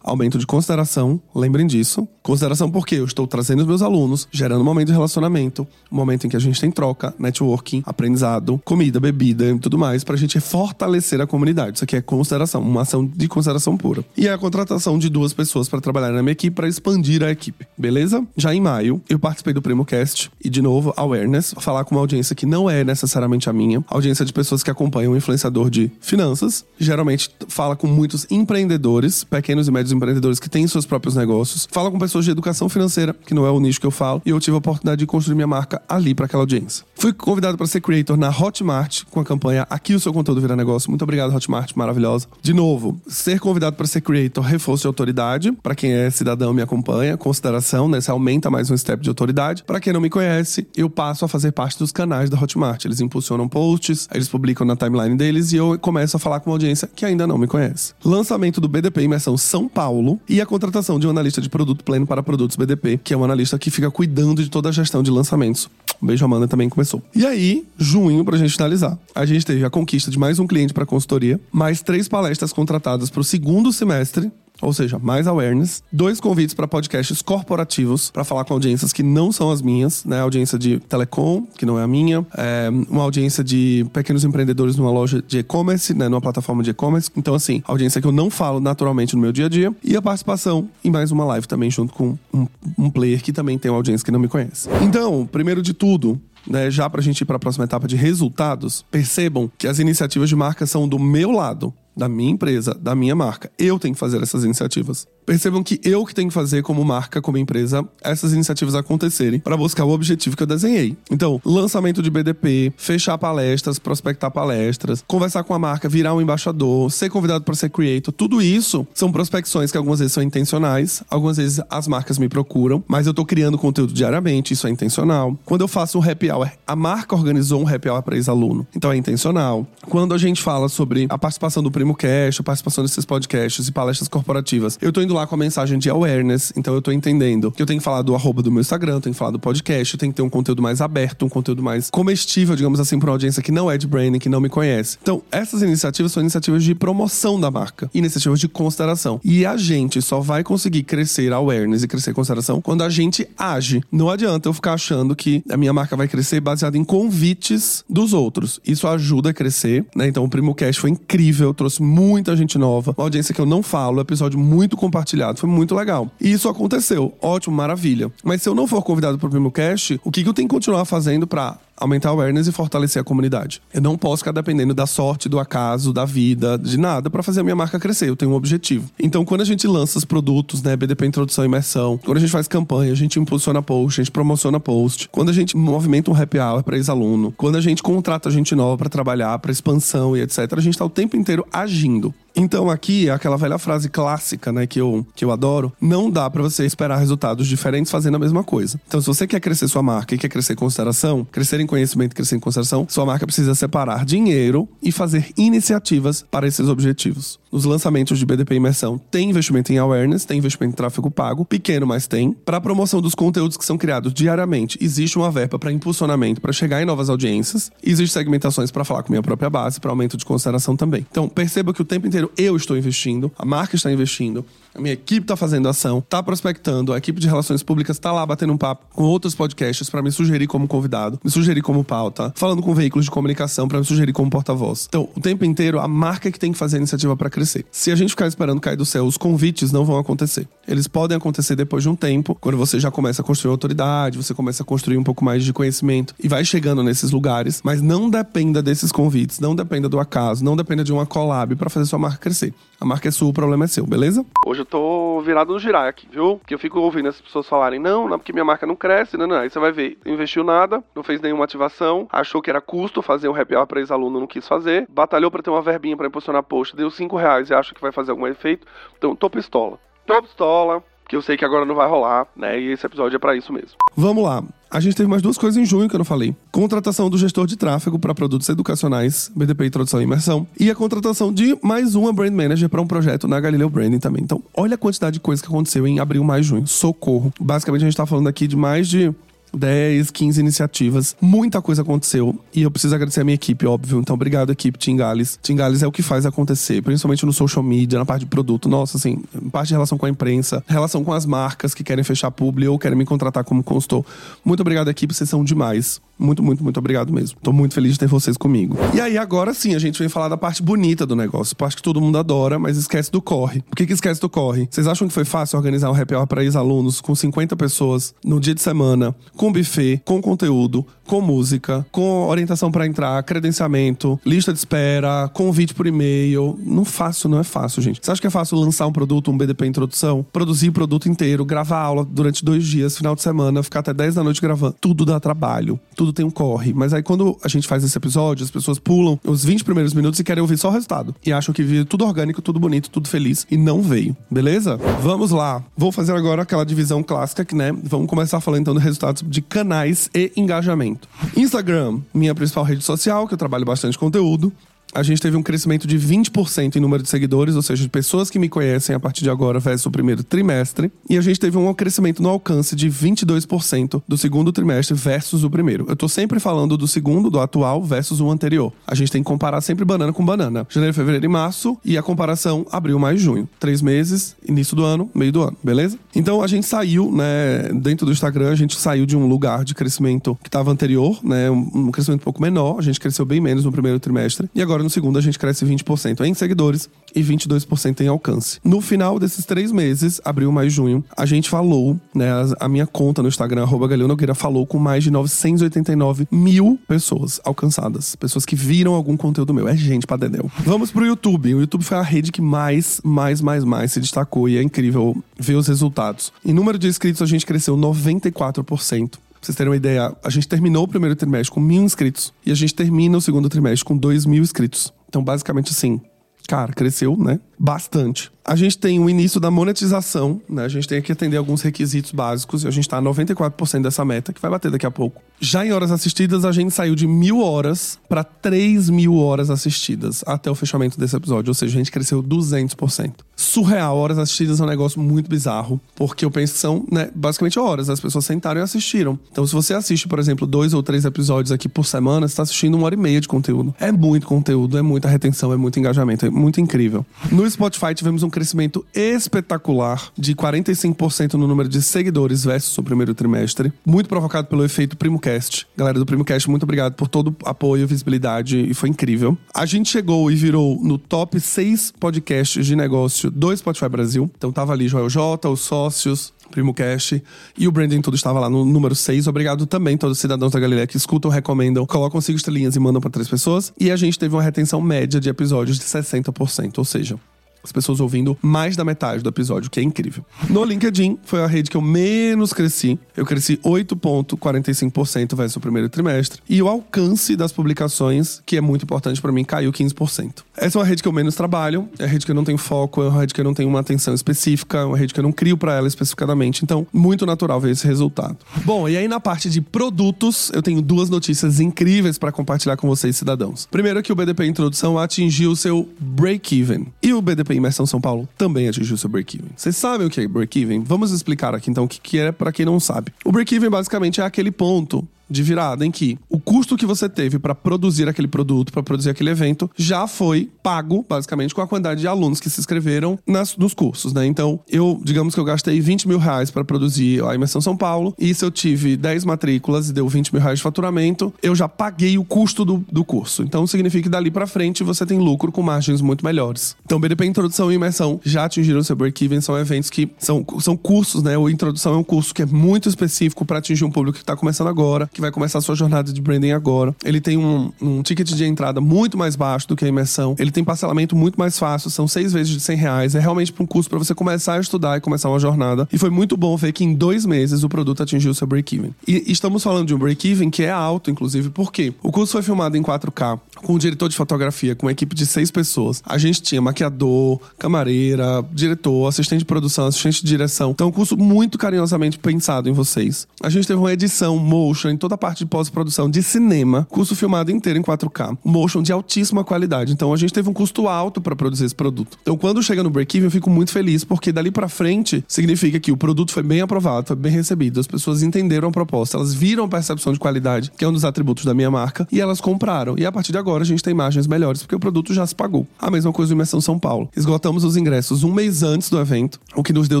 aumento 0.02 0.38
de 0.38 0.46
consideração, 0.46 1.20
lembrem 1.34 1.66
disso. 1.66 2.08
Consideração 2.22 2.70
porque 2.70 2.96
eu 2.96 3.04
estou 3.04 3.26
trazendo 3.26 3.60
os 3.60 3.66
meus 3.66 3.82
alunos, 3.82 4.28
gerando 4.30 4.60
um 4.60 4.64
momento 4.64 4.88
de 4.88 4.92
relacionamento, 4.92 5.66
um 5.90 5.96
momento 5.96 6.26
em 6.26 6.30
que 6.30 6.36
a 6.36 6.40
gente 6.40 6.60
tem 6.60 6.70
troca, 6.70 7.14
networking, 7.18 7.82
aprendizado, 7.86 8.60
comida, 8.64 9.00
bebida 9.00 9.50
e 9.50 9.58
tudo 9.58 9.78
mais, 9.78 10.04
pra 10.04 10.16
gente 10.16 10.38
fortalecer 10.40 11.20
a 11.20 11.26
comunidade. 11.26 11.76
Isso 11.76 11.84
aqui 11.84 11.96
é 11.96 12.00
consideração, 12.00 12.60
uma 12.60 12.82
ação 12.82 13.06
de 13.06 13.28
consideração 13.28 13.76
pura. 13.76 14.04
E 14.16 14.28
é 14.28 14.32
a 14.32 14.38
contratação 14.38 14.98
de 14.98 15.08
duas 15.08 15.32
pessoas 15.32 15.68
para 15.68 15.80
trabalhar 15.80 16.12
na 16.12 16.22
minha 16.22 16.32
equipe 16.32 16.54
para 16.54 16.68
expandir 16.68 17.22
a 17.22 17.30
equipe, 17.30 17.66
beleza? 17.76 18.24
Já 18.36 18.54
em 18.54 18.60
maio, 18.60 19.00
eu 19.08 19.18
participei 19.18 19.54
do 19.54 19.62
Primo 19.62 19.84
Cast 19.84 20.30
e, 20.44 20.50
de 20.50 20.60
novo, 20.60 20.92
awareness, 20.96 21.54
falar 21.58 21.84
com 21.84 21.94
uma 21.94 22.00
audiência 22.00 22.36
que 22.36 22.46
não 22.46 22.68
é 22.68 22.84
necessariamente 22.84 23.48
a 23.48 23.52
minha, 23.52 23.82
audiência 23.88 24.24
de 24.24 24.32
pessoas 24.32 24.62
que 24.62 24.70
acompanham 24.70 25.12
um 25.12 25.16
influenciador 25.16 25.70
de 25.70 25.90
finanças, 26.00 26.64
geralmente 26.78 27.30
fala 27.48 27.76
com 27.76 27.86
muitos 27.86 28.26
empreendedores, 28.30 29.24
pequenos 29.24 29.68
e 29.68 29.70
médios 29.70 29.89
empreendedores 29.92 30.38
que 30.38 30.48
têm 30.48 30.66
seus 30.66 30.86
próprios 30.86 31.16
negócios, 31.16 31.66
fala 31.70 31.90
com 31.90 31.98
pessoas 31.98 32.24
de 32.24 32.30
educação 32.30 32.68
financeira, 32.68 33.14
que 33.14 33.34
não 33.34 33.46
é 33.46 33.50
o 33.50 33.60
nicho 33.60 33.80
que 33.80 33.86
eu 33.86 33.90
falo, 33.90 34.20
e 34.24 34.30
eu 34.30 34.40
tive 34.40 34.54
a 34.54 34.58
oportunidade 34.58 34.98
de 34.98 35.06
construir 35.06 35.34
minha 35.34 35.46
marca 35.46 35.82
ali 35.88 36.14
para 36.14 36.26
aquela 36.26 36.42
audiência. 36.42 36.84
Fui 36.94 37.12
convidado 37.12 37.56
para 37.56 37.66
ser 37.66 37.80
creator 37.80 38.16
na 38.16 38.28
Hotmart 38.28 39.04
com 39.10 39.20
a 39.20 39.24
campanha 39.24 39.66
Aqui 39.70 39.94
o 39.94 40.00
seu 40.00 40.12
conteúdo 40.12 40.40
vira 40.40 40.56
negócio. 40.56 40.90
Muito 40.90 41.02
obrigado, 41.02 41.34
Hotmart, 41.34 41.72
maravilhosa. 41.76 42.26
De 42.42 42.52
novo, 42.52 43.00
ser 43.06 43.38
convidado 43.38 43.76
para 43.76 43.86
ser 43.86 44.00
creator 44.00 44.44
reforço 44.44 44.82
de 44.82 44.86
autoridade, 44.88 45.52
para 45.52 45.74
quem 45.74 45.92
é 45.92 46.10
cidadão 46.10 46.52
me 46.52 46.60
acompanha, 46.60 47.16
consideração, 47.16 47.88
né? 47.88 48.00
Você 48.00 48.10
aumenta 48.10 48.50
mais 48.50 48.70
um 48.70 48.76
step 48.76 49.02
de 49.02 49.08
autoridade. 49.08 49.62
Para 49.62 49.80
quem 49.80 49.92
não 49.92 50.00
me 50.00 50.10
conhece, 50.10 50.66
eu 50.76 50.90
passo 50.90 51.24
a 51.24 51.28
fazer 51.28 51.52
parte 51.52 51.78
dos 51.78 51.92
canais 51.92 52.28
da 52.28 52.36
Hotmart. 52.36 52.84
Eles 52.84 53.00
impulsionam 53.00 53.48
posts, 53.48 54.08
eles 54.12 54.28
publicam 54.28 54.66
na 54.66 54.74
timeline 54.76 55.16
deles 55.16 55.52
e 55.52 55.56
eu 55.56 55.78
começo 55.78 56.16
a 56.16 56.20
falar 56.20 56.40
com 56.40 56.50
uma 56.50 56.54
audiência 56.54 56.88
que 56.94 57.04
ainda 57.04 57.26
não 57.26 57.38
me 57.38 57.46
conhece. 57.46 57.94
Lançamento 58.04 58.60
do 58.60 58.68
BDP 58.68 59.02
Imersão 59.02 59.36
São 59.36 59.68
Paulo 59.68 59.79
e 60.28 60.40
a 60.40 60.46
contratação 60.46 60.98
de 60.98 61.06
um 61.06 61.10
analista 61.10 61.40
de 61.40 61.48
produto 61.48 61.82
pleno 61.84 62.06
para 62.06 62.22
produtos 62.22 62.56
BDP, 62.56 62.98
que 63.02 63.14
é 63.14 63.16
um 63.16 63.24
analista 63.24 63.58
que 63.58 63.70
fica 63.70 63.90
cuidando 63.90 64.42
de 64.42 64.50
toda 64.50 64.68
a 64.68 64.72
gestão 64.72 65.02
de 65.02 65.10
lançamentos. 65.10 65.68
Um 66.02 66.06
beijo, 66.06 66.24
Amanda, 66.24 66.48
também 66.48 66.68
começou. 66.68 67.02
E 67.14 67.26
aí, 67.26 67.64
junho, 67.78 68.24
pra 68.24 68.36
gente 68.36 68.52
finalizar, 68.52 68.98
a 69.14 69.26
gente 69.26 69.44
teve 69.44 69.64
a 69.64 69.70
conquista 69.70 70.10
de 70.10 70.18
mais 70.18 70.38
um 70.38 70.46
cliente 70.46 70.72
para 70.72 70.86
consultoria, 70.86 71.40
mais 71.52 71.82
três 71.82 72.08
palestras 72.08 72.52
contratadas 72.52 73.10
para 73.10 73.20
o 73.20 73.24
segundo 73.24 73.72
semestre 73.72 74.30
ou 74.60 74.72
seja, 74.72 74.98
mais 74.98 75.26
awareness. 75.26 75.82
Dois 75.92 76.20
convites 76.20 76.54
para 76.54 76.68
podcasts 76.68 77.22
corporativos 77.22 78.10
para 78.10 78.24
falar 78.24 78.44
com 78.44 78.54
audiências 78.54 78.92
que 78.92 79.02
não 79.02 79.32
são 79.32 79.50
as 79.50 79.62
minhas, 79.62 80.04
né? 80.04 80.20
Audiência 80.20 80.58
de 80.58 80.78
telecom, 80.80 81.46
que 81.56 81.66
não 81.66 81.78
é 81.78 81.82
a 81.82 81.86
minha, 81.86 82.26
é 82.36 82.68
uma 82.88 83.02
audiência 83.02 83.42
de 83.42 83.86
pequenos 83.92 84.24
empreendedores 84.24 84.76
numa 84.76 84.90
loja 84.90 85.22
de 85.26 85.38
e-commerce, 85.38 85.94
né? 85.94 86.08
Numa 86.08 86.20
plataforma 86.20 86.62
de 86.62 86.70
e-commerce. 86.70 87.10
Então, 87.16 87.34
assim, 87.34 87.62
audiência 87.66 88.00
que 88.00 88.06
eu 88.06 88.12
não 88.12 88.30
falo 88.30 88.60
naturalmente 88.60 89.14
no 89.14 89.20
meu 89.20 89.32
dia 89.32 89.46
a 89.46 89.48
dia. 89.48 89.74
E 89.82 89.96
a 89.96 90.02
participação 90.02 90.68
em 90.84 90.90
mais 90.90 91.10
uma 91.10 91.24
live 91.24 91.46
também, 91.46 91.70
junto 91.70 91.92
com 91.92 92.16
um, 92.32 92.46
um 92.78 92.90
player 92.90 93.22
que 93.22 93.32
também 93.32 93.58
tem 93.58 93.70
uma 93.70 93.78
audiência 93.78 94.04
que 94.04 94.10
não 94.10 94.20
me 94.20 94.28
conhece. 94.28 94.68
Então, 94.82 95.28
primeiro 95.30 95.62
de 95.62 95.72
tudo, 95.72 96.20
né, 96.46 96.70
já 96.70 96.88
para 96.88 97.00
a 97.00 97.04
gente 97.04 97.20
ir 97.20 97.24
para 97.24 97.36
a 97.36 97.38
próxima 97.38 97.64
etapa 97.64 97.86
de 97.86 97.96
resultados, 97.96 98.84
percebam 98.90 99.50
que 99.58 99.66
as 99.66 99.78
iniciativas 99.78 100.28
de 100.28 100.36
marca 100.36 100.66
são 100.66 100.88
do 100.88 100.98
meu 100.98 101.30
lado 101.30 101.72
da 101.96 102.08
minha 102.08 102.30
empresa, 102.30 102.76
da 102.80 102.94
minha 102.94 103.14
marca. 103.14 103.50
Eu 103.58 103.78
tenho 103.78 103.94
que 103.94 104.00
fazer 104.00 104.22
essas 104.22 104.44
iniciativas. 104.44 105.06
Percebam 105.26 105.62
que 105.62 105.80
eu 105.84 106.04
que 106.04 106.14
tenho 106.14 106.28
que 106.28 106.34
fazer 106.34 106.62
como 106.62 106.84
marca, 106.84 107.20
como 107.22 107.38
empresa, 107.38 107.86
essas 108.02 108.32
iniciativas 108.32 108.74
acontecerem 108.74 109.38
para 109.38 109.56
buscar 109.56 109.84
o 109.84 109.90
objetivo 109.90 110.36
que 110.36 110.42
eu 110.42 110.46
desenhei. 110.46 110.96
Então, 111.10 111.40
lançamento 111.44 112.02
de 112.02 112.10
BDP, 112.10 112.72
fechar 112.76 113.16
palestras, 113.16 113.78
prospectar 113.78 114.30
palestras, 114.30 115.04
conversar 115.06 115.44
com 115.44 115.54
a 115.54 115.58
marca, 115.58 115.88
virar 115.88 116.14
um 116.14 116.20
embaixador, 116.20 116.90
ser 116.90 117.10
convidado 117.10 117.44
para 117.44 117.54
ser 117.54 117.70
creator, 117.70 118.12
tudo 118.12 118.42
isso 118.42 118.86
são 118.94 119.12
prospecções 119.12 119.70
que 119.70 119.78
algumas 119.78 120.00
vezes 120.00 120.12
são 120.12 120.22
intencionais, 120.22 121.02
algumas 121.08 121.36
vezes 121.36 121.60
as 121.70 121.86
marcas 121.86 122.18
me 122.18 122.28
procuram, 122.28 122.82
mas 122.88 123.06
eu 123.06 123.14
tô 123.14 123.24
criando 123.24 123.58
conteúdo 123.58 123.92
diariamente, 123.92 124.54
isso 124.54 124.66
é 124.66 124.70
intencional. 124.70 125.38
Quando 125.44 125.60
eu 125.60 125.68
faço 125.68 125.98
um 125.98 126.02
happy 126.02 126.30
hour, 126.30 126.50
a 126.66 126.74
marca 126.74 127.14
organizou 127.14 127.62
um 127.62 127.68
happy 127.68 127.88
hour 127.88 128.02
para 128.02 128.16
ex-aluno, 128.16 128.66
então 128.74 128.90
é 128.90 128.96
intencional. 128.96 129.66
Quando 129.88 130.12
a 130.12 130.18
gente 130.18 130.42
fala 130.42 130.68
sobre 130.68 131.06
a 131.08 131.18
participação 131.18 131.62
do 131.62 131.70
Primo 131.70 131.89
Primo 131.90 131.94
Cast, 131.94 132.40
a 132.40 132.44
participação 132.44 132.84
desses 132.84 133.04
podcasts 133.04 133.66
e 133.66 133.72
palestras 133.72 134.08
corporativas, 134.08 134.78
eu 134.80 134.92
tô 134.92 135.00
indo 135.00 135.14
lá 135.14 135.26
com 135.26 135.34
a 135.34 135.38
mensagem 135.38 135.78
de 135.78 135.90
awareness, 135.90 136.52
então 136.56 136.74
eu 136.74 136.82
tô 136.82 136.92
entendendo 136.92 137.50
que 137.50 137.60
eu 137.62 137.66
tenho 137.66 137.80
que 137.80 137.84
falar 137.84 138.02
do 138.02 138.14
arroba 138.14 138.42
do 138.42 138.50
meu 138.50 138.60
Instagram, 138.60 139.00
tenho 139.00 139.12
que 139.12 139.18
falar 139.18 139.30
do 139.30 139.38
podcast, 139.38 139.94
eu 139.94 139.98
tenho 139.98 140.12
que 140.12 140.16
ter 140.16 140.22
um 140.22 140.30
conteúdo 140.30 140.62
mais 140.62 140.80
aberto, 140.80 141.24
um 141.24 141.28
conteúdo 141.28 141.62
mais 141.62 141.90
comestível, 141.90 142.54
digamos 142.54 142.78
assim, 142.78 142.98
para 142.98 143.08
uma 143.08 143.14
audiência 143.14 143.42
que 143.42 143.50
não 143.50 143.70
é 143.70 143.76
de 143.76 143.86
branding, 143.86 144.18
que 144.18 144.28
não 144.28 144.40
me 144.40 144.48
conhece. 144.48 144.98
Então, 145.02 145.22
essas 145.30 145.62
iniciativas 145.62 146.12
são 146.12 146.22
iniciativas 146.22 146.62
de 146.62 146.74
promoção 146.74 147.40
da 147.40 147.50
marca, 147.50 147.90
iniciativas 147.92 148.38
de 148.38 148.48
consideração. 148.48 149.20
E 149.24 149.44
a 149.44 149.56
gente 149.56 150.00
só 150.00 150.20
vai 150.20 150.44
conseguir 150.44 150.84
crescer 150.84 151.32
awareness 151.32 151.82
e 151.82 151.88
crescer 151.88 152.12
consideração 152.12 152.60
quando 152.60 152.82
a 152.82 152.88
gente 152.88 153.26
age. 153.36 153.82
Não 153.90 154.08
adianta 154.08 154.48
eu 154.48 154.52
ficar 154.52 154.74
achando 154.74 155.16
que 155.16 155.42
a 155.50 155.56
minha 155.56 155.72
marca 155.72 155.96
vai 155.96 156.06
crescer 156.06 156.40
baseada 156.40 156.78
em 156.78 156.84
convites 156.84 157.84
dos 157.88 158.12
outros. 158.12 158.60
Isso 158.66 158.86
ajuda 158.86 159.30
a 159.30 159.34
crescer, 159.34 159.84
né? 159.94 160.06
Então, 160.06 160.24
o 160.24 160.28
Primo 160.28 160.54
Cast 160.54 160.80
foi 160.80 160.90
incrível, 160.90 161.52
trouxe 161.52 161.69
muita 161.78 162.36
gente 162.36 162.58
nova, 162.58 162.94
uma 162.96 163.04
audiência 163.04 163.34
que 163.34 163.40
eu 163.40 163.46
não 163.46 163.62
falo, 163.62 164.00
episódio 164.00 164.38
muito 164.38 164.76
compartilhado, 164.76 165.38
foi 165.38 165.48
muito 165.48 165.74
legal. 165.74 166.10
E 166.20 166.32
isso 166.32 166.48
aconteceu, 166.48 167.14
ótimo, 167.20 167.54
maravilha. 167.54 168.10
Mas 168.24 168.42
se 168.42 168.48
eu 168.48 168.54
não 168.54 168.66
for 168.66 168.82
convidado 168.82 169.18
pro 169.18 169.30
Primo 169.30 169.50
Cast, 169.50 170.00
o 170.04 170.10
que, 170.10 170.22
que 170.22 170.28
eu 170.28 170.34
tenho 170.34 170.48
que 170.48 170.54
continuar 170.54 170.84
fazendo 170.84 171.26
para 171.26 171.56
aumentar 171.80 172.10
a 172.10 172.12
awareness 172.12 172.46
e 172.46 172.52
fortalecer 172.52 173.00
a 173.00 173.04
comunidade. 173.04 173.60
Eu 173.72 173.80
não 173.80 173.96
posso 173.96 174.18
ficar 174.18 174.32
dependendo 174.32 174.74
da 174.74 174.86
sorte, 174.86 175.28
do 175.28 175.38
acaso, 175.38 175.92
da 175.92 176.04
vida, 176.04 176.58
de 176.58 176.78
nada 176.78 177.10
para 177.10 177.22
fazer 177.22 177.40
a 177.40 177.42
minha 177.42 177.56
marca 177.56 177.80
crescer. 177.80 178.08
Eu 178.08 178.16
tenho 178.16 178.30
um 178.30 178.34
objetivo. 178.34 178.90
Então, 178.98 179.24
quando 179.24 179.40
a 179.40 179.44
gente 179.44 179.66
lança 179.66 179.98
os 179.98 180.04
produtos, 180.04 180.62
né, 180.62 180.76
BDP 180.76 181.06
Introdução 181.06 181.44
e 181.44 181.48
Imersão, 181.48 181.98
quando 181.98 182.18
a 182.18 182.20
gente 182.20 182.30
faz 182.30 182.46
campanha, 182.46 182.92
a 182.92 182.96
gente 182.96 183.18
impulsiona 183.18 183.62
post, 183.62 184.00
a 184.00 184.04
gente 184.04 184.12
promociona 184.12 184.60
post, 184.60 185.08
quando 185.10 185.30
a 185.30 185.32
gente 185.32 185.56
movimenta 185.56 186.10
um 186.10 186.14
happy 186.14 186.38
hour 186.38 186.62
para 186.62 186.76
ex-aluno, 186.76 187.32
quando 187.36 187.56
a 187.56 187.60
gente 187.60 187.82
contrata 187.82 188.30
gente 188.30 188.54
nova 188.54 188.76
para 188.76 188.88
trabalhar, 188.88 189.38
para 189.38 189.50
expansão 189.50 190.16
e 190.16 190.20
etc, 190.20 190.38
a 190.56 190.60
gente 190.60 190.78
tá 190.78 190.84
o 190.84 190.90
tempo 190.90 191.16
inteiro 191.16 191.46
agindo. 191.52 192.14
Então 192.34 192.70
aqui 192.70 193.10
aquela 193.10 193.36
velha 193.36 193.58
frase 193.58 193.88
clássica, 193.88 194.52
né, 194.52 194.66
que 194.66 194.80
eu, 194.80 195.06
que 195.14 195.24
eu 195.24 195.30
adoro. 195.30 195.72
Não 195.80 196.10
dá 196.10 196.28
para 196.30 196.42
você 196.42 196.64
esperar 196.64 196.96
resultados 196.96 197.46
diferentes 197.46 197.90
fazendo 197.90 198.16
a 198.16 198.18
mesma 198.18 198.44
coisa. 198.44 198.80
Então 198.86 199.00
se 199.00 199.06
você 199.06 199.26
quer 199.26 199.40
crescer 199.40 199.68
sua 199.68 199.82
marca 199.82 200.14
e 200.14 200.18
quer 200.18 200.28
crescer 200.28 200.54
em 200.54 200.56
consideração, 200.56 201.26
crescer 201.30 201.60
em 201.60 201.66
conhecimento 201.66 202.14
crescer 202.14 202.36
em 202.36 202.40
consideração, 202.40 202.86
sua 202.88 203.06
marca 203.06 203.26
precisa 203.26 203.54
separar 203.54 204.04
dinheiro 204.04 204.68
e 204.82 204.92
fazer 204.92 205.30
iniciativas 205.36 206.24
para 206.30 206.46
esses 206.46 206.68
objetivos. 206.68 207.38
Nos 207.52 207.64
lançamentos 207.64 208.16
de 208.16 208.24
BDP 208.24 208.54
Imersão 208.54 208.96
tem 209.10 209.28
investimento 209.28 209.72
em 209.72 209.78
awareness, 209.78 210.24
tem 210.24 210.38
investimento 210.38 210.74
em 210.74 210.76
tráfego 210.76 211.10
pago, 211.10 211.44
pequeno, 211.44 211.84
mas 211.84 212.06
tem. 212.06 212.30
Para 212.32 212.58
a 212.58 212.60
promoção 212.60 213.00
dos 213.00 213.12
conteúdos 213.12 213.56
que 213.56 213.64
são 213.64 213.76
criados 213.76 214.14
diariamente, 214.14 214.78
existe 214.80 215.18
uma 215.18 215.32
verba 215.32 215.58
para 215.58 215.72
impulsionamento, 215.72 216.40
para 216.40 216.52
chegar 216.52 216.80
em 216.80 216.84
novas 216.84 217.10
audiências. 217.10 217.72
Existem 217.82 218.22
segmentações 218.22 218.70
para 218.70 218.84
falar 218.84 219.02
com 219.02 219.10
minha 219.12 219.22
própria 219.22 219.50
base, 219.50 219.80
para 219.80 219.90
aumento 219.90 220.16
de 220.16 220.24
consideração 220.24 220.76
também. 220.76 221.04
Então 221.10 221.28
perceba 221.28 221.74
que 221.74 221.82
o 221.82 221.84
tempo 221.84 222.06
inteiro 222.06 222.30
eu 222.38 222.54
estou 222.54 222.76
investindo, 222.76 223.32
a 223.36 223.44
marca 223.44 223.74
está 223.74 223.90
investindo, 223.90 224.44
a 224.72 224.80
minha 224.80 224.94
equipe 224.94 225.24
está 225.24 225.34
fazendo 225.34 225.68
ação, 225.68 225.98
está 225.98 226.22
prospectando, 226.22 226.92
a 226.92 226.98
equipe 226.98 227.18
de 227.18 227.26
relações 227.26 227.64
públicas 227.64 227.96
está 227.96 228.12
lá 228.12 228.24
batendo 228.24 228.52
um 228.52 228.56
papo 228.56 228.86
com 228.90 229.02
outros 229.02 229.34
podcasts 229.34 229.90
para 229.90 230.00
me 230.00 230.12
sugerir 230.12 230.46
como 230.46 230.68
convidado, 230.68 231.18
me 231.24 231.30
sugerir 231.30 231.62
como 231.62 231.82
pauta, 231.82 232.32
falando 232.36 232.62
com 232.62 232.72
veículos 232.72 233.06
de 233.06 233.10
comunicação 233.10 233.66
para 233.66 233.80
me 233.80 233.84
sugerir 233.84 234.12
como 234.12 234.30
porta-voz. 234.30 234.86
Então, 234.88 235.08
o 235.16 235.20
tempo 235.20 235.44
inteiro, 235.44 235.80
a 235.80 235.88
marca 235.88 236.28
é 236.28 236.32
que 236.32 236.38
tem 236.38 236.52
que 236.52 236.58
fazer 236.58 236.76
a 236.76 236.78
iniciativa 236.78 237.16
para 237.16 237.28
crescer. 237.40 237.64
Se 237.70 237.90
a 237.90 237.96
gente 237.96 238.10
ficar 238.10 238.26
esperando 238.26 238.60
cair 238.60 238.76
do 238.76 238.84
céu, 238.84 239.04
os 239.04 239.16
convites 239.16 239.72
não 239.72 239.84
vão 239.84 239.98
acontecer. 239.98 240.46
Eles 240.68 240.86
podem 240.86 241.16
acontecer 241.16 241.56
depois 241.56 241.82
de 241.82 241.88
um 241.88 241.96
tempo, 241.96 242.36
quando 242.40 242.58
você 242.58 242.78
já 242.78 242.90
começa 242.90 243.22
a 243.22 243.24
construir 243.24 243.50
autoridade, 243.50 244.18
você 244.18 244.34
começa 244.34 244.62
a 244.62 244.66
construir 244.66 244.98
um 244.98 245.02
pouco 245.02 245.24
mais 245.24 245.42
de 245.42 245.52
conhecimento 245.52 246.14
e 246.22 246.28
vai 246.28 246.44
chegando 246.44 246.82
nesses 246.82 247.10
lugares, 247.10 247.60
mas 247.64 247.80
não 247.80 248.10
dependa 248.10 248.62
desses 248.62 248.92
convites, 248.92 249.40
não 249.40 249.56
dependa 249.56 249.88
do 249.88 249.98
acaso, 249.98 250.44
não 250.44 250.56
dependa 250.56 250.84
de 250.84 250.92
uma 250.92 251.06
collab 251.06 251.56
para 251.56 251.70
fazer 251.70 251.86
sua 251.86 251.98
marca 251.98 252.18
crescer. 252.18 252.54
A 252.80 252.86
marca 252.86 253.08
é 253.08 253.10
sua, 253.10 253.28
o 253.28 253.32
problema 253.32 253.66
é 253.66 253.68
seu, 253.68 253.86
beleza? 253.86 254.24
Hoje 254.46 254.62
eu 254.62 254.64
tô 254.64 255.20
virado 255.20 255.52
no 255.52 255.58
girac, 255.58 256.08
viu? 256.10 256.40
Que 256.46 256.54
eu 256.54 256.58
fico 256.58 256.80
ouvindo 256.80 257.10
as 257.10 257.20
pessoas 257.20 257.46
falarem, 257.46 257.78
não, 257.78 258.08
não, 258.08 258.18
porque 258.18 258.32
minha 258.32 258.44
marca 258.44 258.66
não 258.66 258.74
cresce, 258.74 259.18
não, 259.18 259.26
não. 259.26 259.36
Aí 259.36 259.50
você 259.50 259.58
vai 259.58 259.70
ver, 259.70 259.98
investiu 260.06 260.42
nada, 260.42 260.82
não 260.96 261.02
fez 261.02 261.20
nenhuma 261.20 261.44
ativação, 261.44 262.08
achou 262.10 262.40
que 262.40 262.48
era 262.48 262.58
custo 262.58 263.02
fazer 263.02 263.28
um 263.28 263.36
happy 263.38 263.54
hour 263.54 263.66
pra 263.66 263.80
ex-aluno, 263.80 264.18
não 264.18 264.26
quis 264.26 264.48
fazer, 264.48 264.86
batalhou 264.88 265.30
para 265.30 265.42
ter 265.42 265.50
uma 265.50 265.60
verbinha 265.60 265.94
para 265.94 266.06
impulsionar 266.06 266.42
post, 266.42 266.74
deu 266.74 266.90
5 266.90 267.14
reais 267.18 267.50
e 267.50 267.54
acha 267.54 267.74
que 267.74 267.82
vai 267.82 267.92
fazer 267.92 268.12
algum 268.12 268.26
efeito. 268.26 268.66
Então, 268.96 269.14
tô 269.14 269.28
pistola. 269.28 269.78
Tô 270.06 270.22
pistola, 270.22 270.82
que 271.10 271.16
eu 271.16 271.22
sei 271.22 271.36
que 271.36 271.44
agora 271.44 271.66
não 271.66 271.74
vai 271.74 271.88
rolar, 271.88 272.28
né? 272.36 272.58
E 272.60 272.70
esse 272.70 272.86
episódio 272.86 273.16
é 273.16 273.18
para 273.18 273.36
isso 273.36 273.52
mesmo. 273.52 273.70
Vamos 273.96 274.22
lá. 274.22 274.44
A 274.70 274.78
gente 274.78 274.94
teve 274.94 275.08
mais 275.08 275.20
duas 275.20 275.36
coisas 275.36 275.60
em 275.60 275.66
junho 275.66 275.88
que 275.88 275.96
eu 275.96 275.98
não 275.98 276.04
falei. 276.04 276.36
Contratação 276.52 277.10
do 277.10 277.18
gestor 277.18 277.48
de 277.48 277.56
tráfego 277.56 277.98
para 277.98 278.14
produtos 278.14 278.48
educacionais, 278.48 279.28
BDP 279.34 279.66
Introdução 279.66 280.00
e 280.00 280.04
Imersão. 280.04 280.46
E 280.58 280.70
a 280.70 280.74
contratação 280.76 281.32
de 281.34 281.58
mais 281.60 281.96
uma 281.96 282.12
brand 282.12 282.32
manager 282.32 282.68
para 282.68 282.80
um 282.80 282.86
projeto 282.86 283.26
na 283.26 283.40
Galileu 283.40 283.68
Branding 283.68 283.98
também. 283.98 284.22
Então, 284.22 284.40
olha 284.54 284.76
a 284.76 284.78
quantidade 284.78 285.14
de 285.14 285.20
coisas 285.20 285.44
que 285.44 285.48
aconteceu 285.48 285.84
em 285.84 285.98
abril, 285.98 286.22
mais 286.22 286.46
junho. 286.46 286.64
Socorro. 286.68 287.32
Basicamente, 287.40 287.82
a 287.82 287.86
gente 287.86 287.96
tá 287.96 288.06
falando 288.06 288.28
aqui 288.28 288.46
de 288.46 288.54
mais 288.54 288.86
de 288.88 289.12
10, 289.54 290.10
15 290.10 290.40
iniciativas. 290.40 291.16
Muita 291.20 291.60
coisa 291.60 291.82
aconteceu. 291.82 292.38
E 292.54 292.62
eu 292.62 292.70
preciso 292.70 292.94
agradecer 292.94 293.20
a 293.20 293.24
minha 293.24 293.34
equipe, 293.34 293.66
óbvio. 293.66 294.00
Então, 294.00 294.14
obrigado, 294.14 294.50
equipe 294.50 294.78
Tingales. 294.78 295.38
Tingales 295.42 295.82
é 295.82 295.86
o 295.86 295.92
que 295.92 296.02
faz 296.02 296.26
acontecer, 296.26 296.82
principalmente 296.82 297.24
no 297.26 297.32
social 297.32 297.62
media, 297.62 297.98
na 297.98 298.04
parte 298.04 298.20
de 298.20 298.26
produto. 298.26 298.68
Nossa, 298.68 298.96
assim, 298.96 299.22
parte 299.52 299.68
de 299.68 299.74
relação 299.74 299.98
com 299.98 300.06
a 300.06 300.10
imprensa, 300.10 300.64
relação 300.66 301.04
com 301.04 301.12
as 301.12 301.26
marcas 301.26 301.74
que 301.74 301.82
querem 301.82 302.04
fechar 302.04 302.30
publi 302.30 302.68
ou 302.68 302.78
querem 302.78 302.96
me 302.96 303.04
contratar 303.04 303.44
como 303.44 303.62
consultor. 303.62 304.04
Muito 304.44 304.60
obrigado, 304.60 304.88
equipe. 304.88 305.14
Vocês 305.14 305.28
são 305.28 305.44
demais. 305.44 306.00
Muito, 306.18 306.42
muito, 306.42 306.62
muito 306.62 306.78
obrigado 306.78 307.10
mesmo. 307.10 307.38
Tô 307.42 307.50
muito 307.50 307.74
feliz 307.74 307.94
de 307.94 307.98
ter 307.98 308.06
vocês 308.06 308.36
comigo. 308.36 308.76
E 308.94 309.00
aí, 309.00 309.16
agora 309.16 309.54
sim, 309.54 309.74
a 309.74 309.78
gente 309.78 309.98
vem 309.98 310.08
falar 310.08 310.28
da 310.28 310.36
parte 310.36 310.62
bonita 310.62 311.06
do 311.06 311.16
negócio. 311.16 311.56
Parte 311.56 311.76
que 311.76 311.82
todo 311.82 311.98
mundo 311.98 312.18
adora, 312.18 312.58
mas 312.58 312.76
esquece 312.76 313.10
do 313.10 313.22
corre. 313.22 313.64
O 313.72 313.76
que 313.76 313.86
que 313.86 313.92
esquece 313.94 314.20
do 314.20 314.28
corre? 314.28 314.68
Vocês 314.70 314.86
acham 314.86 315.08
que 315.08 315.14
foi 315.14 315.24
fácil 315.24 315.56
organizar 315.56 315.90
um 315.90 315.94
happy 315.94 316.14
hour 316.14 316.26
para 316.26 316.44
ex-alunos 316.44 317.00
com 317.00 317.14
50 317.14 317.56
pessoas 317.56 318.14
no 318.22 318.38
dia 318.38 318.54
de 318.54 318.60
semana, 318.60 319.14
com 319.40 319.50
buffet, 319.50 320.02
com 320.04 320.20
conteúdo, 320.20 320.84
com 321.06 321.22
música, 321.22 321.84
com 321.90 322.26
orientação 322.26 322.70
para 322.70 322.86
entrar, 322.86 323.22
credenciamento, 323.22 324.20
lista 324.24 324.52
de 324.52 324.58
espera, 324.58 325.30
convite 325.32 325.72
por 325.72 325.86
e-mail? 325.86 326.58
Não 326.62 326.84
fácil, 326.84 327.30
não 327.30 327.40
é 327.40 327.42
fácil, 327.42 327.80
gente. 327.80 328.00
Você 328.02 328.10
acha 328.10 328.20
que 328.20 328.26
é 328.26 328.30
fácil 328.30 328.58
lançar 328.58 328.86
um 328.86 328.92
produto, 328.92 329.30
um 329.30 329.38
BDP 329.38 329.64
introdução, 329.64 330.24
produzir 330.30 330.68
o 330.68 330.72
produto 330.72 331.08
inteiro, 331.08 331.42
gravar 331.42 331.80
aula 331.80 332.04
durante 332.04 332.44
dois 332.44 332.66
dias, 332.66 332.98
final 332.98 333.16
de 333.16 333.22
semana, 333.22 333.62
ficar 333.62 333.80
até 333.80 333.94
10 333.94 334.16
da 334.16 334.22
noite 334.22 334.42
gravando? 334.42 334.76
Tudo 334.78 335.06
dá 335.06 335.18
trabalho. 335.18 335.80
Tudo 335.96 336.12
tem 336.12 336.24
um 336.24 336.30
corre. 336.30 336.74
Mas 336.74 336.92
aí 336.92 337.02
quando 337.02 337.34
a 337.42 337.48
gente 337.48 337.66
faz 337.66 337.82
esse 337.82 337.96
episódio, 337.96 338.44
as 338.44 338.50
pessoas 338.50 338.78
pulam 338.78 339.18
os 339.24 339.42
20 339.42 339.64
primeiros 339.64 339.94
minutos 339.94 340.20
e 340.20 340.24
querem 340.24 340.42
ouvir 340.42 340.58
só 340.58 340.68
o 340.68 340.72
resultado. 340.72 341.14
E 341.24 341.32
acham 341.32 341.54
que 341.54 341.62
veio 341.62 341.86
tudo 341.86 342.04
orgânico, 342.04 342.42
tudo 342.42 342.60
bonito, 342.60 342.90
tudo 342.90 343.08
feliz. 343.08 343.46
E 343.50 343.56
não 343.56 343.80
veio. 343.80 344.14
Beleza? 344.30 344.76
Vamos 345.00 345.30
lá. 345.30 345.64
Vou 345.74 345.90
fazer 345.90 346.12
agora 346.12 346.42
aquela 346.42 346.66
divisão 346.66 347.02
clássica 347.02 347.42
que, 347.42 347.54
né? 347.54 347.72
Vamos 347.82 348.06
começar 348.06 348.38
falando 348.42 348.60
então 348.60 348.74
dos 348.74 348.82
resultados 348.82 349.29
de 349.30 349.40
canais 349.40 350.10
e 350.12 350.32
engajamento. 350.36 351.08
Instagram, 351.36 352.00
minha 352.12 352.34
principal 352.34 352.64
rede 352.64 352.82
social, 352.82 353.28
que 353.28 353.34
eu 353.34 353.38
trabalho 353.38 353.64
bastante 353.64 353.96
conteúdo 353.96 354.52
a 354.94 355.02
gente 355.02 355.20
teve 355.20 355.36
um 355.36 355.42
crescimento 355.42 355.86
de 355.86 355.98
20% 355.98 356.76
em 356.76 356.80
número 356.80 357.02
de 357.02 357.08
seguidores, 357.08 357.54
ou 357.54 357.62
seja, 357.62 357.82
de 357.82 357.88
pessoas 357.88 358.30
que 358.30 358.38
me 358.38 358.48
conhecem 358.48 358.94
a 358.94 359.00
partir 359.00 359.22
de 359.22 359.30
agora 359.30 359.60
versus 359.60 359.86
o 359.86 359.90
primeiro 359.90 360.22
trimestre. 360.24 360.90
E 361.08 361.16
a 361.16 361.20
gente 361.20 361.38
teve 361.38 361.56
um 361.56 361.72
crescimento 361.74 362.22
no 362.22 362.28
alcance 362.28 362.74
de 362.74 362.88
22% 362.90 364.02
do 364.06 364.18
segundo 364.18 364.52
trimestre 364.52 364.96
versus 364.96 365.44
o 365.44 365.50
primeiro. 365.50 365.86
Eu 365.88 365.96
tô 365.96 366.08
sempre 366.08 366.40
falando 366.40 366.76
do 366.76 366.88
segundo, 366.88 367.30
do 367.30 367.38
atual, 367.38 367.82
versus 367.82 368.20
o 368.20 368.30
anterior. 368.30 368.72
A 368.86 368.94
gente 368.94 369.12
tem 369.12 369.22
que 369.22 369.26
comparar 369.26 369.60
sempre 369.60 369.84
banana 369.84 370.12
com 370.12 370.24
banana. 370.24 370.66
Janeiro, 370.68 370.94
fevereiro 370.94 371.24
e 371.24 371.28
março, 371.28 371.78
e 371.84 371.96
a 371.96 372.02
comparação 372.02 372.66
abril, 372.70 372.98
maio 372.98 373.16
e 373.16 373.20
junho. 373.20 373.48
Três 373.58 373.80
meses, 373.80 374.36
início 374.46 374.74
do 374.74 374.84
ano, 374.84 375.08
meio 375.14 375.32
do 375.32 375.42
ano, 375.42 375.56
beleza? 375.62 375.98
Então 376.14 376.42
a 376.42 376.46
gente 376.46 376.66
saiu, 376.66 377.10
né, 377.12 377.70
dentro 377.74 378.06
do 378.06 378.12
Instagram, 378.12 378.50
a 378.50 378.56
gente 378.56 378.76
saiu 378.76 379.06
de 379.06 379.16
um 379.16 379.26
lugar 379.26 379.64
de 379.64 379.74
crescimento 379.74 380.36
que 380.42 380.48
estava 380.48 380.70
anterior, 380.70 381.18
né, 381.22 381.50
um 381.50 381.90
crescimento 381.90 382.20
um 382.22 382.24
pouco 382.24 382.42
menor. 382.42 382.78
A 382.78 382.82
gente 382.82 382.98
cresceu 382.98 383.24
bem 383.24 383.40
menos 383.40 383.64
no 383.64 383.72
primeiro 383.72 384.00
trimestre. 384.00 384.48
E 384.54 384.60
agora 384.60 384.79
Agora, 384.80 384.84
no 384.84 384.90
segundo, 384.90 385.18
a 385.18 385.22
gente 385.22 385.38
cresce 385.38 385.66
20% 385.66 386.24
em 386.24 386.32
seguidores 386.32 386.88
e 387.14 387.22
22% 387.22 388.00
em 388.00 388.08
alcance. 388.08 388.58
No 388.64 388.80
final 388.80 389.18
desses 389.18 389.44
três 389.44 389.70
meses, 389.70 390.22
abril, 390.24 390.50
maio 390.50 390.68
e 390.68 390.70
junho, 390.70 391.04
a 391.14 391.26
gente 391.26 391.50
falou, 391.50 392.00
né? 392.14 392.28
A, 392.58 392.66
minha 392.66 392.86
conta 392.86 393.20
no 393.20 393.28
Instagram, 393.28 393.62
arroba 393.62 393.94
Nogueira, 393.94 394.34
falou 394.34 394.66
com 394.66 394.78
mais 394.78 395.04
de 395.04 395.10
989 395.10 396.26
mil 396.30 396.78
pessoas 396.88 397.40
alcançadas. 397.44 398.16
Pessoas 398.16 398.46
que 398.46 398.56
viram 398.56 398.94
algum 398.94 399.16
conteúdo 399.18 399.52
meu. 399.52 399.68
É 399.68 399.76
gente 399.76 400.06
pra 400.06 400.16
dedéu. 400.16 400.50
Vamos 400.60 400.90
pro 400.90 401.04
YouTube. 401.04 401.54
O 401.54 401.60
YouTube 401.60 401.84
foi 401.84 401.98
a 401.98 402.02
rede 402.02 402.32
que 402.32 402.40
mais, 402.40 403.02
mais, 403.04 403.42
mais, 403.42 403.64
mais 403.64 403.92
se 403.92 404.00
destacou 404.00 404.48
e 404.48 404.56
é 404.56 404.62
incrível 404.62 405.14
ver 405.38 405.56
os 405.56 405.66
resultados. 405.66 406.32
Em 406.42 406.54
número 406.54 406.78
de 406.78 406.88
inscritos, 406.88 407.20
a 407.20 407.26
gente 407.26 407.44
cresceu 407.44 407.76
94%. 407.76 409.18
Pra 409.40 409.46
vocês 409.46 409.56
terem 409.56 409.70
uma 409.70 409.76
ideia, 409.76 410.14
a 410.22 410.28
gente 410.28 410.46
terminou 410.46 410.84
o 410.84 410.88
primeiro 410.88 411.16
trimestre 411.16 411.50
com 411.50 411.60
mil 411.60 411.82
inscritos 411.82 412.30
e 412.44 412.52
a 412.52 412.54
gente 412.54 412.74
termina 412.74 413.16
o 413.16 413.20
segundo 413.22 413.48
trimestre 413.48 413.86
com 413.86 413.96
dois 413.96 414.26
mil 414.26 414.42
inscritos. 414.42 414.92
Então, 415.08 415.24
basicamente 415.24 415.70
assim, 415.70 415.98
cara, 416.46 416.74
cresceu, 416.74 417.16
né? 417.16 417.40
Bastante. 417.58 418.30
A 418.44 418.54
gente 418.54 418.76
tem 418.76 418.98
o 418.98 419.08
início 419.08 419.40
da 419.40 419.50
monetização, 419.50 420.42
né? 420.46 420.64
A 420.64 420.68
gente 420.68 420.86
tem 420.86 421.00
que 421.00 421.10
atender 421.10 421.38
alguns 421.38 421.62
requisitos 421.62 422.12
básicos 422.12 422.64
e 422.64 422.68
a 422.68 422.70
gente 422.70 422.86
tá 422.86 422.98
a 422.98 423.02
94% 423.02 423.82
dessa 423.82 424.04
meta, 424.04 424.30
que 424.30 424.42
vai 424.42 424.50
bater 424.50 424.70
daqui 424.70 424.84
a 424.84 424.90
pouco. 424.90 425.22
Já 425.40 425.64
em 425.64 425.72
horas 425.72 425.90
assistidas, 425.90 426.44
a 426.44 426.52
gente 426.52 426.74
saiu 426.74 426.94
de 426.94 427.06
mil 427.06 427.40
horas 427.40 427.98
para 428.08 428.22
3 428.22 428.90
mil 428.90 429.14
horas 429.14 429.48
assistidas 429.48 430.22
até 430.26 430.50
o 430.50 430.54
fechamento 430.54 430.98
desse 430.98 431.16
episódio, 431.16 431.50
ou 431.50 431.54
seja, 431.54 431.76
a 431.76 431.78
gente 431.78 431.90
cresceu 431.90 432.22
200%. 432.22 433.14
Surreal, 433.40 433.96
horas 433.96 434.18
assistidas 434.18 434.60
é 434.60 434.64
um 434.64 434.66
negócio 434.66 435.00
muito 435.00 435.28
bizarro, 435.28 435.80
porque 435.94 436.24
eu 436.24 436.30
penso 436.30 436.54
que 436.54 436.58
são, 436.58 436.86
né, 436.90 437.10
basicamente 437.14 437.58
horas, 437.58 437.90
as 437.90 438.00
pessoas 438.00 438.24
sentaram 438.24 438.60
e 438.60 438.64
assistiram. 438.64 439.18
Então, 439.30 439.46
se 439.46 439.52
você 439.52 439.74
assiste, 439.74 440.08
por 440.08 440.18
exemplo, 440.18 440.46
dois 440.46 440.74
ou 440.74 440.82
três 440.82 441.04
episódios 441.04 441.52
aqui 441.52 441.68
por 441.68 441.84
semana, 441.84 442.26
você 442.26 442.36
tá 442.36 442.42
assistindo 442.42 442.74
uma 442.74 442.86
hora 442.86 442.94
e 442.94 442.98
meia 442.98 443.20
de 443.20 443.28
conteúdo. 443.28 443.74
É 443.78 443.92
muito 443.92 444.26
conteúdo, 444.26 444.78
é 444.78 444.82
muita 444.82 445.08
retenção, 445.08 445.52
é 445.52 445.56
muito 445.56 445.78
engajamento, 445.78 446.26
é 446.26 446.30
muito 446.30 446.60
incrível. 446.60 447.04
No 447.30 447.48
Spotify 447.50 447.94
tivemos 447.94 448.22
um 448.22 448.30
um 448.30 448.32
crescimento 448.32 448.86
espetacular 448.94 450.12
de 450.16 450.36
45% 450.36 451.34
no 451.34 451.48
número 451.48 451.68
de 451.68 451.82
seguidores 451.82 452.44
versus 452.44 452.78
o 452.78 452.82
primeiro 452.82 453.12
trimestre, 453.12 453.72
muito 453.84 454.08
provocado 454.08 454.46
pelo 454.46 454.64
efeito 454.64 454.96
PrimoCast. 454.96 455.66
Galera 455.76 455.98
do 455.98 456.06
PrimoCast, 456.06 456.48
muito 456.48 456.62
obrigado 456.62 456.94
por 456.94 457.08
todo 457.08 457.36
o 457.44 457.48
apoio, 457.48 457.88
visibilidade 457.88 458.56
e 458.56 458.72
foi 458.72 458.88
incrível. 458.88 459.36
A 459.52 459.66
gente 459.66 459.90
chegou 459.90 460.30
e 460.30 460.36
virou 460.36 460.80
no 460.80 460.96
top 460.96 461.40
6 461.40 461.92
podcasts 461.98 462.64
de 462.64 462.76
negócio 462.76 463.29
do 463.30 463.56
Spotify 463.56 463.88
Brasil. 463.88 464.30
Então 464.36 464.52
tava 464.52 464.72
ali 464.72 464.88
Joel 464.88 465.08
J, 465.08 465.48
os 465.48 465.60
sócios, 465.60 466.32
Primo 466.50 466.74
Cash. 466.74 467.20
E 467.56 467.68
o 467.68 467.72
Branding 467.72 468.00
Tudo 468.00 468.16
estava 468.16 468.40
lá 468.40 468.50
no 468.50 468.64
número 468.64 468.94
6. 468.94 469.26
Obrigado 469.26 469.66
também 469.66 469.96
todos 469.96 470.16
os 470.16 470.20
cidadãos 470.20 470.52
da 470.52 470.60
Galileia 470.60 470.86
que 470.86 470.96
escutam, 470.96 471.30
recomendam, 471.30 471.86
colocam 471.86 472.20
cinco 472.20 472.36
estrelinhas 472.36 472.76
e 472.76 472.80
mandam 472.80 473.00
para 473.00 473.10
três 473.10 473.28
pessoas. 473.28 473.72
E 473.78 473.90
a 473.90 473.96
gente 473.96 474.18
teve 474.18 474.34
uma 474.34 474.42
retenção 474.42 474.80
média 474.80 475.20
de 475.20 475.28
episódios 475.28 475.78
de 475.78 475.84
60%, 475.84 476.78
ou 476.78 476.84
seja, 476.84 477.18
as 477.62 477.72
pessoas 477.72 478.00
ouvindo 478.00 478.36
mais 478.42 478.76
da 478.76 478.84
metade 478.84 479.22
do 479.22 479.28
episódio, 479.28 479.70
que 479.70 479.80
é 479.80 479.82
incrível. 479.82 480.24
No 480.48 480.64
LinkedIn, 480.64 481.18
foi 481.24 481.42
a 481.42 481.46
rede 481.46 481.70
que 481.70 481.76
eu 481.76 481.82
menos 481.82 482.52
cresci. 482.52 482.98
Eu 483.16 483.26
cresci 483.26 483.56
8,45% 483.58 485.36
versus 485.36 485.56
o 485.56 485.60
primeiro 485.60 485.88
trimestre. 485.88 486.40
E 486.48 486.62
o 486.62 486.68
alcance 486.68 487.36
das 487.36 487.52
publicações, 487.52 488.42
que 488.44 488.56
é 488.56 488.60
muito 488.60 488.84
importante 488.84 489.20
para 489.20 489.32
mim, 489.32 489.44
caiu 489.44 489.72
15%. 489.72 490.42
Essa 490.56 490.78
é 490.78 490.80
uma 490.80 490.86
rede 490.86 491.02
que 491.02 491.08
eu 491.08 491.12
menos 491.12 491.34
trabalho, 491.34 491.88
é 491.98 492.04
uma 492.04 492.08
rede 492.08 492.24
que 492.24 492.30
eu 492.30 492.34
não 492.34 492.44
tenho 492.44 492.58
foco, 492.58 493.02
é 493.02 493.08
uma 493.08 493.20
rede 493.20 493.34
que 493.34 493.40
eu 493.40 493.44
não 493.44 493.54
tenho 493.54 493.68
uma 493.68 493.80
atenção 493.80 494.14
específica, 494.14 494.78
é 494.78 494.84
uma 494.84 494.96
rede 494.96 495.12
que 495.12 495.20
eu 495.20 495.24
não 495.24 495.32
crio 495.32 495.56
para 495.56 495.74
ela 495.74 495.88
especificadamente. 495.88 496.64
Então, 496.64 496.86
muito 496.92 497.26
natural 497.26 497.60
ver 497.60 497.70
esse 497.70 497.86
resultado. 497.86 498.36
Bom, 498.64 498.88
e 498.88 498.96
aí 498.96 499.08
na 499.08 499.20
parte 499.20 499.50
de 499.50 499.60
produtos, 499.60 500.50
eu 500.54 500.62
tenho 500.62 500.80
duas 500.82 501.10
notícias 501.10 501.60
incríveis 501.60 502.18
para 502.18 502.32
compartilhar 502.32 502.76
com 502.76 502.86
vocês, 502.86 503.16
cidadãos. 503.16 503.66
Primeiro, 503.70 504.02
que 504.02 504.12
o 504.12 504.14
BDP 504.14 504.46
Introdução 504.46 504.98
atingiu 504.98 505.50
o 505.52 505.56
seu 505.56 505.88
break-even. 505.98 506.86
E 507.02 507.12
o 507.12 507.20
BDP 507.20 507.49
Imersão 507.54 507.86
São 507.86 508.00
Paulo 508.00 508.28
também 508.36 508.68
atingiu 508.68 508.96
seu 508.96 509.08
break-even. 509.08 509.50
Vocês 509.56 509.76
sabem 509.76 510.06
o 510.06 510.10
que 510.10 510.20
é 510.20 510.28
break-even? 510.28 510.82
Vamos 510.84 511.10
explicar 511.10 511.54
aqui 511.54 511.70
então 511.70 511.84
o 511.84 511.88
que 511.88 512.18
é 512.18 512.32
para 512.32 512.52
quem 512.52 512.66
não 512.66 512.78
sabe. 512.80 513.12
O 513.24 513.32
break-even 513.32 513.70
basicamente 513.70 514.20
é 514.20 514.24
aquele 514.24 514.50
ponto 514.50 515.06
de 515.30 515.42
virada 515.42 515.86
em 515.86 515.90
que 515.90 516.18
o 516.28 516.38
custo 516.38 516.76
que 516.76 516.84
você 516.84 517.08
teve 517.08 517.38
para 517.38 517.54
produzir 517.54 518.08
aquele 518.08 518.28
produto, 518.28 518.72
para 518.72 518.82
produzir 518.82 519.10
aquele 519.10 519.30
evento, 519.30 519.70
já 519.76 520.06
foi 520.06 520.50
pago, 520.62 521.04
basicamente, 521.08 521.54
com 521.54 521.60
a 521.60 521.66
quantidade 521.66 522.00
de 522.00 522.06
alunos 522.06 522.40
que 522.40 522.50
se 522.50 522.60
inscreveram 522.60 523.18
nas, 523.26 523.56
nos 523.56 523.74
cursos, 523.74 524.12
né? 524.12 524.26
Então, 524.26 524.60
eu, 524.68 525.00
digamos 525.04 525.34
que 525.34 525.40
eu 525.40 525.44
gastei 525.44 525.80
20 525.80 526.08
mil 526.08 526.18
reais 526.18 526.50
para 526.50 526.64
produzir 526.64 527.24
a 527.24 527.34
Imersão 527.34 527.60
São 527.60 527.76
Paulo, 527.76 528.14
e 528.18 528.34
se 528.34 528.44
eu 528.44 528.50
tive 528.50 528.96
10 528.96 529.24
matrículas 529.24 529.88
e 529.88 529.92
deu 529.92 530.08
20 530.08 530.32
mil 530.32 530.42
reais 530.42 530.58
de 530.58 530.62
faturamento, 530.62 531.32
eu 531.42 531.54
já 531.54 531.68
paguei 531.68 532.18
o 532.18 532.24
custo 532.24 532.64
do, 532.64 532.84
do 532.90 533.04
curso. 533.04 533.42
Então, 533.42 533.66
significa 533.66 534.04
que 534.04 534.08
dali 534.08 534.30
para 534.30 534.46
frente 534.46 534.82
você 534.82 535.06
tem 535.06 535.18
lucro 535.18 535.52
com 535.52 535.62
margens 535.62 536.00
muito 536.00 536.24
melhores. 536.24 536.76
Então, 536.84 536.98
BDP 536.98 537.26
Introdução 537.26 537.70
e 537.70 537.74
Imersão 537.74 538.20
já 538.24 538.44
atingiram 538.44 538.82
seu 538.82 538.96
break-even, 538.96 539.40
são 539.40 539.58
eventos 539.58 539.90
que 539.90 540.10
são, 540.18 540.44
são 540.60 540.76
cursos, 540.76 541.22
né? 541.22 541.36
O 541.38 541.48
Introdução 541.48 541.94
é 541.94 541.96
um 541.96 542.04
curso 542.04 542.34
que 542.34 542.42
é 542.42 542.46
muito 542.46 542.88
específico 542.88 543.44
para 543.44 543.58
atingir 543.58 543.84
um 543.84 543.90
público 543.90 544.18
que 544.18 544.22
está 544.22 544.36
começando 544.36 544.68
agora, 544.68 545.08
que 545.12 545.19
vai 545.20 545.30
começar 545.30 545.60
sua 545.60 545.74
jornada 545.74 546.12
de 546.12 546.20
branding 546.20 546.52
agora. 546.52 546.94
Ele 547.04 547.20
tem 547.20 547.36
um, 547.36 547.72
um 547.80 548.02
ticket 548.02 548.28
de 548.28 548.44
entrada 548.44 548.80
muito 548.80 549.16
mais 549.16 549.36
baixo 549.36 549.68
do 549.68 549.76
que 549.76 549.84
a 549.84 549.88
imersão. 549.88 550.34
Ele 550.38 550.50
tem 550.50 550.64
parcelamento 550.64 551.14
muito 551.16 551.38
mais 551.38 551.58
fácil, 551.58 551.90
são 551.90 552.06
seis 552.08 552.32
vezes 552.32 552.52
de 552.52 552.60
100 552.60 552.76
reais. 552.76 553.14
É 553.14 553.20
realmente 553.20 553.52
para 553.52 553.62
um 553.62 553.66
curso 553.66 553.88
para 553.88 553.98
você 553.98 554.14
começar 554.14 554.54
a 554.54 554.60
estudar 554.60 554.96
e 554.96 555.00
começar 555.00 555.28
uma 555.28 555.38
jornada. 555.38 555.88
E 555.92 555.98
foi 555.98 556.10
muito 556.10 556.36
bom 556.36 556.56
ver 556.56 556.72
que 556.72 556.84
em 556.84 556.94
dois 556.94 557.24
meses 557.24 557.62
o 557.62 557.68
produto 557.68 558.02
atingiu 558.02 558.34
seu 558.34 558.46
break-even. 558.46 558.94
E 559.06 559.24
estamos 559.30 559.62
falando 559.62 559.86
de 559.86 559.94
um 559.94 559.98
break-even 559.98 560.50
que 560.50 560.62
é 560.62 560.70
alto, 560.70 561.10
inclusive, 561.10 561.50
porque 561.50 561.92
o 562.02 562.10
curso 562.10 562.32
foi 562.32 562.42
filmado 562.42 562.76
em 562.76 562.82
4K, 562.82 563.38
com 563.56 563.74
o 563.74 563.78
diretor 563.78 564.08
de 564.08 564.16
fotografia, 564.16 564.74
com 564.74 564.86
uma 564.86 564.92
equipe 564.92 565.14
de 565.14 565.26
seis 565.26 565.50
pessoas. 565.50 566.02
A 566.06 566.18
gente 566.18 566.42
tinha 566.42 566.60
maquiador, 566.60 567.40
camareira, 567.58 568.44
diretor, 568.52 569.06
assistente 569.08 569.40
de 569.40 569.44
produção, 569.44 569.86
assistente 569.86 570.22
de 570.22 570.28
direção. 570.28 570.70
Então, 570.70 570.88
um 570.88 570.92
curso 570.92 571.16
muito 571.16 571.58
carinhosamente 571.58 572.18
pensado 572.18 572.68
em 572.68 572.72
vocês. 572.72 573.26
A 573.42 573.48
gente 573.48 573.66
teve 573.66 573.78
uma 573.78 573.92
edição 573.92 574.38
motion 574.38 574.90
em 574.90 574.96
toda 574.96 575.09
toda 575.10 575.16
a 575.16 575.18
parte 575.18 575.38
de 575.40 575.46
pós-produção 575.46 576.08
de 576.08 576.22
cinema, 576.22 576.86
curso 576.88 577.16
filmado 577.16 577.50
inteiro 577.50 577.78
em 577.78 577.82
4K, 577.82 578.38
motion 578.44 578.80
de 578.80 578.92
altíssima 578.92 579.42
qualidade. 579.42 579.92
Então 579.92 580.12
a 580.12 580.16
gente 580.16 580.32
teve 580.32 580.48
um 580.48 580.52
custo 580.52 580.86
alto 580.86 581.20
para 581.20 581.34
produzir 581.34 581.64
esse 581.64 581.74
produto. 581.74 582.16
Então 582.22 582.36
quando 582.36 582.62
chega 582.62 582.82
no 582.82 582.90
break-even, 582.90 583.26
eu 583.26 583.30
fico 583.30 583.50
muito 583.50 583.72
feliz, 583.72 584.04
porque 584.04 584.30
dali 584.30 584.52
para 584.52 584.68
frente 584.68 585.24
significa 585.26 585.80
que 585.80 585.90
o 585.90 585.96
produto 585.96 586.32
foi 586.32 586.44
bem 586.44 586.60
aprovado, 586.60 587.08
foi 587.08 587.16
bem 587.16 587.32
recebido, 587.32 587.80
as 587.80 587.88
pessoas 587.88 588.22
entenderam 588.22 588.68
a 588.68 588.70
proposta, 588.70 589.16
elas 589.16 589.34
viram 589.34 589.64
a 589.64 589.68
percepção 589.68 590.12
de 590.12 590.18
qualidade, 590.20 590.70
que 590.78 590.84
é 590.84 590.88
um 590.88 590.92
dos 590.92 591.04
atributos 591.04 591.44
da 591.44 591.54
minha 591.54 591.70
marca, 591.70 592.06
e 592.12 592.20
elas 592.20 592.40
compraram. 592.40 592.94
E 592.96 593.04
a 593.04 593.10
partir 593.10 593.32
de 593.32 593.38
agora 593.38 593.64
a 593.64 593.66
gente 593.66 593.82
tem 593.82 593.90
imagens 593.90 594.28
melhores, 594.28 594.62
porque 594.62 594.76
o 594.76 594.80
produto 594.80 595.12
já 595.12 595.26
se 595.26 595.34
pagou. 595.34 595.66
A 595.76 595.90
mesma 595.90 596.12
coisa 596.12 596.30
do 596.30 596.36
Imersão 596.36 596.60
São 596.60 596.78
Paulo. 596.78 597.08
Esgotamos 597.16 597.64
os 597.64 597.76
ingressos 597.76 598.22
um 598.22 598.32
mês 598.32 598.62
antes 598.62 598.88
do 598.88 599.00
evento, 599.00 599.40
o 599.56 599.62
que 599.64 599.72
nos 599.72 599.88
deu 599.88 600.00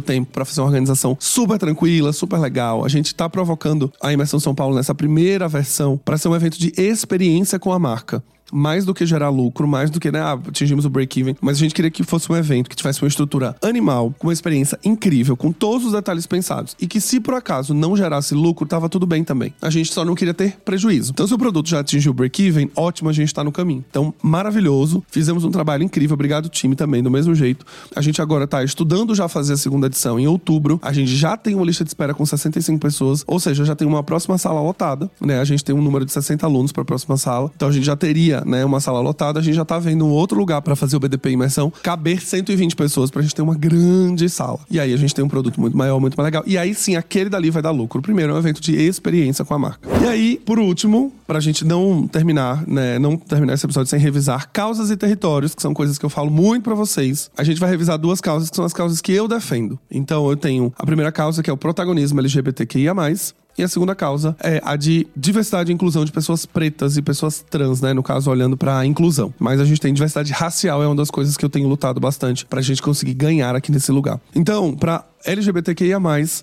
tempo 0.00 0.30
para 0.30 0.44
fazer 0.44 0.60
uma 0.60 0.68
organização 0.68 1.16
super 1.18 1.58
tranquila, 1.58 2.12
super 2.12 2.38
legal. 2.38 2.84
A 2.84 2.88
gente 2.88 3.12
tá 3.12 3.28
provocando 3.28 3.92
a 4.00 4.12
Imersão 4.12 4.38
São 4.38 4.54
Paulo 4.54 4.76
nessa 4.76 4.94
primeira 5.00 5.48
versão 5.48 5.96
para 5.96 6.18
ser 6.18 6.28
um 6.28 6.36
evento 6.36 6.58
de 6.58 6.74
experiência 6.76 7.58
com 7.58 7.72
a 7.72 7.78
marca 7.78 8.22
mais 8.52 8.84
do 8.84 8.94
que 8.94 9.04
gerar 9.06 9.28
lucro, 9.28 9.66
mais 9.66 9.90
do 9.90 10.00
que, 10.00 10.10
né, 10.10 10.20
ah, 10.20 10.32
atingimos 10.32 10.84
o 10.84 10.90
break-even, 10.90 11.36
mas 11.40 11.56
a 11.56 11.60
gente 11.60 11.74
queria 11.74 11.90
que 11.90 12.02
fosse 12.02 12.30
um 12.30 12.36
evento 12.36 12.68
que 12.68 12.76
tivesse 12.76 13.02
uma 13.02 13.08
estrutura 13.08 13.56
animal, 13.62 14.14
com 14.18 14.26
uma 14.26 14.32
experiência 14.32 14.78
incrível, 14.84 15.36
com 15.36 15.52
todos 15.52 15.86
os 15.86 15.92
detalhes 15.92 16.26
pensados, 16.26 16.76
e 16.80 16.86
que 16.86 17.00
se 17.00 17.20
por 17.20 17.34
acaso 17.34 17.74
não 17.74 17.96
gerasse 17.96 18.34
lucro, 18.34 18.66
tava 18.66 18.88
tudo 18.88 19.06
bem 19.06 19.24
também. 19.24 19.54
A 19.60 19.70
gente 19.70 19.92
só 19.92 20.04
não 20.04 20.14
queria 20.14 20.34
ter 20.34 20.56
prejuízo. 20.64 21.12
Então, 21.12 21.26
se 21.26 21.34
o 21.34 21.38
produto 21.38 21.68
já 21.68 21.80
atingiu 21.80 22.12
o 22.12 22.14
break-even, 22.14 22.70
ótimo, 22.74 23.08
a 23.08 23.12
gente 23.12 23.32
tá 23.32 23.44
no 23.44 23.52
caminho. 23.52 23.84
Então, 23.90 24.12
maravilhoso, 24.22 25.02
fizemos 25.10 25.44
um 25.44 25.50
trabalho 25.50 25.82
incrível, 25.82 26.14
obrigado 26.14 26.48
time 26.48 26.74
também, 26.74 27.02
do 27.02 27.10
mesmo 27.10 27.34
jeito. 27.34 27.64
A 27.94 28.00
gente 28.00 28.20
agora 28.20 28.46
tá 28.46 28.62
estudando 28.62 29.14
já 29.14 29.28
fazer 29.28 29.54
a 29.54 29.56
segunda 29.56 29.86
edição 29.86 30.18
em 30.18 30.26
outubro, 30.26 30.78
a 30.82 30.92
gente 30.92 31.14
já 31.14 31.36
tem 31.36 31.54
uma 31.54 31.64
lista 31.64 31.84
de 31.84 31.90
espera 31.90 32.14
com 32.14 32.24
65 32.24 32.78
pessoas, 32.78 33.24
ou 33.26 33.38
seja, 33.38 33.64
já 33.64 33.74
tem 33.74 33.86
uma 33.86 34.02
próxima 34.02 34.38
sala 34.38 34.60
lotada, 34.60 35.10
né? 35.20 35.40
A 35.40 35.44
gente 35.44 35.64
tem 35.64 35.74
um 35.74 35.82
número 35.82 36.04
de 36.04 36.12
60 36.12 36.46
alunos 36.46 36.72
para 36.72 36.82
a 36.82 36.84
próxima 36.84 37.16
sala, 37.16 37.50
então 37.54 37.68
a 37.68 37.72
gente 37.72 37.84
já 37.84 37.96
teria 37.96 38.39
né, 38.44 38.64
uma 38.64 38.80
sala 38.80 39.00
lotada, 39.00 39.38
a 39.38 39.42
gente 39.42 39.54
já 39.54 39.64
tá 39.64 39.78
vendo 39.78 40.06
um 40.06 40.10
outro 40.10 40.38
lugar 40.38 40.60
para 40.62 40.76
fazer 40.76 40.96
o 40.96 41.00
BDP 41.00 41.30
imersão, 41.30 41.72
caber 41.82 42.20
120 42.20 42.76
pessoas 42.76 43.10
pra 43.10 43.22
gente 43.22 43.34
ter 43.34 43.42
uma 43.42 43.54
grande 43.54 44.28
sala. 44.28 44.58
E 44.70 44.78
aí 44.78 44.92
a 44.92 44.96
gente 44.96 45.14
tem 45.14 45.24
um 45.24 45.28
produto 45.28 45.60
muito 45.60 45.76
maior, 45.76 46.00
muito 46.00 46.16
mais 46.16 46.24
legal. 46.24 46.42
E 46.46 46.56
aí 46.56 46.74
sim, 46.74 46.96
aquele 46.96 47.30
dali 47.30 47.50
vai 47.50 47.62
dar 47.62 47.70
lucro. 47.70 48.02
Primeiro 48.02 48.32
é 48.32 48.34
um 48.34 48.38
evento 48.38 48.60
de 48.60 48.74
experiência 48.74 49.44
com 49.44 49.54
a 49.54 49.58
marca. 49.58 49.88
E 50.02 50.06
aí, 50.06 50.40
por 50.44 50.58
último, 50.58 51.12
pra 51.26 51.40
gente 51.40 51.64
não 51.64 52.06
terminar, 52.06 52.66
né, 52.66 52.98
não 52.98 53.16
terminar 53.16 53.54
esse 53.54 53.66
episódio 53.66 53.88
sem 53.88 54.00
revisar 54.00 54.50
causas 54.52 54.90
e 54.90 54.96
territórios, 54.96 55.54
que 55.54 55.62
são 55.62 55.72
coisas 55.72 55.98
que 55.98 56.04
eu 56.04 56.10
falo 56.10 56.30
muito 56.30 56.64
para 56.64 56.74
vocês. 56.74 57.30
A 57.36 57.44
gente 57.44 57.60
vai 57.60 57.70
revisar 57.70 57.98
duas 57.98 58.20
causas 58.20 58.50
que 58.50 58.56
são 58.56 58.64
as 58.64 58.72
causas 58.72 59.00
que 59.00 59.12
eu 59.12 59.28
defendo. 59.28 59.78
Então 59.90 60.28
eu 60.28 60.36
tenho 60.36 60.72
a 60.76 60.86
primeira 60.86 61.12
causa 61.12 61.42
que 61.42 61.50
é 61.50 61.52
o 61.52 61.56
protagonismo 61.56 62.20
LGBTQIA+, 62.20 62.94
e 63.56 63.62
a 63.62 63.68
segunda 63.68 63.94
causa 63.94 64.36
é 64.42 64.60
a 64.64 64.76
de 64.76 65.06
diversidade 65.16 65.70
e 65.70 65.74
inclusão 65.74 66.04
de 66.04 66.12
pessoas 66.12 66.46
pretas 66.46 66.96
e 66.96 67.02
pessoas 67.02 67.44
trans, 67.48 67.80
né? 67.80 67.92
No 67.92 68.02
caso, 68.02 68.30
olhando 68.30 68.56
para 68.56 68.84
inclusão. 68.86 69.32
Mas 69.38 69.60
a 69.60 69.64
gente 69.64 69.80
tem 69.80 69.92
diversidade 69.92 70.32
racial, 70.32 70.82
é 70.82 70.86
uma 70.86 70.96
das 70.96 71.10
coisas 71.10 71.36
que 71.36 71.44
eu 71.44 71.48
tenho 71.48 71.68
lutado 71.68 72.00
bastante 72.00 72.46
pra 72.46 72.60
gente 72.60 72.82
conseguir 72.82 73.14
ganhar 73.14 73.54
aqui 73.54 73.70
nesse 73.70 73.92
lugar. 73.92 74.20
Então, 74.34 74.74
para 74.74 75.04
LGBTQIA+, 75.24 75.98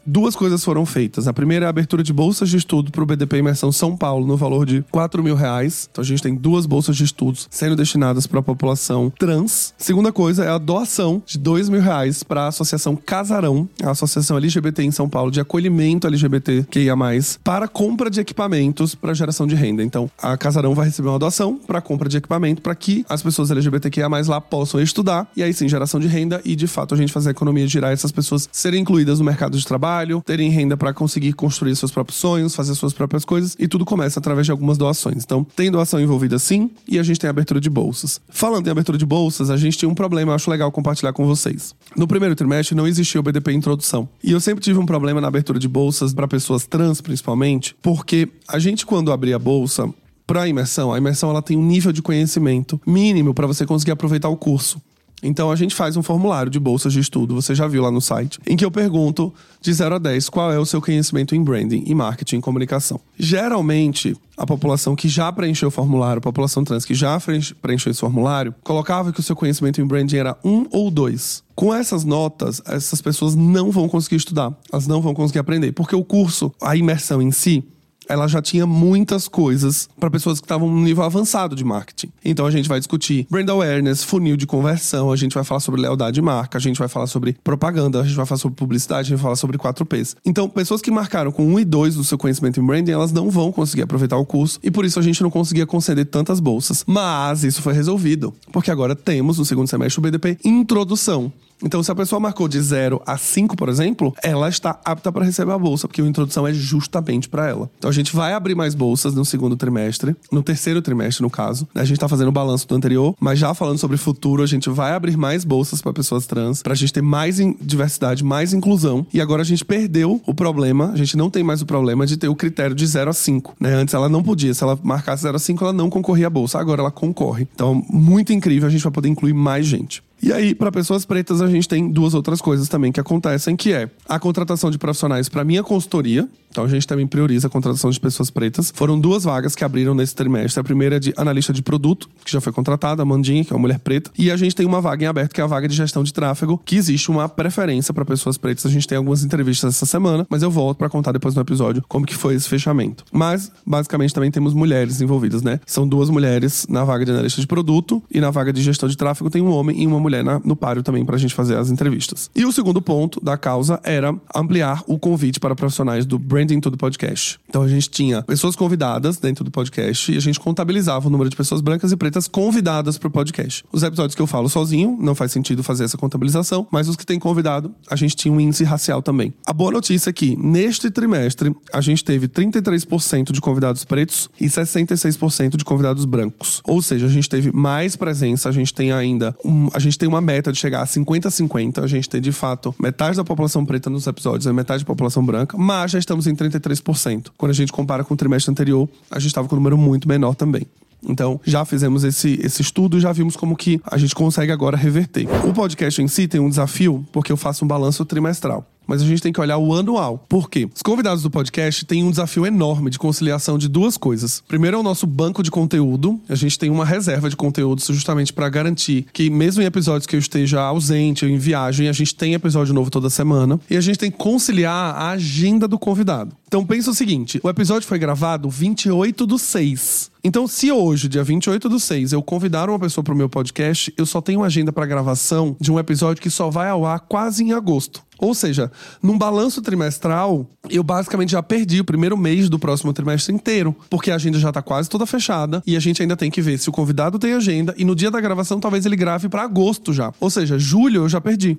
duas 0.06 0.36
coisas 0.36 0.64
foram 0.64 0.86
feitas. 0.86 1.28
A 1.28 1.34
primeira 1.34 1.66
é 1.66 1.68
a 1.68 1.70
abertura 1.70 2.04
de 2.04 2.14
bolsas 2.14 2.50
de 2.50 2.58
estudo 2.58 2.92
para 2.92 3.02
o 3.02 3.06
BDP 3.06 3.38
Imersão 3.38 3.72
São 3.72 3.98
Paulo, 3.98 4.26
no 4.26 4.38
valor 4.38 4.66
de 4.66 4.84
4 4.92 5.24
mil 5.24 5.36
reais. 5.36 5.90
Então 5.92 6.04
a 6.04 6.06
gente 6.06 6.22
tem 6.22 6.36
duas 6.36 6.66
bolsas 6.66 6.96
de 6.96 7.04
estudos 7.04 7.48
sendo 7.50 7.76
destinadas 7.76 8.28
para 8.28 8.40
a 8.40 8.44
população 8.44 9.12
trans. 9.18 9.74
Segunda 9.78 10.12
coisa 10.12 10.46
é 10.46 10.50
a 10.50 10.58
doação 10.58 11.22
de 11.26 11.38
2 11.40 11.70
mil 11.70 11.82
reais 11.82 12.22
para 12.22 12.44
a 12.44 12.48
Associação 12.48 12.96
Casarão, 12.96 13.68
a 13.84 13.92
Associação 13.92 14.38
LGBT 14.38 14.84
em 14.84 14.92
São 14.92 15.10
Paulo 15.10 15.32
de 15.32 15.40
acolhimento 15.40 16.06
LGBTQIA+, 16.06 16.96
para 17.44 17.68
compra 17.68 18.10
de 18.10 18.20
equipamentos 18.20 18.94
para 18.94 19.14
geração 19.14 19.48
de 19.48 19.56
renda. 19.56 19.84
Então 19.84 20.10
a 20.22 20.38
Casarão 20.38 20.76
vai 20.76 20.86
receber 20.86 21.10
uma 21.10 21.20
doação 21.20 21.58
para 21.58 21.82
compra 21.82 22.08
de 22.08 22.18
equipamento 22.18 22.62
para 22.62 22.76
que 22.76 23.04
as 23.10 23.24
pessoas 23.24 23.50
LGBTQIA+, 23.50 24.08
lá 24.28 24.40
possam 24.40 24.80
estudar 24.82 25.28
e 25.36 25.42
aí 25.42 25.54
sim 25.54 25.68
geração 25.68 26.00
de 26.00 26.08
renda 26.08 26.42
e 26.46 26.56
de 26.56 26.68
fato 26.68 26.94
a 26.94 26.98
gente 26.98 27.12
fazer 27.12 27.30
a 27.30 27.32
economia 27.32 27.68
girar 27.68 27.92
essas 27.92 28.12
pessoas 28.12 28.48
serem 28.68 28.82
incluídas 28.82 29.20
no 29.20 29.26
mercado 29.26 29.58
de 29.58 29.66
trabalho, 29.66 30.22
terem 30.26 30.50
renda 30.50 30.76
para 30.76 30.94
conseguir 30.94 31.32
construir 31.32 31.74
seus 31.78 31.90
próprios 31.90 32.20
sonhos, 32.20 32.54
fazer 32.54 32.76
suas 32.76 32.92
próprias 32.92 33.24
coisas, 33.24 33.56
e 33.58 33.66
tudo 33.66 33.86
começa 33.86 34.20
através 34.20 34.46
de 34.46 34.52
algumas 34.52 34.78
doações. 34.78 35.24
Então, 35.24 35.46
tem 35.56 35.72
doação 35.72 36.02
envolvida 36.02 36.38
sim, 36.38 36.70
e 36.86 37.00
a 37.00 37.04
gente 37.04 37.18
tem 37.18 37.30
abertura 37.30 37.62
de 37.62 37.70
bolsas. 37.70 38.20
Falando 38.28 38.68
em 38.68 38.70
abertura 38.70 38.98
de 38.98 39.06
bolsas, 39.06 39.50
a 39.50 39.56
gente 39.56 39.78
tinha 39.78 39.88
um 39.88 39.96
problema, 39.96 40.36
acho 40.36 40.52
legal 40.52 40.70
compartilhar 40.70 41.14
com 41.14 41.26
vocês. 41.26 41.74
No 41.96 42.06
primeiro 42.06 42.36
trimestre 42.36 42.76
não 42.76 42.86
existia 42.86 43.22
o 43.22 43.24
BDP 43.24 43.54
introdução. 43.54 44.10
E 44.22 44.34
eu 44.34 44.42
sempre 44.42 44.62
tive 44.62 44.78
um 44.78 44.86
problema 44.86 45.22
na 45.22 45.30
abertura 45.30 45.58
de 45.58 45.68
bolsas 45.70 46.14
para 46.14 46.28
pessoas 46.28 46.66
trans, 46.66 47.00
principalmente, 47.00 47.74
porque 47.82 48.28
a 48.50 48.60
gente 48.60 48.86
quando 48.86 49.14
abria 49.14 49.38
a 49.38 49.40
bolsa, 49.40 49.90
para 50.26 50.42
a 50.42 50.48
imersão, 50.50 50.92
a 50.92 50.98
imersão 50.98 51.30
ela 51.30 51.42
tem 51.42 51.56
um 51.56 51.66
nível 51.66 51.94
de 51.94 52.02
conhecimento 52.02 52.82
mínimo 52.86 53.34
para 53.34 53.48
você 53.48 53.66
conseguir 53.66 53.92
aproveitar 53.94 54.28
o 54.28 54.36
curso. 54.36 54.82
Então 55.22 55.52
a 55.52 55.56
gente 55.56 55.74
faz 55.74 55.98
um 55.98 56.04
formulário 56.04 56.52
de 56.52 56.60
bolsas 56.60 56.94
de 56.94 57.00
estudo, 57.00 57.36
você 57.36 57.56
já 57.56 57.68
viu 57.68 57.82
lá 57.82 57.92
no 57.92 58.02
site, 58.02 58.40
em 58.46 58.56
que 58.56 58.64
eu 58.64 58.72
pergunto 58.72 59.34
de 59.60 59.74
0 59.74 59.96
a 59.96 59.98
10 59.98 60.30
qual 60.30 60.52
é 60.52 60.60
o 60.60 60.66
seu 60.66 60.82
conhecimento 60.82 61.36
em 61.36 61.44
branding, 61.44 61.84
em 61.88 61.96
marketing, 61.96 62.38
em 62.38 62.42
comunicação. 62.42 63.00
Geralmente, 63.18 64.16
a 64.38 64.46
população 64.46 64.96
que 64.96 65.10
já 65.10 65.32
preencheu 65.32 65.70
o 65.70 65.72
formulário, 65.72 66.20
a 66.20 66.22
população 66.22 66.64
trans 66.64 66.86
que 66.86 66.94
já 66.94 67.20
preencheu 67.62 67.92
esse 67.92 68.00
formulário, 68.00 68.54
colocava 68.64 69.12
que 69.12 69.20
o 69.20 69.24
seu 69.24 69.36
conhecimento 69.36 69.82
em 69.82 69.86
branding 69.86 70.18
era 70.18 70.38
um 70.44 70.68
ou 70.72 70.92
dois. 70.92 71.44
Com 71.56 71.74
essas 71.74 72.04
notas, 72.04 72.62
essas 72.68 73.02
pessoas 73.02 73.34
não 73.34 73.72
vão 73.72 73.90
conseguir 73.90 74.18
estudar, 74.18 74.56
elas 74.72 74.86
não 74.86 75.02
vão 75.02 75.16
conseguir 75.16 75.40
aprender, 75.40 75.72
porque 75.72 75.96
o 75.96 76.04
curso, 76.04 76.54
a 76.62 76.76
imersão 76.76 77.20
em 77.20 77.32
si, 77.32 77.64
ela 78.10 78.28
já 78.28 78.42
tinha 78.42 78.66
muitas 78.66 79.28
coisas 79.28 79.90
para 80.00 80.10
pessoas 80.10 80.40
que 80.40 80.46
estavam 80.46 80.70
no 80.70 80.82
nível 80.82 81.04
avançado 81.04 81.56
de 81.56 81.64
marketing. 81.64 82.12
Então 82.24 82.46
a 82.46 82.52
gente 82.52 82.68
vai 82.68 82.80
discutir 82.80 83.28
brand 83.30 83.48
awareness, 83.50 84.04
funil 84.04 84.38
de 84.38 84.46
conversão, 84.46 85.12
a 85.12 85.16
gente 85.16 85.34
vai 85.34 85.44
falar 85.44 85.60
sobre 85.60 85.82
lealdade 85.82 86.16
de 86.16 86.22
marca, 86.22 86.58
a 86.58 86.62
gente 86.62 86.80
vai 86.80 86.88
falar 86.88 87.08
sobre 87.08 87.36
propaganda, 87.44 88.02
a 88.02 88.04
gente 88.04 88.16
vai 88.16 88.26
falar 88.26 88.40
sobre 88.40 88.56
publicidade, 88.56 89.02
a 89.02 89.04
gente 89.04 89.18
vai 89.18 89.24
falar 89.24 89.36
sobre 89.36 89.58
4Ps. 89.58 90.16
Então, 90.26 90.50
pessoas 90.50 90.82
que 90.82 90.92
marcaram 90.92 91.32
com 91.32 91.46
1 91.46 91.60
e 91.60 91.66
2 91.66 91.96
do 91.96 92.04
seu 92.04 92.18
conhecimento 92.18 92.60
em 92.60 92.66
branding, 92.66 92.92
elas 92.92 93.12
não 93.12 93.30
vão 93.30 93.52
conseguir 93.52 93.84
aproveitar 93.84 94.18
o 94.18 94.26
curso 94.26 94.60
e 94.64 94.72
por 94.72 94.86
isso 94.86 95.00
a 95.00 95.04
gente 95.04 95.22
não 95.22 95.30
conseguia 95.30 95.66
conceder 95.66 96.06
tantas 96.06 96.40
bolsas. 96.40 96.84
Mas 96.88 97.44
isso 97.44 97.62
foi 97.62 97.74
resolvido, 97.74 98.34
porque 98.52 98.72
agora 98.72 98.96
temos 98.96 99.38
no 99.38 99.46
segundo 99.46 99.68
semestre 99.68 100.00
o 100.00 100.02
BDP 100.02 100.38
Introdução. 100.44 101.32
Então, 101.64 101.82
se 101.82 101.92
a 101.92 101.96
pessoa 101.96 102.20
marcou 102.20 102.48
de 102.48 102.60
0 102.62 103.02
a 103.06 103.18
5, 103.18 103.56
por 103.56 103.70
exemplo, 103.70 104.14
ela 104.22 104.48
está 104.48 104.80
apta 104.86 105.12
para 105.12 105.26
receber 105.26 105.52
a 105.52 105.58
bolsa, 105.58 105.88
porque 105.88 106.02
a 106.02 106.06
introdução 106.06 106.48
é 106.48 106.54
justamente 106.54 107.28
para 107.28 107.48
ela. 107.48 107.70
Então, 107.78 107.90
a 107.90 107.94
gente 107.94 108.16
vai 108.16 108.34
abrir 108.34 108.56
mais 108.56 108.76
bolsas 108.76 109.16
no 109.16 109.26
segundo 109.26 109.56
trimestre, 109.56 110.16
no 110.32 110.44
terceiro 110.44 110.82
trimestre, 110.82 111.24
no 111.24 111.30
caso. 111.30 111.68
A 111.74 111.84
gente 111.84 111.98
está 111.98 112.08
fazendo 112.08 112.28
o 112.28 112.32
balanço 112.32 112.68
do 112.68 112.76
anterior, 112.76 113.16
mas 113.20 113.40
já 113.40 113.54
falando 113.54 113.78
sobre 113.80 113.98
futuro, 113.98 114.44
a 114.44 114.48
gente 114.48 114.70
vai 114.70 114.94
abrir 114.94 115.18
mais 115.18 115.44
bolsas 115.44 115.82
para 115.82 115.94
pessoas 115.94 116.26
trans, 116.26 116.62
para 116.62 116.74
a 116.74 116.76
gente 116.76 116.94
ter 116.94 117.02
mais 117.02 117.38
diversidade, 117.62 118.24
mais 118.24 118.54
inclusão. 118.54 119.06
E 119.14 119.20
agora 119.20 119.42
a 119.42 119.46
gente 119.46 119.66
perdeu 119.66 120.22
o 120.26 120.34
problema, 120.34 120.92
a 120.92 120.98
gente 120.98 121.18
não 121.18 121.30
tem 121.30 121.44
mais 121.44 121.62
o 121.62 121.66
problema 121.66 122.06
de 122.06 122.18
ter 122.18 122.28
o 122.28 122.36
critério 122.36 122.76
de 122.76 122.86
0 122.86 123.10
a 123.10 123.14
5. 123.14 123.56
Né? 123.60 123.74
Antes 123.74 123.94
ela 123.94 124.10
não 124.10 124.24
podia, 124.24 124.54
se 124.54 124.64
ela 124.64 124.78
marcasse 124.84 125.24
0 125.24 125.36
a 125.36 125.40
5, 125.40 125.64
ela 125.64 125.74
não 125.74 125.90
concorria 125.90 126.28
à 126.28 126.30
bolsa. 126.30 126.60
Agora 126.60 126.82
ela 126.82 126.92
concorre. 126.92 127.48
Então, 127.54 127.84
muito 127.90 128.32
incrível, 128.32 128.68
a 128.68 128.72
gente 128.72 128.84
vai 128.84 128.92
poder 128.92 129.10
incluir 129.10 129.34
mais 129.34 129.66
gente. 129.66 130.04
E 130.22 130.34
aí, 130.34 130.56
para 130.56 130.72
pessoas 130.72 131.06
pretas, 131.06 131.42
a 131.42 131.48
gente 131.48 131.68
tem 131.68 131.90
duas 131.90 132.14
outras 132.14 132.42
coisas 132.42 132.68
também 132.68 132.92
que 132.92 133.00
acontecem, 133.00 133.56
que 133.56 133.72
é 133.72 133.90
a 134.08 134.20
contratação 134.20 134.72
de 134.72 134.78
profissionais 134.78 135.30
para 135.30 135.44
minha 135.44 135.64
consultoria. 135.64 136.28
Então 136.58 136.66
a 136.66 136.68
gente 136.68 136.88
também 136.88 137.06
prioriza 137.06 137.46
a 137.46 137.50
contratação 137.52 137.92
de 137.92 138.00
pessoas 138.00 138.32
pretas. 138.32 138.74
Foram 138.74 139.00
duas 139.00 139.26
vagas 139.26 139.54
que 139.54 139.64
abriram 139.64 139.94
nesse 139.94 140.16
trimestre. 140.16 140.60
A 140.60 140.64
primeira 140.64 140.96
é 140.96 141.00
de 141.00 141.14
analista 141.16 141.54
de 141.54 141.62
produto, 141.62 142.10
que 142.26 142.32
já 142.32 142.42
foi 142.42 142.52
contratada, 142.52 143.04
a 143.04 143.06
Mandinha, 143.06 143.46
que 143.46 143.54
é 143.54 143.56
uma 143.56 143.62
mulher 143.62 143.78
preta. 143.78 144.10
E 144.18 144.32
a 144.32 144.36
gente 144.36 144.56
tem 144.56 144.66
uma 144.66 144.82
vaga 144.82 145.06
em 145.06 145.08
aberto, 145.08 145.36
que 145.36 145.40
é 145.40 145.44
a 145.44 145.48
vaga 145.48 145.68
de 145.68 145.76
gestão 145.76 146.04
de 146.04 146.12
tráfego, 146.12 146.60
que 146.66 146.76
existe 146.76 147.12
uma 147.12 147.30
preferência 147.30 147.94
para 147.94 148.04
pessoas 148.04 148.40
pretas. 148.40 148.66
A 148.66 148.70
gente 148.72 148.88
tem 148.88 148.98
algumas 148.98 149.24
entrevistas 149.24 149.76
essa 149.76 149.86
semana, 149.86 150.26
mas 150.32 150.42
eu 150.42 150.50
volto 150.50 150.80
para 150.80 150.90
contar 150.90 151.12
depois 151.12 151.36
no 151.36 151.42
episódio 151.42 151.84
como 151.88 152.08
que 152.08 152.16
foi 152.16 152.34
esse 152.34 152.50
fechamento. 152.50 153.06
Mas, 153.12 153.52
basicamente, 153.64 154.16
também 154.16 154.32
temos 154.32 154.56
mulheres 154.56 155.00
envolvidas, 155.00 155.44
né? 155.44 155.60
São 155.64 155.88
duas 155.88 156.10
mulheres 156.10 156.66
na 156.68 156.84
vaga 156.84 157.06
de 157.06 157.12
analista 157.12 157.40
de 157.40 157.46
produto 157.46 158.02
e 158.12 158.20
na 158.20 158.32
vaga 158.32 158.52
de 158.52 158.64
gestão 158.64 158.90
de 158.90 158.98
tráfego 158.98 159.30
tem 159.30 159.44
um 159.44 159.52
homem 159.52 159.84
e 159.84 159.86
uma 159.86 160.00
mulher 160.00 160.24
na, 160.24 160.42
no 160.44 160.56
páreo 160.56 160.82
também 160.82 161.06
para 161.06 161.18
a 161.18 161.20
gente 161.20 161.36
fazer 161.36 161.56
as 161.56 161.70
entrevistas. 161.70 162.32
E 162.36 162.46
o 162.46 162.52
segundo 162.52 162.82
ponto 162.82 163.24
da 163.24 163.38
causa 163.38 163.80
era 163.84 164.12
ampliar 164.36 164.84
o 164.88 164.98
convite 164.98 165.40
para 165.40 165.56
profissionais 165.56 166.04
do 166.04 166.18
Branding 166.48 166.62
Todo 166.62 166.78
Podcast. 166.78 167.38
Então 167.50 167.62
a 167.62 167.68
gente 167.68 167.90
tinha 167.90 168.24
pessoas 168.24 168.56
convidadas 168.56 169.18
dentro 169.18 169.44
do 169.44 169.52
podcast 169.52 170.12
e 170.12 170.16
a 170.16 170.20
gente 170.22 170.40
contabilizava 170.40 171.08
o 171.08 171.10
número 171.10 171.30
de 171.30 171.36
pessoas 171.36 171.60
brancas 171.60 171.92
e 171.92 171.98
pretas 171.98 172.28
convidadas 172.28 172.98
para 172.98 173.10
o 173.10 173.12
podcast. 173.12 173.66
Os 173.72 173.84
episódios 173.84 174.16
que 174.16 174.22
eu 174.22 174.28
falo 174.28 174.48
sozinho, 174.48 174.98
não 175.00 175.14
faz 175.14 175.34
sentido 175.34 175.62
fazer 175.62 175.84
essa 175.84 175.98
contabilização, 175.98 176.66
mas 176.72 176.88
os 176.88 176.96
que 176.96 177.06
tem 177.06 177.20
convidado, 177.20 177.76
a 177.90 177.98
gente 177.98 178.16
tinha 178.16 178.34
um 178.34 178.40
índice 178.40 178.64
racial 178.64 179.02
também. 179.02 179.34
A 179.46 179.52
boa 179.52 179.72
notícia 179.72 180.10
é 180.10 180.14
que 180.14 180.38
neste 180.38 180.90
trimestre 180.90 181.54
a 181.74 181.82
gente 181.82 182.04
teve 182.04 182.30
33% 182.30 183.34
de 183.34 183.42
convidados 183.42 183.84
pretos 183.84 184.30
e 184.40 184.46
66% 184.46 185.58
de 185.58 185.66
convidados 185.66 186.06
brancos. 186.06 186.62
Ou 186.64 186.82
seja, 186.82 187.08
a 187.08 187.10
gente 187.10 187.28
teve 187.28 187.52
mais 187.52 187.98
presença, 187.98 188.48
a 188.48 188.54
gente 188.54 188.74
tem 188.74 188.94
ainda 188.94 189.36
um, 189.44 189.68
a 189.74 189.80
gente 189.80 189.98
tem 189.98 190.08
uma 190.08 190.22
meta 190.22 190.52
de 190.52 190.58
chegar 190.58 190.82
a 190.82 190.86
50 190.86 191.28
a 191.28 191.32
50, 191.32 191.84
a 191.84 191.88
gente 191.88 192.10
tem 192.10 192.22
de 192.22 192.32
fato 192.32 192.74
metade 192.80 193.18
da 193.18 193.24
população 193.24 193.66
preta 193.66 193.90
nos 193.90 194.08
episódios 194.08 194.46
e 194.46 194.54
metade 194.54 194.84
da 194.84 194.88
população 194.88 195.26
branca, 195.26 195.58
mas 195.58 195.92
já 195.92 196.00
estamos 196.00 196.27
em 196.30 196.36
33%. 196.36 197.28
Quando 197.38 197.52
a 197.52 197.56
gente 197.56 197.72
compara 197.72 198.04
com 198.04 198.14
o 198.14 198.18
trimestre 198.18 198.52
anterior, 198.52 198.88
a 199.10 199.20
gente 199.20 199.30
estava 199.30 199.48
com 199.48 199.56
um 199.56 199.60
número 199.60 199.78
muito 199.78 200.08
menor 200.08 200.36
também. 200.36 200.66
Então, 201.04 201.40
já 201.46 201.64
fizemos 201.64 202.04
esse, 202.04 202.40
esse 202.42 202.62
estudo 202.62 202.98
e 202.98 203.02
já 203.02 203.12
vimos 203.12 203.36
como 203.36 203.56
que 203.56 203.80
a 203.86 203.98
gente 203.98 204.16
consegue 204.16 204.52
agora 204.52 204.76
reverter. 204.76 205.28
O 205.46 205.54
podcast 205.54 206.02
em 206.02 206.08
si 206.08 206.28
tem 206.28 206.42
um 206.42 206.50
desafio, 206.50 207.06
porque 207.12 207.32
eu 207.32 207.38
faço 207.38 207.64
um 207.64 207.68
balanço 207.68 208.04
trimestral 208.06 208.66
mas 208.88 209.02
a 209.02 209.06
gente 209.06 209.22
tem 209.22 209.34
que 209.34 209.42
olhar 209.42 209.58
o 209.58 209.76
anual. 209.76 210.26
Por 210.30 210.50
quê? 210.50 210.68
Os 210.74 210.82
convidados 210.82 211.22
do 211.22 211.30
podcast 211.30 211.86
têm 211.86 212.04
um 212.04 212.10
desafio 212.10 212.46
enorme 212.46 212.90
de 212.90 212.98
conciliação 212.98 213.58
de 213.58 213.68
duas 213.68 213.98
coisas. 213.98 214.42
Primeiro 214.48 214.78
é 214.78 214.80
o 214.80 214.84
nosso 214.84 215.06
banco 215.06 215.44
de 215.44 215.52
conteúdo. 215.52 216.20
A 216.30 216.36
gente 216.36 216.58
tem 216.58 216.70
uma 216.70 216.86
reserva 216.86 217.30
de 217.30 217.36
conteúdo 217.36 217.82
justamente 217.88 218.32
para 218.34 218.50
garantir 218.50 219.06
que, 219.14 219.30
mesmo 219.30 219.62
em 219.62 219.66
episódios 219.66 220.06
que 220.06 220.16
eu 220.16 220.20
esteja 220.20 220.62
ausente 220.62 221.26
ou 221.26 221.32
em 221.32 221.38
viagem, 221.38 221.90
a 221.90 221.94
gente 221.94 222.16
tem 222.16 222.34
episódio 222.34 222.74
novo 222.74 222.90
toda 222.90 223.10
semana. 223.10 223.60
E 223.70 223.76
a 223.76 223.82
gente 223.82 224.00
tem 224.00 224.10
que 224.10 224.18
conciliar 224.18 224.96
a 224.96 225.10
agenda 225.10 225.68
do 225.68 225.78
convidado. 225.78 226.36
Então 226.48 226.66
pensa 226.66 226.92
o 226.92 226.94
seguinte: 226.94 227.40
o 227.44 227.50
episódio 227.50 227.88
foi 227.88 228.00
gravado 228.00 228.50
28 228.50 229.26
do 229.26 229.38
6. 229.38 230.12
Então, 230.24 230.46
se 230.46 230.70
hoje, 230.70 231.08
dia 231.08 231.24
28 231.24 231.70
do 231.70 231.80
6, 231.80 232.12
eu 232.12 232.22
convidar 232.22 232.70
uma 232.70 232.78
pessoa 232.78 233.02
para 233.02 233.14
o 233.14 233.18
meu 233.18 233.30
podcast, 233.30 233.94
eu 233.96 234.06
só 234.06 234.20
tenho 234.20 234.44
agenda 234.44 234.74
para 234.74 234.86
gravação 234.86 235.56
de 235.58 235.72
um 235.72 235.80
episódio 235.80 236.22
que 236.22 236.30
só 236.30 236.50
vai 236.50 236.70
ao 236.70 236.86
ar 236.86 237.00
quase 237.00 237.44
em 237.44 237.54
agosto. 237.54 238.04
Ou 238.20 238.34
seja, 238.34 238.72
num 239.02 239.18
balanço 239.18 239.62
trimestral, 239.62 240.50
eu 240.70 240.84
basicamente 240.84 241.32
já 241.32 241.44
perdi 241.44 241.80
o 241.80 241.86
primeiro 241.86 242.18
mês 242.18 242.50
do 242.50 242.60
próximo 242.60 242.94
trimestre 242.94 243.34
inteiro, 243.34 243.76
porque 243.90 244.12
a 244.12 244.16
agenda 244.16 244.40
já 244.40 244.52
tá 244.52 244.62
quase 244.62 244.90
toda 244.90 245.06
fechada 245.06 245.62
e 245.66 245.76
a 245.76 245.80
gente 245.80 246.02
ainda 246.02 246.16
tem 246.16 246.32
que 246.32 246.42
ver 246.42 246.58
se 246.58 246.70
o 246.70 246.72
convidado 246.72 247.20
tem 247.20 247.34
agenda 247.34 247.74
e 247.78 247.86
no 247.86 247.96
dia 247.96 248.12
da 248.12 248.20
gravação 248.20 248.60
talvez 248.60 248.86
ele 248.86 248.96
grave 248.96 249.30
para 249.30 249.44
agosto 249.44 249.94
já. 249.94 250.14
Ou 250.20 250.30
seja, 250.30 250.58
julho 250.58 251.04
eu 251.04 251.10
já 251.10 251.22
perdi 251.22 251.58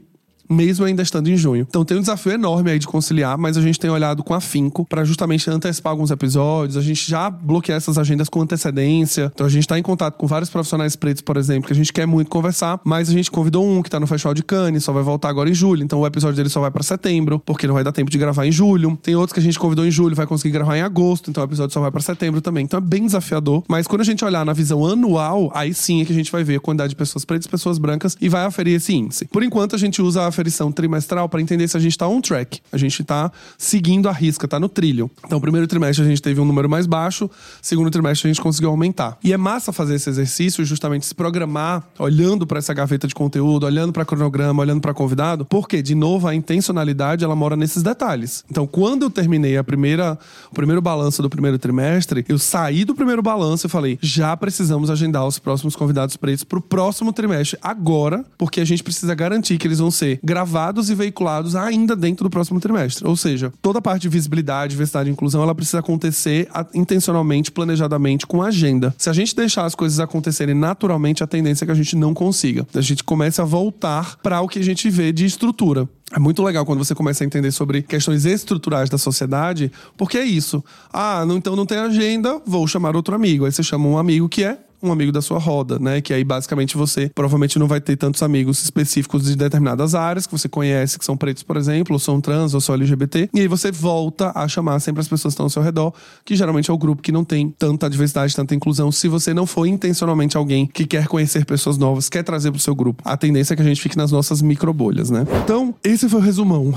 mesmo 0.49 0.85
ainda 0.85 1.03
estando 1.03 1.29
em 1.29 1.37
junho. 1.37 1.67
Então 1.69 1.85
tem 1.85 1.97
um 1.97 2.01
desafio 2.01 2.33
enorme 2.33 2.71
aí 2.71 2.79
de 2.79 2.87
conciliar, 2.87 3.37
mas 3.37 3.57
a 3.57 3.61
gente 3.61 3.79
tem 3.79 3.91
olhado 3.91 4.23
com 4.23 4.35
afinco 4.35 4.85
para 4.85 5.05
justamente 5.05 5.49
antecipar 5.51 5.91
alguns 5.91 6.11
episódios. 6.11 6.77
A 6.77 6.81
gente 6.81 7.09
já 7.09 7.31
bloqueia 7.31 7.77
essas 7.77 7.99
agendas 7.99 8.29
com 8.29 8.41
antecedência. 8.41 9.31
Então 9.35 9.47
a 9.47 9.51
gente 9.51 9.63
está 9.63 9.79
em 9.79 9.83
contato 9.83 10.17
com 10.17 10.27
vários 10.27 10.51
profissionais 10.51 10.97
pretos, 10.97 11.23
por 11.23 11.37
exemplo, 11.37 11.67
que 11.67 11.73
a 11.73 11.77
gente 11.77 11.93
quer 11.93 12.07
muito 12.07 12.29
conversar, 12.29 12.81
mas 12.85 13.09
a 13.09 13.13
gente 13.13 13.31
convidou 13.31 13.67
um 13.67 13.83
que 13.83 13.89
está 13.89 14.01
no 14.01 14.07
Festival 14.07 14.35
de 14.35 14.43
Cannes, 14.43 14.85
só 14.85 14.93
vai 14.93 15.03
voltar 15.03 15.29
agora 15.29 15.51
em 15.51 15.55
julho. 15.55 15.83
Então 15.83 16.01
o 16.01 16.07
episódio 16.07 16.37
dele 16.37 16.49
só 16.49 16.61
vai 16.61 16.71
para 16.71 16.83
setembro, 16.83 17.39
porque 17.39 17.67
não 17.67 17.75
vai 17.75 17.85
dar 17.85 17.93
tempo 17.93 18.11
de 18.11 18.19
gravar 18.19 18.47
em 18.47 18.53
julho. 18.53 18.99
Tem 19.03 19.15
outros 19.15 19.33
que 19.33 19.41
a 19.41 19.43
gente 19.43 19.59
convidou 19.59 19.87
em 19.87 19.91
julho, 19.91 20.15
vai 20.15 20.27
conseguir 20.27 20.53
gravar 20.53 20.77
em 20.77 20.83
agosto, 20.83 21.31
então 21.31 21.43
o 21.43 21.47
episódio 21.47 21.73
só 21.73 21.81
vai 21.81 21.91
para 21.91 22.01
setembro 22.01 22.41
também. 22.41 22.65
Então 22.65 22.79
é 22.79 22.81
bem 22.81 23.05
desafiador, 23.05 23.63
mas 23.69 23.87
quando 23.87 24.01
a 24.01 24.05
gente 24.05 24.25
olhar 24.25 24.45
na 24.45 24.53
visão 24.53 24.85
anual, 24.87 25.51
aí 25.55 25.75
sim 25.75 26.03
é 26.03 26.05
que 26.05 26.13
a 26.13 26.17
gente 26.17 26.33
vai 26.33 26.45
ver 26.45 26.57
a 26.57 26.61
quantidade 26.61 26.91
de 26.91 26.97
pessoas 26.97 27.25
pretas 27.25 27.47
pessoas 27.47 27.79
brancas 27.79 28.17
e 28.21 28.29
vai 28.29 28.45
aferir 28.45 28.75
esse 28.75 28.95
índice. 28.95 29.27
Por 29.27 29.43
enquanto 29.43 29.75
a 29.75 29.79
gente 29.79 30.01
usa 30.01 30.23
a 30.23 30.27
aferição 30.39 30.71
trimestral 30.71 31.29
para 31.29 31.41
entender 31.41 31.67
se 31.67 31.77
a 31.77 31.81
gente 31.81 31.93
está 31.93 32.07
on 32.07 32.21
track. 32.21 32.61
A 32.71 32.77
gente 32.77 33.03
está 33.03 33.33
seguindo 33.57 34.09
a 34.09 34.13
risca, 34.13 34.47
está 34.47 34.61
no 34.61 34.69
trilho. 34.69 35.11
Então, 35.27 35.41
primeiro 35.41 35.67
trimestre 35.67 36.05
a 36.05 36.09
gente 36.09 36.23
teve 36.23 36.41
um 36.41 36.45
número 36.45 36.69
mais 36.69 36.87
baixo, 36.87 37.29
segundo 37.61 37.91
trimestre 37.91 38.29
a 38.29 38.33
gente 38.33 38.41
conseguiu 38.41 38.71
aumentar. 38.71 39.19
E 39.23 39.33
é 39.33 39.37
massa 39.37 39.73
fazer 39.73 39.97
esse 39.97 40.09
exercício, 40.09 40.65
justamente 40.65 41.07
se 41.07 41.15
programar, 41.15 41.85
olhando 41.99 42.47
para 42.47 42.59
essa 42.59 42.73
gaveta 42.73 43.09
de 43.09 43.15
conteúdo, 43.15 43.67
olhando 43.67 43.93
para 43.93 44.05
cronograma, 44.05 44.63
olhando 44.63 44.81
para 44.81 44.95
convidado, 44.95 45.45
porque, 45.45 45.83
de 45.83 45.95
novo, 45.95 46.29
a 46.29 46.35
intencionalidade 46.35 47.25
ela 47.25 47.35
mora 47.35 47.57
nesses 47.57 47.83
detalhes. 47.83 48.45
Então, 48.49 48.67
quando 48.67 49.03
eu 49.03 49.11
terminei 49.11 49.57
a 49.57 49.65
primeira, 49.65 50.17
o 50.51 50.55
primeiro 50.55 50.81
balanço 50.81 51.21
do 51.21 51.29
primeiro 51.29 51.59
trimestre, 51.59 52.25
eu 52.29 52.39
saí 52.39 52.85
do 52.85 52.95
primeiro 52.95 53.23
balanço 53.23 53.67
e 53.67 53.71
falei: 53.71 53.99
já 54.01 54.37
precisamos 54.37 54.89
agendar 54.89 55.27
os 55.27 55.39
próximos 55.39 55.75
convidados 55.75 56.17
pretos 56.17 56.45
para 56.45 56.59
o 56.59 56.63
próximo 56.63 57.13
trimestre 57.13 57.59
agora, 57.61 58.25
porque 58.37 58.61
a 58.61 58.65
gente 58.65 58.85
precisa 58.85 59.15
garantir 59.15 59.59
que 59.59 59.67
eles 59.67 59.79
vão 59.79 59.91
ser 59.91 60.21
gravados 60.29 60.91
e 60.91 60.95
veiculados 60.95 61.57
ainda 61.57 61.97
dentro 61.97 62.23
do 62.23 62.29
próximo 62.29 62.61
trimestre. 62.61 63.09
Ou 63.09 63.17
seja, 63.17 63.51
toda 63.63 63.79
a 63.79 63.83
parte 63.83 64.03
de 64.03 64.11
visibilidade, 64.11 64.73
diversidade 64.73 65.09
e 65.09 65.13
inclusão, 65.13 65.43
ela 65.43 65.55
precisa 65.55 65.79
acontecer 65.79 66.47
intencionalmente, 66.75 67.51
planejadamente, 67.51 68.27
com 68.27 68.43
agenda. 68.43 68.95
Se 68.99 69.09
a 69.09 69.15
gente 69.15 69.35
deixar 69.35 69.65
as 69.65 69.75
coisas 69.75 69.99
acontecerem 69.99 70.55
naturalmente, 70.55 71.25
a 71.25 71.27
tendência 71.27 71.65
é 71.65 71.67
que 71.67 71.73
a 71.73 71.75
gente 71.75 71.97
não 71.97 72.13
consiga. 72.13 72.67
A 72.75 72.83
gente 72.83 73.03
comece 73.03 73.41
a 73.41 73.45
voltar 73.45 74.19
para 74.23 74.43
o 74.43 74.49
que 74.49 74.59
a 74.59 74.65
gente 74.65 74.91
vê 74.91 75.13
de 75.13 75.25
estrutura. 75.25 75.89
É 76.13 76.19
muito 76.19 76.43
legal 76.43 76.67
quando 76.67 76.85
você 76.85 76.95
começa 76.95 77.25
a 77.25 77.27
entender 77.27 77.51
sobre 77.51 77.83
questões 77.83 78.27
estruturais 78.27 78.91
da 78.91 78.99
sociedade, 78.99 79.73
porque 79.97 80.19
é 80.19 80.25
isso. 80.25 80.63
Ah, 80.93 81.25
não, 81.27 81.39
então 81.39 81.57
não 81.57 81.65
tem 81.65 81.79
agenda, 81.79 82.41
vou 82.47 82.67
chamar 82.67 82.95
outro 82.97 83.15
amigo. 83.15 83.47
Aí 83.47 83.53
você 83.53 83.63
chama 83.63 83.89
um 83.89 83.97
amigo 83.97 84.29
que 84.29 84.45
é 84.45 84.59
um 84.83 84.93
amigo 84.93 85.13
da 85.13 85.21
sua 85.21 85.39
roda, 85.39 85.79
né? 85.79 86.01
Que 86.01 86.13
aí 86.13 86.25
basicamente 86.25 86.77
você 86.77 87.11
provavelmente 87.15 87.59
não 87.59 87.67
vai 87.67 87.81
ter 87.81 87.97
tantos 87.97 88.23
amigos 88.23 88.63
específicos 88.63 89.25
de 89.25 89.37
determinadas 89.37 89.95
áreas 89.95 90.27
que 90.27 90.33
você 90.33 90.49
conhece, 90.49 90.99
que 90.99 91.05
são 91.05 91.17
pretos, 91.17 91.43
por 91.43 91.57
exemplo, 91.57 91.95
ou 91.95 91.99
são 91.99 92.21
trans, 92.21 92.55
ou 92.55 92.61
são 92.61 92.75
LGBT. 92.75 93.31
E 93.35 93.41
aí 93.41 93.49
você 93.49 93.71
volta 93.73 94.33
a 94.35 94.47
chamar 94.49 94.81
sempre 94.81 95.01
as 95.01 95.09
pessoas 95.09 95.33
que 95.33 95.37
estão 95.37 95.47
ao 95.47 95.51
seu 95.51 95.63
redor, 95.63 95.93
que 96.25 96.37
geralmente 96.37 96.71
é 96.71 96.73
o 96.75 96.79
grupo 96.79 97.03
que 97.03 97.13
não 97.13 97.25
tem 97.25 97.51
tanta 97.51 97.89
diversidade, 97.89 98.35
tanta 98.35 98.55
inclusão. 98.55 98.93
Se 98.93 99.09
você 99.09 99.35
não 99.35 99.47
for 99.47 99.67
intencionalmente 99.67 100.37
alguém 100.37 100.67
que 100.67 100.87
quer 100.87 101.07
conhecer 101.07 101.45
pessoas 101.45 101.77
novas, 101.77 102.09
quer 102.09 102.23
trazer 102.23 102.51
pro 102.51 102.61
seu 102.61 102.75
grupo, 102.75 103.03
a 103.05 103.17
tendência 103.17 103.55
é 103.55 103.57
que 103.57 103.63
a 103.63 103.65
gente 103.65 103.81
fique 103.81 103.97
nas 103.97 104.13
nossas 104.13 104.43
microbolhas, 104.43 105.11
né? 105.11 105.27
Então, 105.45 105.75
esse 105.83 106.09
foi 106.09 106.21
o 106.21 106.23
resumão. 106.23 106.75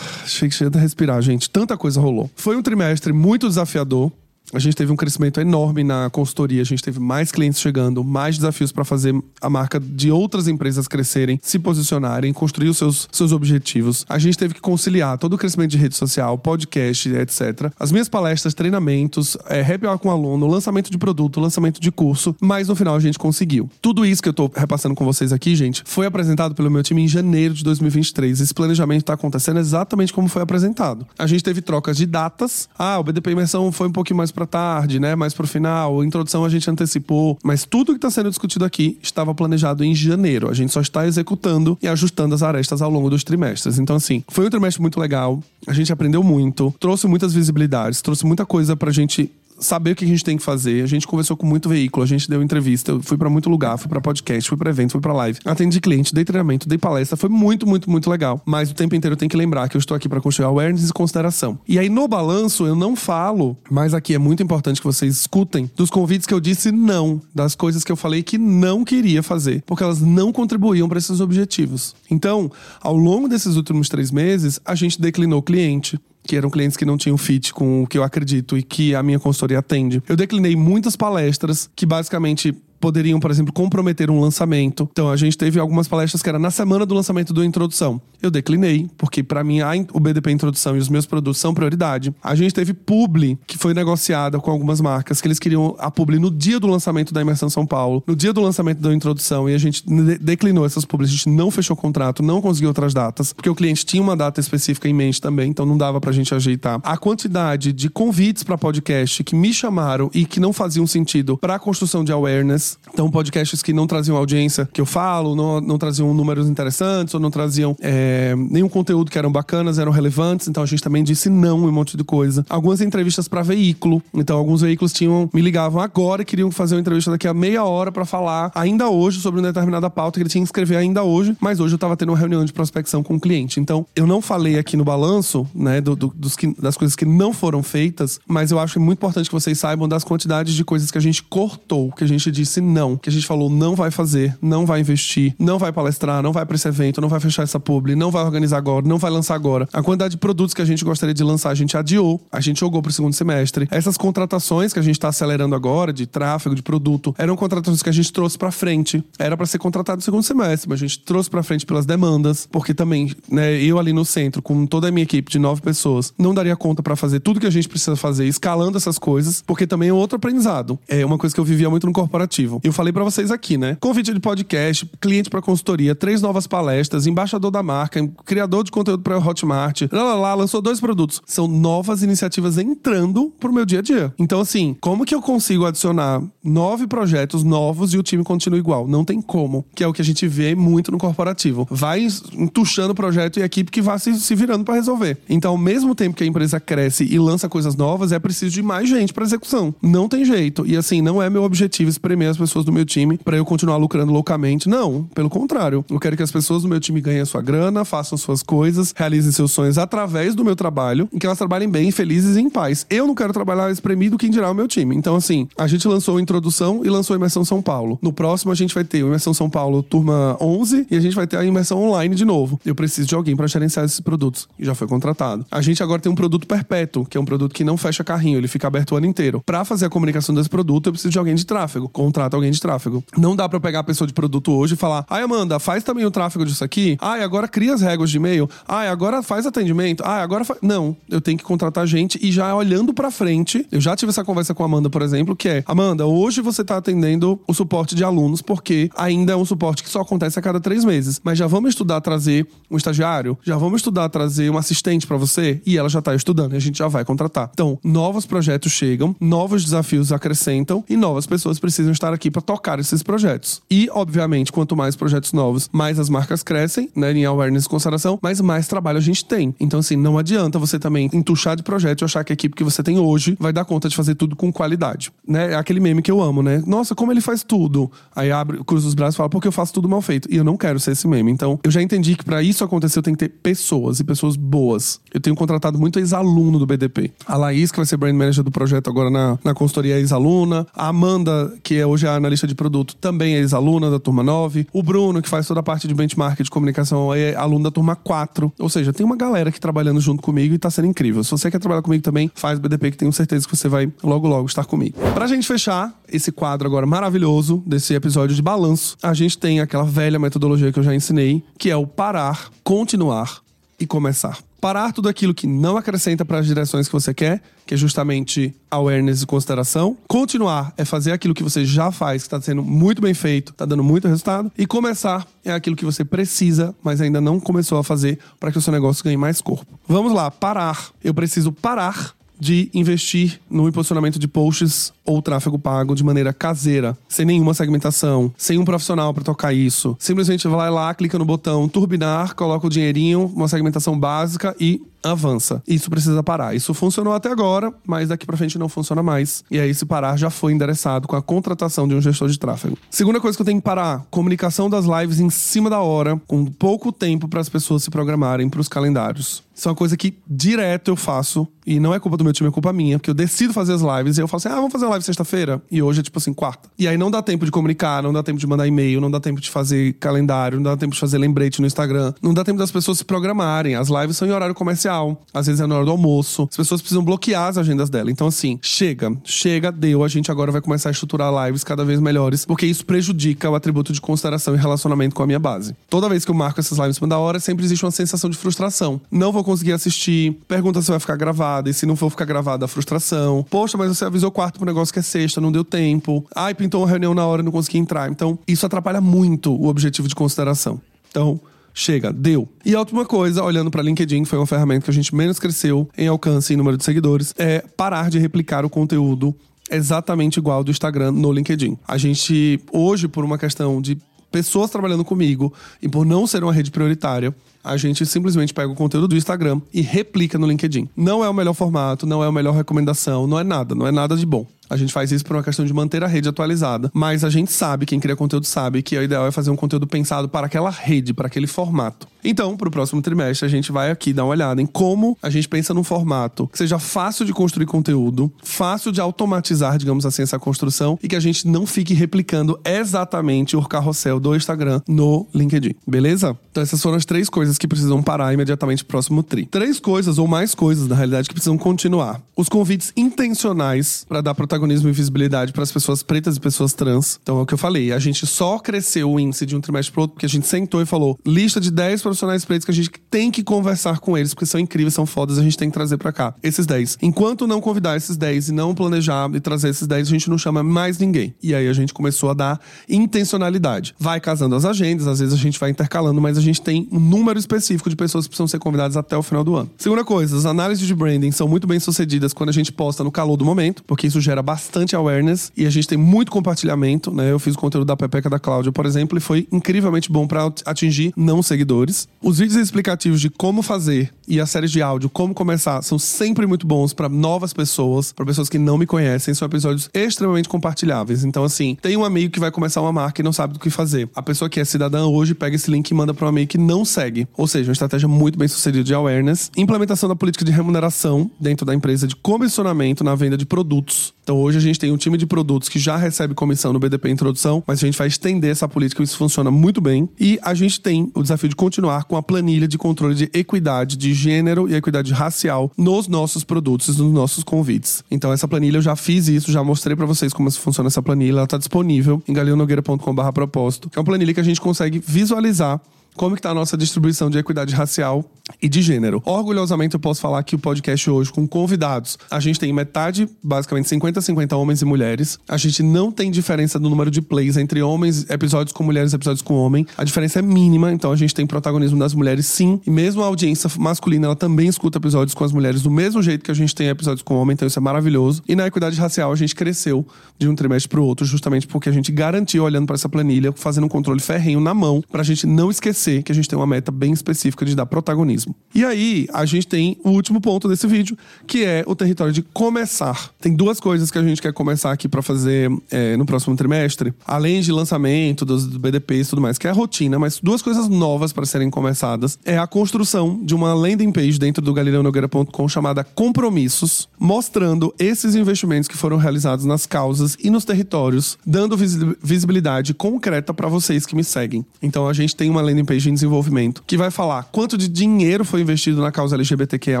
Chega 0.26 0.70
de 0.70 0.78
respirar, 0.78 1.20
gente. 1.22 1.50
Tanta 1.50 1.76
coisa 1.76 2.00
rolou. 2.00 2.30
Foi 2.36 2.56
um 2.56 2.62
trimestre 2.62 3.12
muito 3.12 3.48
desafiador 3.48 4.12
a 4.52 4.58
gente 4.58 4.76
teve 4.76 4.92
um 4.92 4.96
crescimento 4.96 5.40
enorme 5.40 5.84
na 5.84 6.10
consultoria, 6.10 6.62
a 6.62 6.64
gente 6.64 6.82
teve 6.82 6.98
mais 6.98 7.30
clientes 7.30 7.60
chegando, 7.60 8.02
mais 8.02 8.36
desafios 8.36 8.72
para 8.72 8.84
fazer 8.84 9.14
a 9.40 9.48
marca 9.48 9.78
de 9.78 10.10
outras 10.10 10.48
empresas 10.48 10.88
crescerem, 10.88 11.38
se 11.42 11.58
posicionarem, 11.58 12.32
construir 12.32 12.68
os 12.68 12.78
seus, 12.78 13.08
seus 13.12 13.32
objetivos. 13.32 14.04
A 14.08 14.18
gente 14.18 14.36
teve 14.36 14.54
que 14.54 14.60
conciliar 14.60 15.18
todo 15.18 15.34
o 15.34 15.38
crescimento 15.38 15.70
de 15.70 15.78
rede 15.78 15.94
social, 15.94 16.36
podcast, 16.38 17.08
etc. 17.08 17.72
As 17.78 17.92
minhas 17.92 18.08
palestras, 18.08 18.54
treinamentos, 18.54 19.36
é, 19.48 19.60
happy 19.60 19.86
hour 19.86 19.98
com 19.98 20.10
aluno, 20.10 20.46
lançamento 20.46 20.90
de 20.90 20.98
produto, 20.98 21.40
lançamento 21.40 21.80
de 21.80 21.90
curso, 21.92 22.34
mas 22.40 22.68
no 22.68 22.74
final 22.74 22.96
a 22.96 23.00
gente 23.00 23.18
conseguiu. 23.18 23.70
Tudo 23.80 24.04
isso 24.04 24.22
que 24.22 24.28
eu 24.28 24.34
tô 24.34 24.50
repassando 24.54 24.94
com 24.94 25.04
vocês 25.04 25.32
aqui, 25.32 25.54
gente, 25.54 25.82
foi 25.86 26.06
apresentado 26.06 26.54
pelo 26.54 26.70
meu 26.70 26.82
time 26.82 27.02
em 27.02 27.08
janeiro 27.08 27.54
de 27.54 27.62
2023. 27.62 28.40
Esse 28.40 28.54
planejamento 28.54 29.04
tá 29.04 29.14
acontecendo 29.14 29.60
exatamente 29.60 30.12
como 30.12 30.28
foi 30.28 30.42
apresentado. 30.42 31.06
A 31.18 31.26
gente 31.26 31.44
teve 31.44 31.60
trocas 31.60 31.96
de 31.96 32.06
datas. 32.06 32.68
Ah, 32.78 32.98
o 32.98 33.04
BDP 33.04 33.32
Imersão 33.32 33.70
foi 33.70 33.88
um 33.88 33.92
pouquinho 33.92 34.16
mais 34.16 34.30
para 34.40 34.46
tarde, 34.46 34.98
né? 34.98 35.14
Mais 35.14 35.34
pro 35.34 35.46
final. 35.46 36.00
A 36.00 36.06
introdução 36.06 36.44
a 36.44 36.48
gente 36.48 36.70
antecipou. 36.70 37.38
Mas 37.42 37.64
tudo 37.64 37.92
que 37.92 37.98
está 37.98 38.10
sendo 38.10 38.30
discutido 38.30 38.64
aqui 38.64 38.98
estava 39.02 39.34
planejado 39.34 39.84
em 39.84 39.94
janeiro. 39.94 40.48
A 40.48 40.54
gente 40.54 40.72
só 40.72 40.80
está 40.80 41.06
executando 41.06 41.76
e 41.82 41.88
ajustando 41.88 42.34
as 42.34 42.42
arestas 42.42 42.80
ao 42.80 42.90
longo 42.90 43.10
dos 43.10 43.24
trimestres. 43.24 43.78
Então, 43.78 43.96
assim, 43.96 44.24
foi 44.28 44.46
um 44.46 44.50
trimestre 44.50 44.80
muito 44.80 44.98
legal. 44.98 45.42
A 45.66 45.72
gente 45.72 45.92
aprendeu 45.92 46.22
muito, 46.22 46.74
trouxe 46.80 47.06
muitas 47.06 47.34
visibilidades, 47.34 48.00
trouxe 48.00 48.24
muita 48.24 48.46
coisa 48.46 48.76
pra 48.76 48.90
gente 48.90 49.30
saber 49.60 49.92
o 49.92 49.96
que 49.96 50.04
a 50.04 50.08
gente 50.08 50.24
tem 50.24 50.36
que 50.36 50.42
fazer. 50.42 50.82
A 50.82 50.86
gente 50.86 51.06
conversou 51.06 51.36
com 51.36 51.46
muito 51.46 51.68
veículo, 51.68 52.02
a 52.02 52.06
gente 52.06 52.28
deu 52.28 52.42
entrevista, 52.42 52.98
fui 53.02 53.16
para 53.16 53.30
muito 53.30 53.48
lugar, 53.48 53.76
fui 53.78 53.88
para 53.88 54.00
podcast, 54.00 54.48
fui 54.48 54.58
para 54.58 54.70
evento, 54.70 54.92
fui 54.92 55.00
para 55.00 55.12
live. 55.12 55.38
Atendi 55.44 55.80
cliente, 55.80 56.14
dei 56.14 56.24
treinamento, 56.24 56.68
dei 56.68 56.78
palestra, 56.78 57.16
foi 57.16 57.28
muito, 57.28 57.66
muito, 57.66 57.90
muito 57.90 58.10
legal. 58.10 58.40
Mas 58.44 58.70
o 58.70 58.74
tempo 58.74 58.94
inteiro 58.94 59.14
eu 59.14 59.16
tenho 59.16 59.30
que 59.30 59.36
lembrar 59.36 59.68
que 59.68 59.76
eu 59.76 59.78
estou 59.78 59.96
aqui 59.96 60.08
para 60.08 60.20
construir 60.20 60.46
awareness 60.46 60.88
e 60.88 60.92
consideração. 60.92 61.58
E 61.68 61.78
aí 61.78 61.88
no 61.88 62.08
balanço 62.08 62.66
eu 62.66 62.74
não 62.74 62.96
falo, 62.96 63.56
mas 63.70 63.94
aqui 63.94 64.14
é 64.14 64.18
muito 64.18 64.42
importante 64.42 64.80
que 64.80 64.86
vocês 64.86 65.20
escutem 65.20 65.70
dos 65.76 65.90
convites 65.90 66.26
que 66.26 66.34
eu 66.34 66.40
disse 66.40 66.72
não, 66.72 67.20
das 67.34 67.54
coisas 67.54 67.84
que 67.84 67.92
eu 67.92 67.96
falei 67.96 68.22
que 68.22 68.38
não 68.38 68.84
queria 68.84 69.22
fazer, 69.22 69.62
porque 69.66 69.82
elas 69.82 70.00
não 70.00 70.32
contribuíam 70.32 70.88
para 70.88 70.98
esses 70.98 71.20
objetivos. 71.20 71.94
Então, 72.10 72.50
ao 72.80 72.96
longo 72.96 73.28
desses 73.28 73.56
últimos 73.56 73.88
três 73.88 74.10
meses, 74.10 74.60
a 74.64 74.74
gente 74.74 75.00
declinou 75.00 75.42
cliente, 75.42 75.98
que 76.30 76.36
eram 76.36 76.48
clientes 76.48 76.76
que 76.76 76.84
não 76.84 76.96
tinham 76.96 77.18
fit 77.18 77.52
com 77.52 77.82
o 77.82 77.86
que 77.88 77.98
eu 77.98 78.04
acredito 78.04 78.56
e 78.56 78.62
que 78.62 78.94
a 78.94 79.02
minha 79.02 79.18
consultoria 79.18 79.58
atende. 79.58 80.00
Eu 80.08 80.14
declinei 80.14 80.54
muitas 80.54 80.94
palestras 80.94 81.68
que 81.74 81.84
basicamente 81.84 82.54
poderiam, 82.80 83.20
por 83.20 83.30
exemplo, 83.30 83.52
comprometer 83.52 84.10
um 84.10 84.20
lançamento. 84.20 84.88
Então, 84.90 85.10
a 85.10 85.16
gente 85.16 85.36
teve 85.36 85.60
algumas 85.60 85.86
palestras 85.86 86.22
que 86.22 86.28
era 86.28 86.38
na 86.38 86.50
semana 86.50 86.86
do 86.86 86.94
lançamento 86.94 87.32
do 87.32 87.44
introdução. 87.44 88.00
Eu 88.22 88.30
declinei, 88.30 88.88
porque 88.98 89.22
para 89.22 89.44
mim 89.44 89.60
o 89.92 90.00
BDP 90.00 90.30
introdução 90.30 90.76
e 90.76 90.78
os 90.78 90.88
meus 90.88 91.06
produtos 91.06 91.40
são 91.40 91.54
prioridade. 91.54 92.14
A 92.22 92.34
gente 92.34 92.54
teve 92.54 92.72
publi 92.72 93.38
que 93.46 93.58
foi 93.58 93.74
negociada 93.74 94.38
com 94.38 94.50
algumas 94.50 94.80
marcas 94.80 95.20
que 95.20 95.28
eles 95.28 95.38
queriam 95.38 95.74
a 95.78 95.90
publi 95.90 96.18
no 96.18 96.30
dia 96.30 96.60
do 96.60 96.66
lançamento 96.66 97.12
da 97.12 97.20
imersão 97.20 97.48
São 97.48 97.66
Paulo, 97.66 98.02
no 98.06 98.14
dia 98.14 98.32
do 98.32 98.40
lançamento 98.40 98.78
da 98.78 98.92
introdução 98.94 99.48
e 99.48 99.54
a 99.54 99.58
gente 99.58 99.84
de 99.86 100.18
declinou 100.18 100.64
essas 100.64 100.84
publi, 100.84 101.06
a 101.06 101.10
gente 101.10 101.28
não 101.28 101.50
fechou 101.50 101.76
contrato, 101.76 102.22
não 102.22 102.40
conseguiu 102.40 102.68
outras 102.68 102.94
datas, 102.94 103.32
porque 103.32 103.48
o 103.48 103.54
cliente 103.54 103.84
tinha 103.84 104.02
uma 104.02 104.16
data 104.16 104.40
específica 104.40 104.88
em 104.88 104.94
mente 104.94 105.20
também, 105.20 105.50
então 105.50 105.66
não 105.66 105.76
dava 105.76 106.00
pra 106.00 106.12
gente 106.12 106.34
ajeitar. 106.34 106.80
A 106.82 106.96
quantidade 106.96 107.72
de 107.72 107.88
convites 107.88 108.42
para 108.42 108.56
podcast 108.56 109.22
que 109.24 109.34
me 109.34 109.52
chamaram 109.52 110.10
e 110.14 110.24
que 110.24 110.40
não 110.40 110.52
faziam 110.52 110.86
sentido 110.86 111.36
para 111.36 111.56
a 111.56 111.58
construção 111.58 112.04
de 112.04 112.12
awareness 112.12 112.69
Então, 112.92 113.10
podcasts 113.10 113.62
que 113.62 113.72
não 113.72 113.86
traziam 113.86 114.16
audiência 114.16 114.68
que 114.72 114.80
eu 114.80 114.86
falo, 114.86 115.34
não, 115.34 115.60
não 115.60 115.78
traziam 115.78 116.12
números 116.12 116.48
interessantes, 116.48 117.14
ou 117.14 117.20
não 117.20 117.30
traziam 117.30 117.76
é, 117.80 118.34
nenhum 118.36 118.68
conteúdo 118.68 119.10
que 119.10 119.18
eram 119.18 119.30
bacanas, 119.30 119.78
eram 119.78 119.92
relevantes. 119.92 120.48
Então, 120.48 120.62
a 120.62 120.66
gente 120.66 120.82
também 120.82 121.02
disse 121.02 121.28
não 121.28 121.60
em 121.60 121.68
um 121.68 121.72
monte 121.72 121.96
de 121.96 122.04
coisa. 122.04 122.44
Algumas 122.48 122.80
entrevistas 122.80 123.28
para 123.28 123.42
veículo. 123.42 124.02
Então, 124.14 124.36
alguns 124.36 124.60
veículos 124.60 124.92
tinham 124.92 125.28
me 125.32 125.40
ligavam 125.40 125.80
agora 125.80 126.22
e 126.22 126.24
queriam 126.24 126.50
fazer 126.50 126.74
uma 126.74 126.80
entrevista 126.80 127.10
daqui 127.10 127.26
a 127.26 127.34
meia 127.34 127.64
hora 127.64 127.92
para 127.92 128.04
falar 128.04 128.50
ainda 128.54 128.88
hoje 128.88 129.20
sobre 129.20 129.40
uma 129.40 129.46
determinada 129.46 129.88
pauta 129.88 130.18
que 130.18 130.22
ele 130.22 130.30
tinha 130.30 130.42
que 130.42 130.48
escrever 130.48 130.76
ainda 130.76 131.02
hoje, 131.02 131.36
mas 131.40 131.60
hoje 131.60 131.74
eu 131.74 131.78
tava 131.78 131.96
tendo 131.96 132.10
uma 132.10 132.18
reunião 132.18 132.44
de 132.44 132.52
prospecção 132.52 133.02
com 133.02 133.14
o 133.14 133.20
cliente. 133.20 133.60
Então, 133.60 133.86
eu 133.94 134.06
não 134.06 134.20
falei 134.20 134.58
aqui 134.58 134.76
no 134.76 134.84
balanço, 134.84 135.46
né, 135.54 135.80
do, 135.80 135.96
do, 135.96 136.12
dos 136.14 136.36
que, 136.36 136.54
das 136.60 136.76
coisas 136.76 136.96
que 136.96 137.04
não 137.04 137.32
foram 137.32 137.62
feitas, 137.62 138.20
mas 138.26 138.50
eu 138.50 138.58
acho 138.58 138.80
muito 138.80 138.98
importante 138.98 139.28
que 139.28 139.34
vocês 139.34 139.58
saibam 139.58 139.88
das 139.88 140.04
quantidades 140.04 140.54
de 140.54 140.64
coisas 140.64 140.90
que 140.90 140.98
a 140.98 141.00
gente 141.00 141.22
cortou, 141.22 141.92
que 141.92 142.04
a 142.04 142.06
gente 142.06 142.30
disse 142.30 142.59
não, 142.60 142.96
que 142.96 143.08
a 143.08 143.12
gente 143.12 143.26
falou 143.26 143.50
não 143.50 143.74
vai 143.74 143.90
fazer, 143.90 144.36
não 144.40 144.66
vai 144.66 144.80
investir, 144.80 145.34
não 145.38 145.58
vai 145.58 145.72
palestrar, 145.72 146.22
não 146.22 146.32
vai 146.32 146.44
para 146.46 146.56
esse 146.56 146.68
evento, 146.68 147.00
não 147.00 147.08
vai 147.08 147.20
fechar 147.20 147.42
essa 147.42 147.58
publi, 147.58 147.94
não 147.94 148.10
vai 148.10 148.24
organizar 148.24 148.58
agora, 148.58 148.86
não 148.86 148.98
vai 148.98 149.10
lançar 149.10 149.34
agora. 149.34 149.68
A 149.72 149.82
quantidade 149.82 150.12
de 150.12 150.18
produtos 150.18 150.54
que 150.54 150.62
a 150.62 150.64
gente 150.64 150.84
gostaria 150.84 151.14
de 151.14 151.22
lançar, 151.22 151.50
a 151.50 151.54
gente 151.54 151.76
adiou, 151.76 152.20
a 152.30 152.40
gente 152.40 152.60
jogou 152.60 152.82
pro 152.82 152.92
segundo 152.92 153.12
semestre. 153.12 153.68
Essas 153.70 153.96
contratações 153.96 154.72
que 154.72 154.78
a 154.78 154.82
gente 154.82 154.98
tá 154.98 155.08
acelerando 155.08 155.54
agora, 155.54 155.92
de 155.92 156.06
tráfego, 156.06 156.54
de 156.54 156.62
produto, 156.62 157.14
eram 157.18 157.36
contratações 157.36 157.82
que 157.82 157.88
a 157.88 157.92
gente 157.92 158.12
trouxe 158.12 158.36
para 158.38 158.50
frente. 158.50 159.02
Era 159.18 159.36
para 159.36 159.46
ser 159.46 159.58
contratado 159.58 159.98
no 159.98 160.02
segundo 160.02 160.22
semestre, 160.22 160.68
mas 160.68 160.80
a 160.80 160.86
gente 160.86 161.00
trouxe 161.00 161.30
para 161.30 161.42
frente 161.42 161.66
pelas 161.66 161.86
demandas, 161.86 162.48
porque 162.50 162.74
também, 162.74 163.12
né, 163.30 163.60
eu 163.62 163.78
ali 163.78 163.92
no 163.92 164.04
centro, 164.04 164.42
com 164.42 164.66
toda 164.66 164.88
a 164.88 164.90
minha 164.90 165.04
equipe 165.04 165.30
de 165.30 165.38
nove 165.38 165.60
pessoas, 165.60 166.12
não 166.18 166.34
daria 166.34 166.56
conta 166.56 166.82
para 166.82 166.96
fazer 166.96 167.20
tudo 167.20 167.40
que 167.40 167.46
a 167.46 167.50
gente 167.50 167.68
precisa 167.68 167.96
fazer, 167.96 168.26
escalando 168.26 168.76
essas 168.76 168.98
coisas, 168.98 169.42
porque 169.46 169.66
também 169.66 169.88
é 169.88 169.92
outro 169.92 170.16
aprendizado. 170.16 170.78
É 170.88 171.04
uma 171.04 171.18
coisa 171.18 171.34
que 171.34 171.40
eu 171.40 171.44
vivia 171.44 171.70
muito 171.70 171.86
no 171.86 171.92
corporativo. 171.92 172.49
Eu 172.62 172.72
falei 172.72 172.92
para 172.92 173.04
vocês 173.04 173.30
aqui, 173.30 173.56
né? 173.56 173.76
Convite 173.80 174.12
de 174.12 174.20
podcast, 174.20 174.88
cliente 175.00 175.30
para 175.30 175.42
consultoria, 175.42 175.94
três 175.94 176.22
novas 176.22 176.46
palestras, 176.46 177.06
embaixador 177.06 177.50
da 177.50 177.62
marca, 177.62 178.06
criador 178.24 178.64
de 178.64 178.70
conteúdo 178.70 179.02
para 179.02 179.18
Hotmart, 179.18 179.82
lá, 179.92 180.02
lá, 180.02 180.14
lá, 180.14 180.34
lançou 180.34 180.60
dois 180.60 180.80
produtos. 180.80 181.22
São 181.26 181.46
novas 181.46 182.02
iniciativas 182.02 182.58
entrando 182.58 183.32
pro 183.38 183.52
meu 183.52 183.64
dia 183.64 183.80
a 183.80 183.82
dia. 183.82 184.14
Então, 184.18 184.40
assim, 184.40 184.76
como 184.80 185.04
que 185.04 185.14
eu 185.14 185.22
consigo 185.22 185.66
adicionar 185.66 186.22
nove 186.42 186.86
projetos 186.86 187.44
novos 187.44 187.92
e 187.92 187.98
o 187.98 188.02
time 188.02 188.24
continua 188.24 188.58
igual? 188.58 188.88
Não 188.88 189.04
tem 189.04 189.20
como, 189.20 189.64
que 189.74 189.84
é 189.84 189.86
o 189.86 189.92
que 189.92 190.02
a 190.02 190.04
gente 190.04 190.26
vê 190.26 190.54
muito 190.54 190.90
no 190.90 190.98
corporativo. 190.98 191.66
Vai 191.70 192.06
entuchando 192.32 192.94
projeto 192.94 193.38
e 193.38 193.42
equipe 193.42 193.70
que 193.70 193.82
vai 193.82 193.98
se, 193.98 194.18
se 194.18 194.34
virando 194.34 194.64
para 194.64 194.74
resolver. 194.74 195.18
Então, 195.28 195.52
ao 195.52 195.58
mesmo 195.58 195.94
tempo 195.94 196.16
que 196.16 196.24
a 196.24 196.26
empresa 196.26 196.58
cresce 196.58 197.04
e 197.04 197.18
lança 197.18 197.48
coisas 197.48 197.76
novas, 197.76 198.12
é 198.12 198.18
preciso 198.18 198.52
de 198.52 198.62
mais 198.62 198.88
gente 198.88 199.12
para 199.12 199.24
execução. 199.24 199.74
Não 199.82 200.08
tem 200.08 200.24
jeito. 200.24 200.66
E 200.66 200.76
assim, 200.76 201.00
não 201.02 201.22
é 201.22 201.28
meu 201.28 201.42
objetivo 201.42 201.90
espremer 201.90 202.30
as 202.30 202.36
pessoas 202.40 202.64
do 202.64 202.72
meu 202.72 202.84
time 202.84 203.18
para 203.18 203.36
eu 203.36 203.44
continuar 203.44 203.76
lucrando 203.76 204.12
loucamente. 204.12 204.68
Não, 204.68 205.04
pelo 205.14 205.30
contrário. 205.30 205.84
Eu 205.88 206.00
quero 206.00 206.16
que 206.16 206.22
as 206.22 206.32
pessoas 206.32 206.62
do 206.62 206.68
meu 206.68 206.80
time 206.80 207.00
ganhem 207.00 207.20
a 207.20 207.26
sua 207.26 207.42
grana, 207.42 207.84
façam 207.84 208.18
suas 208.18 208.42
coisas, 208.42 208.92
realizem 208.96 209.30
seus 209.30 209.52
sonhos 209.52 209.78
através 209.78 210.34
do 210.34 210.44
meu 210.44 210.56
trabalho 210.56 211.08
e 211.12 211.18
que 211.18 211.26
elas 211.26 211.38
trabalhem 211.38 211.68
bem, 211.68 211.90
felizes 211.90 212.36
e 212.36 212.40
em 212.40 212.50
paz. 212.50 212.86
Eu 212.90 213.06
não 213.06 213.14
quero 213.14 213.32
trabalhar 213.32 213.70
espremido, 213.70 214.18
quem 214.18 214.30
dirá 214.30 214.50
o 214.50 214.54
meu 214.54 214.66
time. 214.66 214.96
Então, 214.96 215.14
assim, 215.14 215.46
a 215.56 215.66
gente 215.66 215.86
lançou 215.86 216.16
a 216.16 216.22
introdução 216.22 216.80
e 216.84 216.88
lançou 216.88 217.14
a 217.14 217.18
imersão 217.18 217.44
São 217.44 217.60
Paulo. 217.60 217.98
No 218.02 218.12
próximo, 218.12 218.50
a 218.50 218.54
gente 218.54 218.74
vai 218.74 218.84
ter 218.84 218.98
a 218.98 219.06
imersão 219.06 219.34
São 219.34 219.50
Paulo, 219.50 219.82
turma 219.82 220.36
11, 220.40 220.86
e 220.90 220.96
a 220.96 221.00
gente 221.00 221.14
vai 221.14 221.26
ter 221.26 221.36
a 221.36 221.44
imersão 221.44 221.82
online 221.82 222.14
de 222.14 222.24
novo. 222.24 222.60
Eu 222.64 222.74
preciso 222.74 223.06
de 223.06 223.14
alguém 223.14 223.36
para 223.36 223.46
gerenciar 223.46 223.84
esses 223.84 224.00
produtos. 224.00 224.48
E 224.58 224.64
já 224.64 224.74
foi 224.74 224.88
contratado. 224.88 225.44
A 225.50 225.60
gente 225.60 225.82
agora 225.82 226.00
tem 226.00 226.10
um 226.10 226.14
produto 226.14 226.46
perpétuo, 226.46 227.04
que 227.04 227.16
é 227.16 227.20
um 227.20 227.24
produto 227.24 227.52
que 227.52 227.64
não 227.64 227.76
fecha 227.76 228.02
carrinho, 228.02 228.38
ele 228.38 228.48
fica 228.48 228.66
aberto 228.66 228.92
o 228.92 228.96
ano 228.96 229.06
inteiro. 229.06 229.42
Para 229.44 229.64
fazer 229.64 229.86
a 229.86 229.90
comunicação 229.90 230.34
desse 230.34 230.48
produto, 230.48 230.86
eu 230.86 230.92
preciso 230.92 231.10
de 231.10 231.18
alguém 231.18 231.34
de 231.34 231.44
tráfego. 231.44 231.88
Contrata 232.30 232.36
alguém 232.36 232.50
de 232.50 232.60
tráfego. 232.60 233.04
Não 233.16 233.34
dá 233.34 233.48
para 233.48 233.58
pegar 233.60 233.80
a 233.80 233.84
pessoa 233.84 234.06
de 234.06 234.14
produto 234.14 234.52
hoje 234.52 234.74
e 234.74 234.76
falar: 234.76 235.04
ai, 235.10 235.22
Amanda, 235.22 235.58
faz 235.58 235.82
também 235.82 236.04
o 236.04 236.10
tráfego 236.10 236.44
disso 236.44 236.62
aqui. 236.62 236.96
Ai, 237.00 237.22
agora 237.22 237.48
cria 237.48 237.74
as 237.74 237.80
regras 237.80 238.10
de 238.10 238.16
e-mail. 238.16 238.48
Ai, 238.66 238.88
agora 238.88 239.22
faz 239.22 239.46
atendimento. 239.46 240.02
Ai, 240.06 240.22
agora 240.22 240.44
faz. 240.44 240.60
Não, 240.62 240.96
eu 241.08 241.20
tenho 241.20 241.36
que 241.36 241.44
contratar 241.44 241.86
gente 241.86 242.18
e 242.22 242.30
já 242.30 242.54
olhando 242.54 242.94
para 242.94 243.10
frente, 243.10 243.66
eu 243.72 243.80
já 243.80 243.96
tive 243.96 244.10
essa 244.10 244.24
conversa 244.24 244.54
com 244.54 244.62
a 244.62 244.66
Amanda, 244.66 244.88
por 244.88 245.02
exemplo, 245.02 245.34
que 245.34 245.48
é: 245.48 245.64
Amanda, 245.66 246.06
hoje 246.06 246.40
você 246.40 246.64
tá 246.64 246.76
atendendo 246.76 247.40
o 247.48 247.52
suporte 247.52 247.94
de 247.94 248.04
alunos, 248.04 248.40
porque 248.40 248.90
ainda 248.96 249.32
é 249.32 249.36
um 249.36 249.44
suporte 249.44 249.82
que 249.82 249.90
só 249.90 250.02
acontece 250.02 250.38
a 250.38 250.42
cada 250.42 250.60
três 250.60 250.84
meses. 250.84 251.20
Mas 251.24 251.36
já 251.38 251.46
vamos 251.46 251.70
estudar 251.70 252.00
trazer 252.00 252.46
um 252.70 252.76
estagiário? 252.76 253.36
Já 253.42 253.56
vamos 253.56 253.80
estudar 253.80 254.08
trazer 254.08 254.50
um 254.50 254.58
assistente 254.58 255.06
para 255.06 255.16
você? 255.16 255.60
E 255.66 255.76
ela 255.76 255.88
já 255.88 256.00
tá 256.00 256.14
estudando 256.14 256.52
e 256.52 256.56
a 256.56 256.60
gente 256.60 256.78
já 256.78 256.88
vai 256.88 257.04
contratar. 257.04 257.50
Então, 257.52 257.78
novos 257.82 258.24
projetos 258.26 258.72
chegam, 258.72 259.16
novos 259.20 259.64
desafios 259.64 260.12
acrescentam 260.12 260.84
e 260.88 260.96
novas 260.96 261.26
pessoas 261.26 261.58
precisam 261.58 261.92
estar 261.92 262.12
aqui 262.12 262.19
para 262.28 262.42
tocar 262.42 262.80
esses 262.80 263.04
projetos. 263.04 263.62
E, 263.70 263.88
obviamente, 263.92 264.50
quanto 264.50 264.76
mais 264.76 264.96
projetos 264.96 265.32
novos, 265.32 265.68
mais 265.70 266.00
as 266.00 266.08
marcas 266.08 266.42
crescem, 266.42 266.90
né, 266.96 267.12
em 267.12 267.24
awareness 267.24 267.66
e 267.66 267.68
consideração, 267.68 268.18
mas 268.20 268.40
mais 268.40 268.66
trabalho 268.66 268.98
a 268.98 269.00
gente 269.00 269.24
tem. 269.24 269.54
Então, 269.60 269.78
assim, 269.78 269.94
não 269.94 270.18
adianta 270.18 270.58
você 270.58 270.76
também 270.76 271.08
entuchar 271.12 271.54
de 271.54 271.62
projeto 271.62 272.02
e 272.02 272.04
achar 272.04 272.24
que 272.24 272.32
a 272.32 272.34
equipe 272.34 272.56
que 272.56 272.64
você 272.64 272.82
tem 272.82 272.98
hoje 272.98 273.36
vai 273.38 273.52
dar 273.52 273.64
conta 273.64 273.88
de 273.88 273.94
fazer 273.94 274.16
tudo 274.16 274.34
com 274.34 274.52
qualidade. 274.52 275.12
Né? 275.26 275.52
É 275.52 275.54
aquele 275.54 275.78
meme 275.78 276.02
que 276.02 276.10
eu 276.10 276.20
amo, 276.20 276.42
né? 276.42 276.62
Nossa, 276.66 276.94
como 276.94 277.12
ele 277.12 277.20
faz 277.20 277.44
tudo. 277.44 277.90
Aí 278.16 278.32
abre, 278.32 278.62
cruza 278.64 278.88
os 278.88 278.94
braços 278.94 279.14
e 279.14 279.18
fala, 279.18 279.28
porque 279.28 279.46
eu 279.46 279.52
faço 279.52 279.72
tudo 279.72 279.88
mal 279.88 280.02
feito. 280.02 280.28
E 280.32 280.36
eu 280.36 280.44
não 280.44 280.56
quero 280.56 280.80
ser 280.80 280.92
esse 280.92 281.06
meme. 281.06 281.30
Então, 281.30 281.60
eu 281.62 281.70
já 281.70 281.80
entendi 281.80 282.16
que 282.16 282.24
para 282.24 282.42
isso 282.42 282.64
acontecer, 282.64 282.98
eu 282.98 283.02
tenho 283.02 283.16
que 283.16 283.28
ter 283.28 283.34
pessoas 283.42 284.00
e 284.00 284.04
pessoas 284.04 284.36
boas. 284.36 285.00
Eu 285.12 285.20
tenho 285.20 285.36
contratado 285.36 285.78
muito 285.78 285.98
ex-aluno 285.98 286.58
do 286.58 286.66
BDP. 286.66 287.12
A 287.26 287.36
Laís, 287.36 287.70
que 287.70 287.76
vai 287.76 287.86
ser 287.86 287.96
brand 287.96 288.14
manager 288.14 288.42
do 288.42 288.50
projeto 288.50 288.88
agora 288.88 289.10
na, 289.10 289.38
na 289.44 289.54
consultoria, 289.54 289.96
é 289.96 289.98
ex-aluna. 289.98 290.66
A 290.74 290.88
Amanda, 290.88 291.52
que 291.62 291.76
é 291.76 291.86
hoje 291.86 291.99
a 292.06 292.14
analista 292.14 292.46
de 292.46 292.54
produto, 292.54 292.94
também 292.96 293.34
é 293.34 293.38
ex-aluna 293.38 293.90
da 293.90 293.98
turma 293.98 294.22
9. 294.22 294.66
O 294.72 294.82
Bruno, 294.82 295.22
que 295.22 295.28
faz 295.28 295.46
toda 295.46 295.60
a 295.60 295.62
parte 295.62 295.86
de 295.86 295.94
benchmark 295.94 296.42
de 296.42 296.50
comunicação, 296.50 297.14
é 297.14 297.34
aluno 297.34 297.64
da 297.64 297.70
turma 297.70 297.96
4. 297.96 298.52
Ou 298.58 298.68
seja, 298.68 298.92
tem 298.92 299.04
uma 299.04 299.16
galera 299.16 299.50
que 299.50 299.60
trabalhando 299.60 300.00
junto 300.00 300.22
comigo 300.22 300.54
e 300.54 300.58
tá 300.58 300.70
sendo 300.70 300.88
incrível. 300.88 301.22
Se 301.24 301.30
você 301.30 301.50
quer 301.50 301.58
trabalhar 301.58 301.82
comigo 301.82 302.02
também, 302.02 302.30
faz 302.34 302.58
BDP, 302.58 302.92
que 302.92 302.96
tenho 302.96 303.12
certeza 303.12 303.46
que 303.46 303.56
você 303.56 303.68
vai 303.68 303.92
logo, 304.02 304.28
logo 304.28 304.46
estar 304.46 304.64
comigo. 304.64 304.98
Pra 305.14 305.26
gente 305.26 305.46
fechar 305.46 305.92
esse 306.08 306.32
quadro 306.32 306.66
agora 306.66 306.86
maravilhoso 306.86 307.62
desse 307.66 307.94
episódio 307.94 308.34
de 308.34 308.42
balanço, 308.42 308.96
a 309.02 309.14
gente 309.14 309.38
tem 309.38 309.60
aquela 309.60 309.84
velha 309.84 310.18
metodologia 310.18 310.72
que 310.72 310.78
eu 310.78 310.82
já 310.82 310.94
ensinei, 310.94 311.42
que 311.58 311.70
é 311.70 311.76
o 311.76 311.86
parar, 311.86 312.50
continuar 312.62 313.40
e 313.80 313.86
começar. 313.86 314.38
Parar 314.60 314.92
tudo 314.92 315.08
aquilo 315.08 315.32
que 315.32 315.46
não 315.46 315.78
acrescenta 315.78 316.22
para 316.22 316.38
as 316.38 316.46
direções 316.46 316.86
que 316.86 316.92
você 316.92 317.14
quer, 317.14 317.40
que 317.66 317.72
é 317.72 317.76
justamente 317.76 318.54
awareness 318.70 319.22
e 319.22 319.26
consideração. 319.26 319.96
Continuar 320.06 320.74
é 320.76 320.84
fazer 320.84 321.12
aquilo 321.12 321.32
que 321.32 321.42
você 321.42 321.64
já 321.64 321.90
faz, 321.90 322.22
que 322.22 322.26
está 322.26 322.40
sendo 322.40 322.62
muito 322.62 323.00
bem 323.00 323.14
feito, 323.14 323.52
está 323.52 323.64
dando 323.64 323.82
muito 323.82 324.06
resultado. 324.06 324.52
E 324.58 324.66
começar 324.66 325.26
é 325.42 325.50
aquilo 325.50 325.74
que 325.74 325.84
você 325.84 326.04
precisa, 326.04 326.74
mas 326.82 327.00
ainda 327.00 327.22
não 327.22 327.40
começou 327.40 327.78
a 327.78 327.84
fazer 327.84 328.18
para 328.38 328.52
que 328.52 328.58
o 328.58 328.60
seu 328.60 328.72
negócio 328.72 329.02
ganhe 329.02 329.16
mais 329.16 329.40
corpo. 329.40 329.78
Vamos 329.88 330.12
lá, 330.12 330.30
parar. 330.30 330.90
Eu 331.02 331.14
preciso 331.14 331.50
parar 331.50 332.14
de 332.40 332.70
investir 332.72 333.38
no 333.50 333.68
impulsionamento 333.68 334.18
de 334.18 334.26
posts 334.26 334.92
ou 335.04 335.20
tráfego 335.20 335.58
pago 335.58 335.94
de 335.94 336.02
maneira 336.02 336.32
caseira, 336.32 336.96
sem 337.08 337.26
nenhuma 337.26 337.52
segmentação, 337.52 338.32
sem 338.36 338.58
um 338.58 338.64
profissional 338.64 339.12
para 339.12 339.22
tocar 339.22 339.52
isso. 339.52 339.94
Simplesmente 339.98 340.48
vai 340.48 340.70
lá, 340.70 340.94
clica 340.94 341.18
no 341.18 341.24
botão 341.24 341.68
turbinar, 341.68 342.34
coloca 342.34 342.66
o 342.66 342.70
dinheirinho, 342.70 343.26
uma 343.26 343.48
segmentação 343.48 343.98
básica 343.98 344.56
e 344.58 344.80
avança. 345.02 345.62
Isso 345.66 345.90
precisa 345.90 346.22
parar. 346.22 346.54
Isso 346.54 346.72
funcionou 346.74 347.12
até 347.12 347.30
agora, 347.30 347.72
mas 347.86 348.08
daqui 348.08 348.26
para 348.26 348.36
frente 348.36 348.58
não 348.58 348.68
funciona 348.68 349.02
mais. 349.02 349.44
E 349.50 349.58
aí 349.58 349.70
esse 349.70 349.84
parar 349.84 350.16
já 350.16 350.30
foi 350.30 350.52
endereçado 350.52 351.06
com 351.08 351.16
a 351.16 351.22
contratação 351.22 351.86
de 351.86 351.94
um 351.94 352.00
gestor 352.00 352.28
de 352.28 352.38
tráfego. 352.38 352.76
Segunda 352.90 353.20
coisa 353.20 353.36
que 353.36 353.42
eu 353.42 353.46
tenho 353.46 353.58
que 353.60 353.64
parar, 353.64 354.04
comunicação 354.10 354.68
das 354.68 354.84
lives 354.84 355.20
em 355.20 355.30
cima 355.30 355.70
da 355.70 355.80
hora, 355.80 356.20
com 356.26 356.44
pouco 356.46 356.92
tempo 356.92 357.28
para 357.28 357.40
as 357.40 357.48
pessoas 357.48 357.82
se 357.82 357.90
programarem 357.90 358.48
para 358.48 358.60
os 358.60 358.68
calendários. 358.68 359.42
Isso 359.60 359.68
é 359.68 359.72
uma 359.72 359.76
coisa 359.76 359.94
que 359.94 360.16
direto 360.26 360.90
eu 360.90 360.96
faço 360.96 361.46
e 361.66 361.78
não 361.78 361.92
é 361.92 362.00
culpa 362.00 362.16
do 362.16 362.24
meu 362.24 362.32
time, 362.32 362.48
é 362.48 362.52
culpa 362.52 362.72
minha, 362.72 362.98
porque 362.98 363.10
eu 363.10 363.14
decido 363.14 363.52
fazer 363.52 363.74
as 363.74 363.82
lives 363.82 364.16
e 364.16 364.22
eu 364.22 364.26
falo 364.26 364.38
assim: 364.38 364.48
"Ah, 364.48 364.54
vamos 364.54 364.72
fazer 364.72 364.86
a 364.86 364.88
live 364.88 365.04
sexta-feira". 365.04 365.60
E 365.70 365.82
hoje 365.82 366.00
é 366.00 366.02
tipo 366.02 366.18
assim, 366.18 366.32
quarta. 366.32 366.70
E 366.78 366.88
aí 366.88 366.96
não 366.96 367.10
dá 367.10 367.20
tempo 367.20 367.44
de 367.44 367.50
comunicar, 367.50 368.02
não 368.02 368.10
dá 368.10 368.22
tempo 368.22 368.38
de 368.38 368.46
mandar 368.46 368.66
e-mail, 368.66 369.02
não 369.02 369.10
dá 369.10 369.20
tempo 369.20 369.38
de 369.38 369.50
fazer 369.50 369.92
calendário, 370.00 370.56
não 370.58 370.70
dá 370.70 370.78
tempo 370.78 370.94
de 370.94 371.00
fazer 371.00 371.18
lembrete 371.18 371.60
no 371.60 371.66
Instagram, 371.66 372.14
não 372.22 372.32
dá 372.32 372.42
tempo 372.42 372.58
das 372.58 372.70
pessoas 372.70 372.96
se 372.96 373.04
programarem. 373.04 373.74
As 373.74 373.88
lives 373.88 374.16
são 374.16 374.26
em 374.26 374.30
horário 374.30 374.54
comercial, 374.54 374.89
às 375.32 375.46
vezes 375.46 375.60
é 375.60 375.66
na 375.66 375.76
hora 375.76 375.84
do 375.84 375.90
almoço. 375.90 376.48
As 376.50 376.56
pessoas 376.56 376.80
precisam 376.80 377.04
bloquear 377.04 377.48
as 377.48 377.58
agendas 377.58 377.90
dela. 377.90 378.10
Então 378.10 378.26
assim, 378.26 378.58
chega, 378.62 379.12
chega, 379.24 379.70
deu, 379.70 380.04
a 380.04 380.08
gente 380.08 380.30
agora 380.30 380.52
vai 380.52 380.60
começar 380.60 380.90
a 380.90 380.92
estruturar 380.92 381.32
lives 381.46 381.64
cada 381.64 381.84
vez 381.84 382.00
melhores, 382.00 382.44
porque 382.44 382.66
isso 382.66 382.84
prejudica 382.84 383.48
o 383.50 383.54
atributo 383.54 383.92
de 383.92 384.00
consideração 384.00 384.54
e 384.54 384.58
relacionamento 384.58 385.14
com 385.14 385.22
a 385.22 385.26
minha 385.26 385.38
base. 385.38 385.74
Toda 385.88 386.08
vez 386.08 386.24
que 386.24 386.30
eu 386.30 386.34
marco 386.34 386.60
essas 386.60 386.78
lives 386.78 386.98
da 386.98 387.18
hora, 387.18 387.40
sempre 387.40 387.64
existe 387.64 387.84
uma 387.84 387.90
sensação 387.90 388.28
de 388.30 388.36
frustração. 388.36 389.00
Não 389.10 389.32
vou 389.32 389.42
conseguir 389.42 389.72
assistir, 389.72 390.32
pergunta 390.46 390.82
se 390.82 390.90
vai 390.90 391.00
ficar 391.00 391.16
gravada, 391.16 391.70
e 391.70 391.74
se 391.74 391.86
não 391.86 391.96
for 391.96 392.10
ficar 392.10 392.24
gravada, 392.24 392.64
a 392.64 392.68
frustração. 392.68 393.44
Poxa, 393.48 393.76
mas 393.76 393.96
você 393.96 394.04
avisou 394.04 394.30
quarto 394.30 394.58
pro 394.58 394.66
negócio 394.66 394.92
que 394.92 395.00
é 395.00 395.02
sexta, 395.02 395.40
não 395.40 395.50
deu 395.50 395.64
tempo. 395.64 396.24
Ai, 396.34 396.54
pintou 396.54 396.82
uma 396.82 396.88
reunião 396.88 397.14
na 397.14 397.26
hora 397.26 397.42
e 397.42 397.44
não 397.44 397.52
consegui 397.52 397.78
entrar. 397.78 398.10
Então, 398.10 398.38
isso 398.46 398.64
atrapalha 398.66 399.00
muito 399.00 399.52
o 399.52 399.66
objetivo 399.66 400.08
de 400.08 400.14
consideração. 400.14 400.80
Então, 401.10 401.40
Chega, 401.72 402.12
deu. 402.12 402.48
E 402.64 402.74
a 402.74 402.78
última 402.78 403.04
coisa, 403.04 403.42
olhando 403.42 403.70
para 403.70 403.82
LinkedIn, 403.82 404.24
foi 404.24 404.38
uma 404.38 404.46
ferramenta 404.46 404.84
que 404.84 404.90
a 404.90 404.94
gente 404.94 405.14
menos 405.14 405.38
cresceu 405.38 405.88
em 405.96 406.08
alcance 406.08 406.52
e 406.52 406.56
número 406.56 406.76
de 406.76 406.84
seguidores, 406.84 407.34
é 407.38 407.60
parar 407.76 408.10
de 408.10 408.18
replicar 408.18 408.64
o 408.64 408.70
conteúdo 408.70 409.34
exatamente 409.70 410.38
igual 410.38 410.64
do 410.64 410.70
Instagram 410.70 411.12
no 411.12 411.32
LinkedIn. 411.32 411.78
A 411.86 411.96
gente, 411.96 412.60
hoje, 412.72 413.06
por 413.06 413.24
uma 413.24 413.38
questão 413.38 413.80
de 413.80 413.96
pessoas 414.30 414.70
trabalhando 414.70 415.04
comigo 415.04 415.52
e 415.82 415.88
por 415.88 416.04
não 416.04 416.26
ser 416.26 416.42
uma 416.42 416.52
rede 416.52 416.70
prioritária, 416.70 417.34
a 417.62 417.76
gente 417.76 418.04
simplesmente 418.06 418.54
pega 418.54 418.72
o 418.72 418.74
conteúdo 418.74 419.08
do 419.08 419.16
Instagram 419.16 419.60
e 419.72 419.80
replica 419.80 420.38
no 420.38 420.46
LinkedIn. 420.46 420.88
Não 420.96 421.24
é 421.24 421.28
o 421.28 421.34
melhor 421.34 421.54
formato, 421.54 422.06
não 422.06 422.22
é 422.22 422.26
a 422.26 422.32
melhor 422.32 422.54
recomendação, 422.54 423.26
não 423.26 423.38
é 423.38 423.44
nada, 423.44 423.74
não 423.74 423.86
é 423.86 423.92
nada 423.92 424.16
de 424.16 424.26
bom. 424.26 424.46
A 424.70 424.76
gente 424.76 424.92
faz 424.92 425.10
isso 425.10 425.24
por 425.24 425.34
uma 425.34 425.42
questão 425.42 425.64
de 425.64 425.74
manter 425.74 426.04
a 426.04 426.06
rede 426.06 426.28
atualizada, 426.28 426.92
mas 426.94 427.24
a 427.24 427.28
gente 427.28 427.50
sabe, 427.50 427.84
quem 427.84 427.98
cria 427.98 428.14
conteúdo 428.14 428.46
sabe 428.46 428.82
que 428.82 428.96
o 428.96 429.02
ideal 429.02 429.26
é 429.26 429.32
fazer 429.32 429.50
um 429.50 429.56
conteúdo 429.56 429.84
pensado 429.84 430.28
para 430.28 430.46
aquela 430.46 430.70
rede, 430.70 431.12
para 431.12 431.26
aquele 431.26 431.48
formato. 431.48 432.06
Então, 432.22 432.56
para 432.56 432.68
o 432.68 432.70
próximo 432.70 433.02
trimestre, 433.02 433.46
a 433.46 433.48
gente 433.48 433.72
vai 433.72 433.90
aqui 433.90 434.12
dar 434.12 434.24
uma 434.24 434.30
olhada 434.30 434.62
em 434.62 434.66
como 434.66 435.18
a 435.20 435.28
gente 435.28 435.48
pensa 435.48 435.74
num 435.74 435.82
formato 435.82 436.46
que 436.48 436.58
seja 436.58 436.78
fácil 436.78 437.24
de 437.24 437.32
construir 437.32 437.66
conteúdo, 437.66 438.30
fácil 438.44 438.92
de 438.92 439.00
automatizar, 439.00 439.76
digamos 439.76 440.06
assim, 440.06 440.22
essa 440.22 440.38
construção 440.38 440.98
e 441.02 441.08
que 441.08 441.16
a 441.16 441.20
gente 441.20 441.48
não 441.48 441.66
fique 441.66 441.92
replicando 441.94 442.60
exatamente 442.64 443.56
o 443.56 443.62
carrossel 443.62 444.20
do 444.20 444.36
Instagram 444.36 444.82
no 444.86 445.26
LinkedIn, 445.34 445.74
beleza? 445.86 446.38
Então, 446.50 446.62
essas 446.62 446.80
foram 446.80 446.96
as 446.96 447.04
três 447.04 447.28
coisas 447.28 447.49
que 447.58 447.68
precisam 447.68 448.02
parar 448.02 448.32
imediatamente 448.32 448.82
no 448.82 448.86
próximo 448.86 449.22
tri. 449.22 449.46
Três 449.46 449.78
coisas 449.78 450.18
ou 450.18 450.26
mais 450.26 450.54
coisas, 450.54 450.86
na 450.88 450.94
realidade, 450.94 451.28
que 451.28 451.34
precisam 451.34 451.58
continuar. 451.58 452.20
Os 452.36 452.48
convites 452.48 452.92
intencionais 452.96 454.04
para 454.08 454.20
dar 454.20 454.34
protagonismo 454.34 454.88
e 454.88 454.92
visibilidade 454.92 455.52
para 455.52 455.62
as 455.62 455.72
pessoas 455.72 456.02
pretas 456.02 456.36
e 456.36 456.40
pessoas 456.40 456.72
trans. 456.72 457.18
Então, 457.22 457.38
é 457.38 457.42
o 457.42 457.46
que 457.46 457.54
eu 457.54 457.58
falei. 457.58 457.92
A 457.92 457.98
gente 457.98 458.26
só 458.26 458.58
cresceu 458.58 459.10
o 459.10 459.20
índice 459.20 459.44
de 459.44 459.56
um 459.56 459.60
trimestre 459.60 459.92
para 459.92 460.02
outro 460.02 460.14
porque 460.14 460.26
a 460.26 460.28
gente 460.28 460.46
sentou 460.46 460.80
e 460.80 460.86
falou: 460.86 461.18
lista 461.26 461.60
de 461.60 461.70
10 461.70 462.02
profissionais 462.02 462.44
pretos 462.44 462.64
que 462.64 462.70
a 462.70 462.74
gente 462.74 462.90
tem 463.10 463.30
que 463.30 463.42
conversar 463.42 463.98
com 463.98 464.16
eles, 464.16 464.34
porque 464.34 464.46
são 464.46 464.60
incríveis, 464.60 464.94
são 464.94 465.06
fodas, 465.06 465.38
a 465.38 465.42
gente 465.42 465.56
tem 465.56 465.68
que 465.68 465.74
trazer 465.74 465.96
para 465.96 466.12
cá. 466.12 466.34
Esses 466.42 466.66
10. 466.66 466.98
Enquanto 467.02 467.46
não 467.46 467.60
convidar 467.60 467.96
esses 467.96 468.16
10 468.16 468.50
e 468.50 468.52
não 468.52 468.74
planejar 468.74 469.30
e 469.34 469.40
trazer 469.40 469.68
esses 469.70 469.86
10, 469.86 470.08
a 470.08 470.10
gente 470.10 470.30
não 470.30 470.38
chama 470.38 470.62
mais 470.62 470.98
ninguém. 470.98 471.34
E 471.42 471.54
aí 471.54 471.68
a 471.68 471.72
gente 471.72 471.92
começou 471.92 472.30
a 472.30 472.34
dar 472.34 472.60
intencionalidade. 472.88 473.94
Vai 473.98 474.20
casando 474.20 474.54
as 474.54 474.64
agendas, 474.64 475.06
às 475.06 475.18
vezes 475.18 475.34
a 475.34 475.38
gente 475.38 475.58
vai 475.58 475.70
intercalando, 475.70 476.20
mas 476.20 476.38
a 476.38 476.40
gente 476.40 476.60
tem 476.60 476.88
um 476.92 477.00
número 477.00 477.39
específico 477.40 477.90
de 477.90 477.96
pessoas 477.96 478.24
que 478.24 478.30
precisam 478.30 478.46
ser 478.46 478.58
convidadas 478.58 478.96
até 478.96 479.16
o 479.16 479.22
final 479.22 479.42
do 479.42 479.56
ano. 479.56 479.70
Segunda 479.76 480.04
coisa, 480.04 480.36
as 480.36 480.44
análises 480.44 480.86
de 480.86 480.94
branding 480.94 481.32
são 481.32 481.48
muito 481.48 481.66
bem 481.66 481.80
sucedidas 481.80 482.32
quando 482.32 482.50
a 482.50 482.52
gente 482.52 482.72
posta 482.72 483.02
no 483.02 483.10
calor 483.10 483.36
do 483.36 483.44
momento, 483.44 483.82
porque 483.84 484.06
isso 484.06 484.20
gera 484.20 484.42
bastante 484.42 484.94
awareness 484.94 485.50
e 485.56 485.66
a 485.66 485.70
gente 485.70 485.88
tem 485.88 485.98
muito 485.98 486.30
compartilhamento, 486.30 487.10
né? 487.10 487.30
Eu 487.30 487.38
fiz 487.38 487.54
o 487.54 487.58
conteúdo 487.58 487.86
da 487.86 487.96
Pepeca 487.96 488.30
da 488.30 488.38
Cláudia, 488.38 488.70
por 488.72 488.86
exemplo, 488.86 489.18
e 489.18 489.20
foi 489.20 489.48
incrivelmente 489.50 490.10
bom 490.10 490.26
para 490.26 490.52
atingir 490.64 491.12
não 491.16 491.42
seguidores. 491.42 492.06
Os 492.22 492.38
vídeos 492.38 492.60
explicativos 492.60 493.20
de 493.20 493.30
como 493.30 493.62
fazer 493.62 494.12
e 494.30 494.40
as 494.40 494.48
séries 494.48 494.70
de 494.70 494.80
áudio, 494.80 495.10
como 495.10 495.34
começar, 495.34 495.82
são 495.82 495.98
sempre 495.98 496.46
muito 496.46 496.64
bons 496.64 496.92
para 496.92 497.08
novas 497.08 497.52
pessoas, 497.52 498.12
para 498.12 498.24
pessoas 498.24 498.48
que 498.48 498.58
não 498.58 498.78
me 498.78 498.86
conhecem. 498.86 499.34
São 499.34 499.46
episódios 499.46 499.90
extremamente 499.92 500.48
compartilháveis. 500.48 501.24
Então, 501.24 501.42
assim, 501.42 501.76
tem 501.82 501.96
um 501.96 502.04
amigo 502.04 502.32
que 502.32 502.38
vai 502.38 502.52
começar 502.52 502.80
uma 502.80 502.92
marca 502.92 503.20
e 503.20 503.24
não 503.24 503.32
sabe 503.32 503.54
do 503.54 503.58
que 503.58 503.68
fazer. 503.68 504.08
A 504.14 504.22
pessoa 504.22 504.48
que 504.48 504.60
é 504.60 504.64
cidadã 504.64 505.04
hoje 505.06 505.34
pega 505.34 505.56
esse 505.56 505.68
link 505.68 505.90
e 505.90 505.94
manda 505.94 506.14
para 506.14 506.26
um 506.26 506.28
amigo 506.28 506.48
que 506.48 506.58
não 506.58 506.84
segue. 506.84 507.26
Ou 507.36 507.48
seja, 507.48 507.70
uma 507.70 507.72
estratégia 507.72 508.06
muito 508.06 508.38
bem 508.38 508.46
sucedida 508.46 508.84
de 508.84 508.94
awareness. 508.94 509.50
Implementação 509.56 510.08
da 510.08 510.14
política 510.14 510.44
de 510.44 510.52
remuneração 510.52 511.28
dentro 511.40 511.66
da 511.66 511.74
empresa 511.74 512.06
de 512.06 512.14
comissionamento 512.14 513.02
na 513.02 513.16
venda 513.16 513.36
de 513.36 513.44
produtos. 513.44 514.14
Então, 514.22 514.38
hoje 514.38 514.58
a 514.58 514.60
gente 514.60 514.78
tem 514.78 514.92
um 514.92 514.96
time 514.96 515.18
de 515.18 515.26
produtos 515.26 515.68
que 515.68 515.78
já 515.80 515.96
recebe 515.96 516.34
comissão 516.34 516.72
no 516.72 516.78
BDP 516.78 517.10
Introdução, 517.10 517.64
mas 517.66 517.82
a 517.82 517.86
gente 517.86 517.98
vai 517.98 518.06
estender 518.06 518.52
essa 518.52 518.68
política 518.68 519.02
isso 519.02 519.16
funciona 519.16 519.50
muito 519.50 519.80
bem. 519.80 520.08
E 520.20 520.38
a 520.42 520.54
gente 520.54 520.80
tem 520.80 521.10
o 521.14 521.22
desafio 521.22 521.48
de 521.48 521.56
continuar 521.56 522.04
com 522.04 522.16
a 522.16 522.22
planilha 522.22 522.68
de 522.68 522.78
controle 522.78 523.14
de 523.14 523.30
equidade 523.34 523.96
de 523.96 524.19
gênero 524.20 524.68
e 524.68 524.74
equidade 524.74 525.12
racial 525.12 525.70
nos 525.76 526.06
nossos 526.06 526.44
produtos, 526.44 526.98
nos 526.98 527.12
nossos 527.12 527.42
convites. 527.42 528.04
Então, 528.10 528.32
essa 528.32 528.46
planilha 528.46 528.78
eu 528.78 528.82
já 528.82 528.94
fiz 528.94 529.28
isso, 529.28 529.50
já 529.50 529.64
mostrei 529.64 529.96
para 529.96 530.06
vocês 530.06 530.32
como 530.32 530.50
funciona 530.50 530.88
essa 530.88 531.02
planilha. 531.02 531.32
Ela 531.32 531.44
está 531.44 531.56
disponível 531.58 532.22
em 532.28 532.32
galeonogueira.com/propósito, 532.32 533.88
que 533.88 533.98
é 533.98 534.00
uma 534.00 534.04
planilha 534.04 534.34
que 534.34 534.40
a 534.40 534.44
gente 534.44 534.60
consegue 534.60 535.02
visualizar 535.04 535.80
como 536.14 536.34
está 536.34 536.50
a 536.50 536.54
nossa 536.54 536.76
distribuição 536.76 537.30
de 537.30 537.38
equidade 537.38 537.74
racial 537.74 538.24
e 538.60 538.68
de 538.68 538.82
gênero. 538.82 539.22
Orgulhosamente 539.24 539.94
eu 539.94 540.00
posso 540.00 540.20
falar 540.20 540.42
que 540.42 540.54
o 540.54 540.58
podcast 540.58 541.08
hoje 541.08 541.32
com 541.32 541.46
convidados, 541.46 542.18
a 542.30 542.40
gente 542.40 542.58
tem 542.58 542.72
metade, 542.72 543.28
basicamente 543.42 543.88
50 543.88 544.20
50 544.20 544.56
homens 544.56 544.82
e 544.82 544.84
mulheres. 544.84 545.38
A 545.48 545.56
gente 545.56 545.82
não 545.82 546.10
tem 546.10 546.30
diferença 546.30 546.78
no 546.78 546.90
número 546.90 547.10
de 547.10 547.22
plays 547.22 547.56
entre 547.56 547.82
homens, 547.82 548.28
episódios 548.28 548.72
com 548.72 548.82
mulheres, 548.82 549.12
episódios 549.12 549.42
com 549.42 549.54
homem. 549.54 549.86
A 549.96 550.04
diferença 550.04 550.38
é 550.38 550.42
mínima, 550.42 550.92
então 550.92 551.12
a 551.12 551.16
gente 551.16 551.34
tem 551.34 551.46
protagonismo 551.46 551.98
das 551.98 552.14
mulheres 552.14 552.46
sim, 552.46 552.80
e 552.86 552.90
mesmo 552.90 553.22
a 553.22 553.26
audiência 553.26 553.70
masculina, 553.78 554.26
ela 554.26 554.36
também 554.36 554.68
escuta 554.68 554.98
episódios 554.98 555.34
com 555.34 555.44
as 555.44 555.52
mulheres 555.52 555.82
do 555.82 555.90
mesmo 555.90 556.22
jeito 556.22 556.44
que 556.44 556.50
a 556.50 556.54
gente 556.54 556.74
tem 556.74 556.88
episódios 556.88 557.22
com 557.22 557.34
homem, 557.34 557.54
então 557.54 557.66
isso 557.66 557.78
é 557.78 557.82
maravilhoso. 557.82 558.42
E 558.48 558.56
na 558.56 558.66
equidade 558.66 558.98
racial 558.98 559.32
a 559.32 559.36
gente 559.36 559.54
cresceu 559.54 560.06
de 560.38 560.48
um 560.48 560.54
trimestre 560.54 560.88
para 560.88 561.00
o 561.00 561.04
outro, 561.04 561.24
justamente 561.24 561.66
porque 561.66 561.88
a 561.88 561.92
gente 561.92 562.10
garantiu 562.10 562.64
olhando 562.64 562.86
para 562.86 562.94
essa 562.94 563.08
planilha, 563.08 563.52
fazendo 563.52 563.84
um 563.84 563.88
controle 563.88 564.20
ferrenho 564.20 564.60
na 564.60 564.74
mão, 564.74 565.02
pra 565.10 565.22
gente 565.22 565.46
não 565.46 565.70
esquecer 565.70 565.99
que 566.24 566.32
a 566.32 566.34
gente 566.34 566.48
tem 566.48 566.58
uma 566.58 566.66
meta 566.66 566.90
bem 566.90 567.12
específica 567.12 567.64
de 567.64 567.74
dar 567.74 567.86
protagonismo. 567.86 568.54
E 568.74 568.84
aí, 568.84 569.28
a 569.32 569.44
gente 569.44 569.66
tem 569.66 569.96
o 570.04 570.10
último 570.10 570.40
ponto 570.40 570.68
desse 570.68 570.86
vídeo, 570.86 571.16
que 571.46 571.64
é 571.64 571.84
o 571.86 571.94
território 571.94 572.32
de 572.32 572.42
começar. 572.42 573.30
Tem 573.40 573.54
duas 573.54 573.80
coisas 573.80 574.10
que 574.10 574.18
a 574.18 574.22
gente 574.22 574.40
quer 574.40 574.52
começar 574.52 574.92
aqui 574.92 575.08
para 575.08 575.22
fazer 575.22 575.70
é, 575.90 576.16
no 576.16 576.24
próximo 576.24 576.56
trimestre, 576.56 577.12
além 577.26 577.60
de 577.60 577.72
lançamento 577.72 578.44
dos 578.44 578.66
BDPs 578.66 579.26
e 579.26 579.30
tudo 579.30 579.42
mais, 579.42 579.58
que 579.58 579.66
é 579.66 579.70
a 579.70 579.72
rotina, 579.72 580.18
mas 580.18 580.40
duas 580.42 580.62
coisas 580.62 580.88
novas 580.88 581.32
para 581.32 581.44
serem 581.46 581.70
começadas 581.70 582.38
é 582.44 582.58
a 582.58 582.66
construção 582.66 583.40
de 583.42 583.54
uma 583.54 583.74
landing 583.74 584.12
page 584.12 584.38
dentro 584.38 584.62
do 584.62 584.72
galileonogueira.com 584.72 585.68
chamada 585.68 586.04
Compromissos, 586.04 587.08
mostrando 587.18 587.94
esses 587.98 588.34
investimentos 588.34 588.88
que 588.88 588.96
foram 588.96 589.16
realizados 589.16 589.64
nas 589.64 589.86
causas 589.86 590.36
e 590.42 590.50
nos 590.50 590.64
territórios, 590.64 591.38
dando 591.46 591.76
visibilidade 591.76 592.94
concreta 592.94 593.52
para 593.52 593.68
vocês 593.68 594.06
que 594.06 594.16
me 594.16 594.24
seguem. 594.24 594.64
Então 594.82 595.08
a 595.08 595.12
gente 595.12 595.34
tem 595.34 595.50
uma 595.50 595.60
landing 595.60 595.84
em 595.98 596.14
desenvolvimento, 596.14 596.82
que 596.86 596.96
vai 596.96 597.10
falar 597.10 597.44
quanto 597.44 597.76
de 597.76 597.88
dinheiro 597.88 598.44
foi 598.44 598.60
investido 598.60 599.00
na 599.00 599.10
causa 599.10 599.36
LGBTQIA+, 599.36 600.00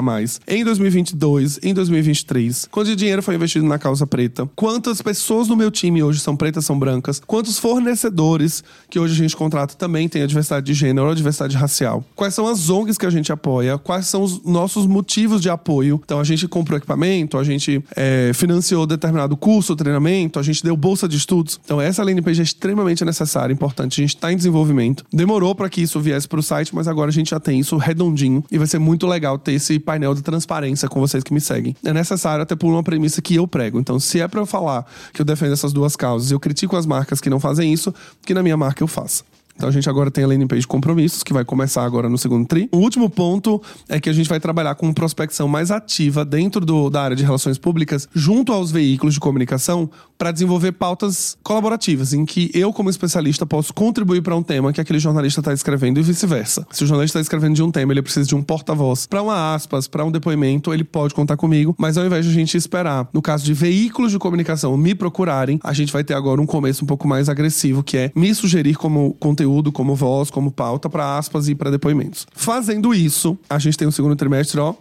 em 0.46 0.64
2022, 0.64 1.60
em 1.62 1.74
2023, 1.74 2.68
quanto 2.70 2.88
de 2.88 2.96
dinheiro 2.96 3.22
foi 3.22 3.34
investido 3.34 3.66
na 3.66 3.78
causa 3.78 4.06
preta, 4.06 4.48
quantas 4.54 5.02
pessoas 5.02 5.48
no 5.48 5.56
meu 5.56 5.70
time 5.70 6.02
hoje 6.02 6.20
são 6.20 6.36
pretas, 6.36 6.64
são 6.64 6.78
brancas, 6.78 7.20
quantos 7.26 7.58
fornecedores 7.58 8.62
que 8.88 8.98
hoje 8.98 9.14
a 9.14 9.16
gente 9.16 9.36
contrata 9.36 9.74
também 9.74 10.08
têm 10.08 10.22
a 10.22 10.26
diversidade 10.26 10.66
de 10.66 10.74
gênero 10.74 11.06
ou 11.06 11.12
a 11.12 11.14
diversidade 11.14 11.56
racial, 11.56 12.04
quais 12.14 12.34
são 12.34 12.46
as 12.46 12.70
ONGs 12.70 12.96
que 12.96 13.06
a 13.06 13.10
gente 13.10 13.32
apoia, 13.32 13.78
quais 13.78 14.06
são 14.06 14.22
os 14.22 14.44
nossos 14.44 14.86
motivos 14.86 15.40
de 15.40 15.50
apoio. 15.50 16.00
Então 16.04 16.20
a 16.20 16.24
gente 16.24 16.46
comprou 16.48 16.76
equipamento, 16.76 17.38
a 17.38 17.44
gente 17.44 17.82
é, 17.96 18.32
financiou 18.34 18.86
determinado 18.86 19.36
curso, 19.36 19.76
treinamento, 19.76 20.38
a 20.38 20.42
gente 20.42 20.62
deu 20.62 20.76
bolsa 20.76 21.08
de 21.08 21.16
estudos. 21.16 21.60
Então 21.64 21.80
essa 21.80 22.04
page 22.22 22.40
é 22.40 22.44
extremamente 22.44 23.04
necessária, 23.04 23.52
importante, 23.52 24.00
a 24.00 24.02
gente 24.02 24.16
está 24.16 24.32
em 24.32 24.36
desenvolvimento. 24.36 25.04
Demorou 25.12 25.54
para 25.54 25.68
que 25.68 25.79
que 25.80 25.84
isso 25.84 25.98
viesse 25.98 26.28
para 26.28 26.38
o 26.38 26.42
site, 26.42 26.74
mas 26.74 26.86
agora 26.86 27.08
a 27.08 27.12
gente 27.12 27.30
já 27.30 27.40
tem 27.40 27.58
isso 27.58 27.78
redondinho 27.78 28.44
e 28.50 28.58
vai 28.58 28.66
ser 28.66 28.78
muito 28.78 29.06
legal 29.06 29.38
ter 29.38 29.52
esse 29.52 29.78
painel 29.78 30.14
de 30.14 30.20
transparência 30.20 30.88
com 30.88 31.00
vocês 31.00 31.24
que 31.24 31.32
me 31.32 31.40
seguem. 31.40 31.74
É 31.82 31.92
necessário 31.92 32.42
até 32.42 32.54
por 32.54 32.68
uma 32.68 32.82
premissa 32.82 33.22
que 33.22 33.34
eu 33.34 33.48
prego. 33.48 33.80
Então, 33.80 33.98
se 33.98 34.20
é 34.20 34.28
para 34.28 34.40
eu 34.40 34.46
falar 34.46 34.84
que 35.14 35.22
eu 35.22 35.24
defendo 35.24 35.54
essas 35.54 35.72
duas 35.72 35.96
causas, 35.96 36.30
eu 36.30 36.38
critico 36.38 36.76
as 36.76 36.84
marcas 36.84 37.18
que 37.18 37.30
não 37.30 37.40
fazem 37.40 37.72
isso, 37.72 37.94
que 38.26 38.34
na 38.34 38.42
minha 38.42 38.58
marca 38.58 38.82
eu 38.82 38.86
faça. 38.86 39.24
Então 39.60 39.68
a 39.68 39.72
gente 39.72 39.90
agora 39.90 40.10
tem 40.10 40.24
a 40.24 40.26
landing 40.26 40.46
page 40.46 40.62
de 40.62 40.66
compromissos, 40.66 41.22
que 41.22 41.34
vai 41.34 41.44
começar 41.44 41.84
agora 41.84 42.08
no 42.08 42.16
segundo 42.16 42.46
tri. 42.46 42.66
O 42.72 42.78
último 42.78 43.10
ponto 43.10 43.60
é 43.90 44.00
que 44.00 44.08
a 44.08 44.12
gente 44.14 44.26
vai 44.26 44.40
trabalhar 44.40 44.74
com 44.74 44.90
prospecção 44.90 45.46
mais 45.46 45.70
ativa 45.70 46.24
dentro 46.24 46.64
do, 46.64 46.88
da 46.88 47.02
área 47.02 47.14
de 47.14 47.22
relações 47.22 47.58
públicas, 47.58 48.08
junto 48.14 48.54
aos 48.54 48.70
veículos 48.70 49.12
de 49.12 49.20
comunicação, 49.20 49.90
para 50.16 50.32
desenvolver 50.32 50.72
pautas 50.72 51.36
colaborativas, 51.42 52.14
em 52.14 52.24
que 52.24 52.50
eu, 52.54 52.72
como 52.72 52.88
especialista, 52.88 53.44
posso 53.44 53.74
contribuir 53.74 54.22
para 54.22 54.34
um 54.34 54.42
tema 54.42 54.72
que 54.72 54.80
aquele 54.80 54.98
jornalista 54.98 55.42
está 55.42 55.52
escrevendo 55.52 56.00
e 56.00 56.02
vice-versa. 56.02 56.66
Se 56.70 56.84
o 56.84 56.86
jornalista 56.86 57.18
está 57.18 57.26
escrevendo 57.26 57.54
de 57.54 57.62
um 57.62 57.70
tema, 57.70 57.92
ele 57.92 58.00
precisa 58.00 58.26
de 58.26 58.34
um 58.34 58.42
porta-voz 58.42 59.06
para 59.06 59.22
uma 59.22 59.54
aspas, 59.54 59.86
para 59.86 60.02
um 60.06 60.10
depoimento, 60.10 60.72
ele 60.72 60.84
pode 60.84 61.14
contar 61.14 61.36
comigo, 61.36 61.74
mas 61.78 61.98
ao 61.98 62.06
invés 62.06 62.24
de 62.24 62.30
a 62.30 62.34
gente 62.34 62.56
esperar, 62.56 63.10
no 63.12 63.20
caso 63.20 63.44
de 63.44 63.52
veículos 63.52 64.10
de 64.10 64.18
comunicação 64.18 64.74
me 64.78 64.94
procurarem, 64.94 65.60
a 65.62 65.74
gente 65.74 65.92
vai 65.92 66.02
ter 66.02 66.14
agora 66.14 66.40
um 66.40 66.46
começo 66.46 66.82
um 66.82 66.86
pouco 66.86 67.06
mais 67.06 67.28
agressivo, 67.28 67.82
que 67.82 67.98
é 67.98 68.12
me 68.14 68.34
sugerir 68.34 68.74
como 68.74 69.12
conteúdo 69.20 69.49
conteúdo, 69.50 69.72
como 69.72 69.94
voz, 69.94 70.30
como 70.30 70.50
pauta 70.50 70.88
para 70.88 71.18
aspas 71.18 71.48
e 71.48 71.54
para 71.54 71.70
depoimentos. 71.70 72.26
Fazendo 72.32 72.94
isso, 72.94 73.36
a 73.48 73.58
gente 73.58 73.76
tem 73.76 73.88
um 73.88 73.90
segundo 73.90 74.14
trimestre, 74.14 74.60
ó, 74.60 74.74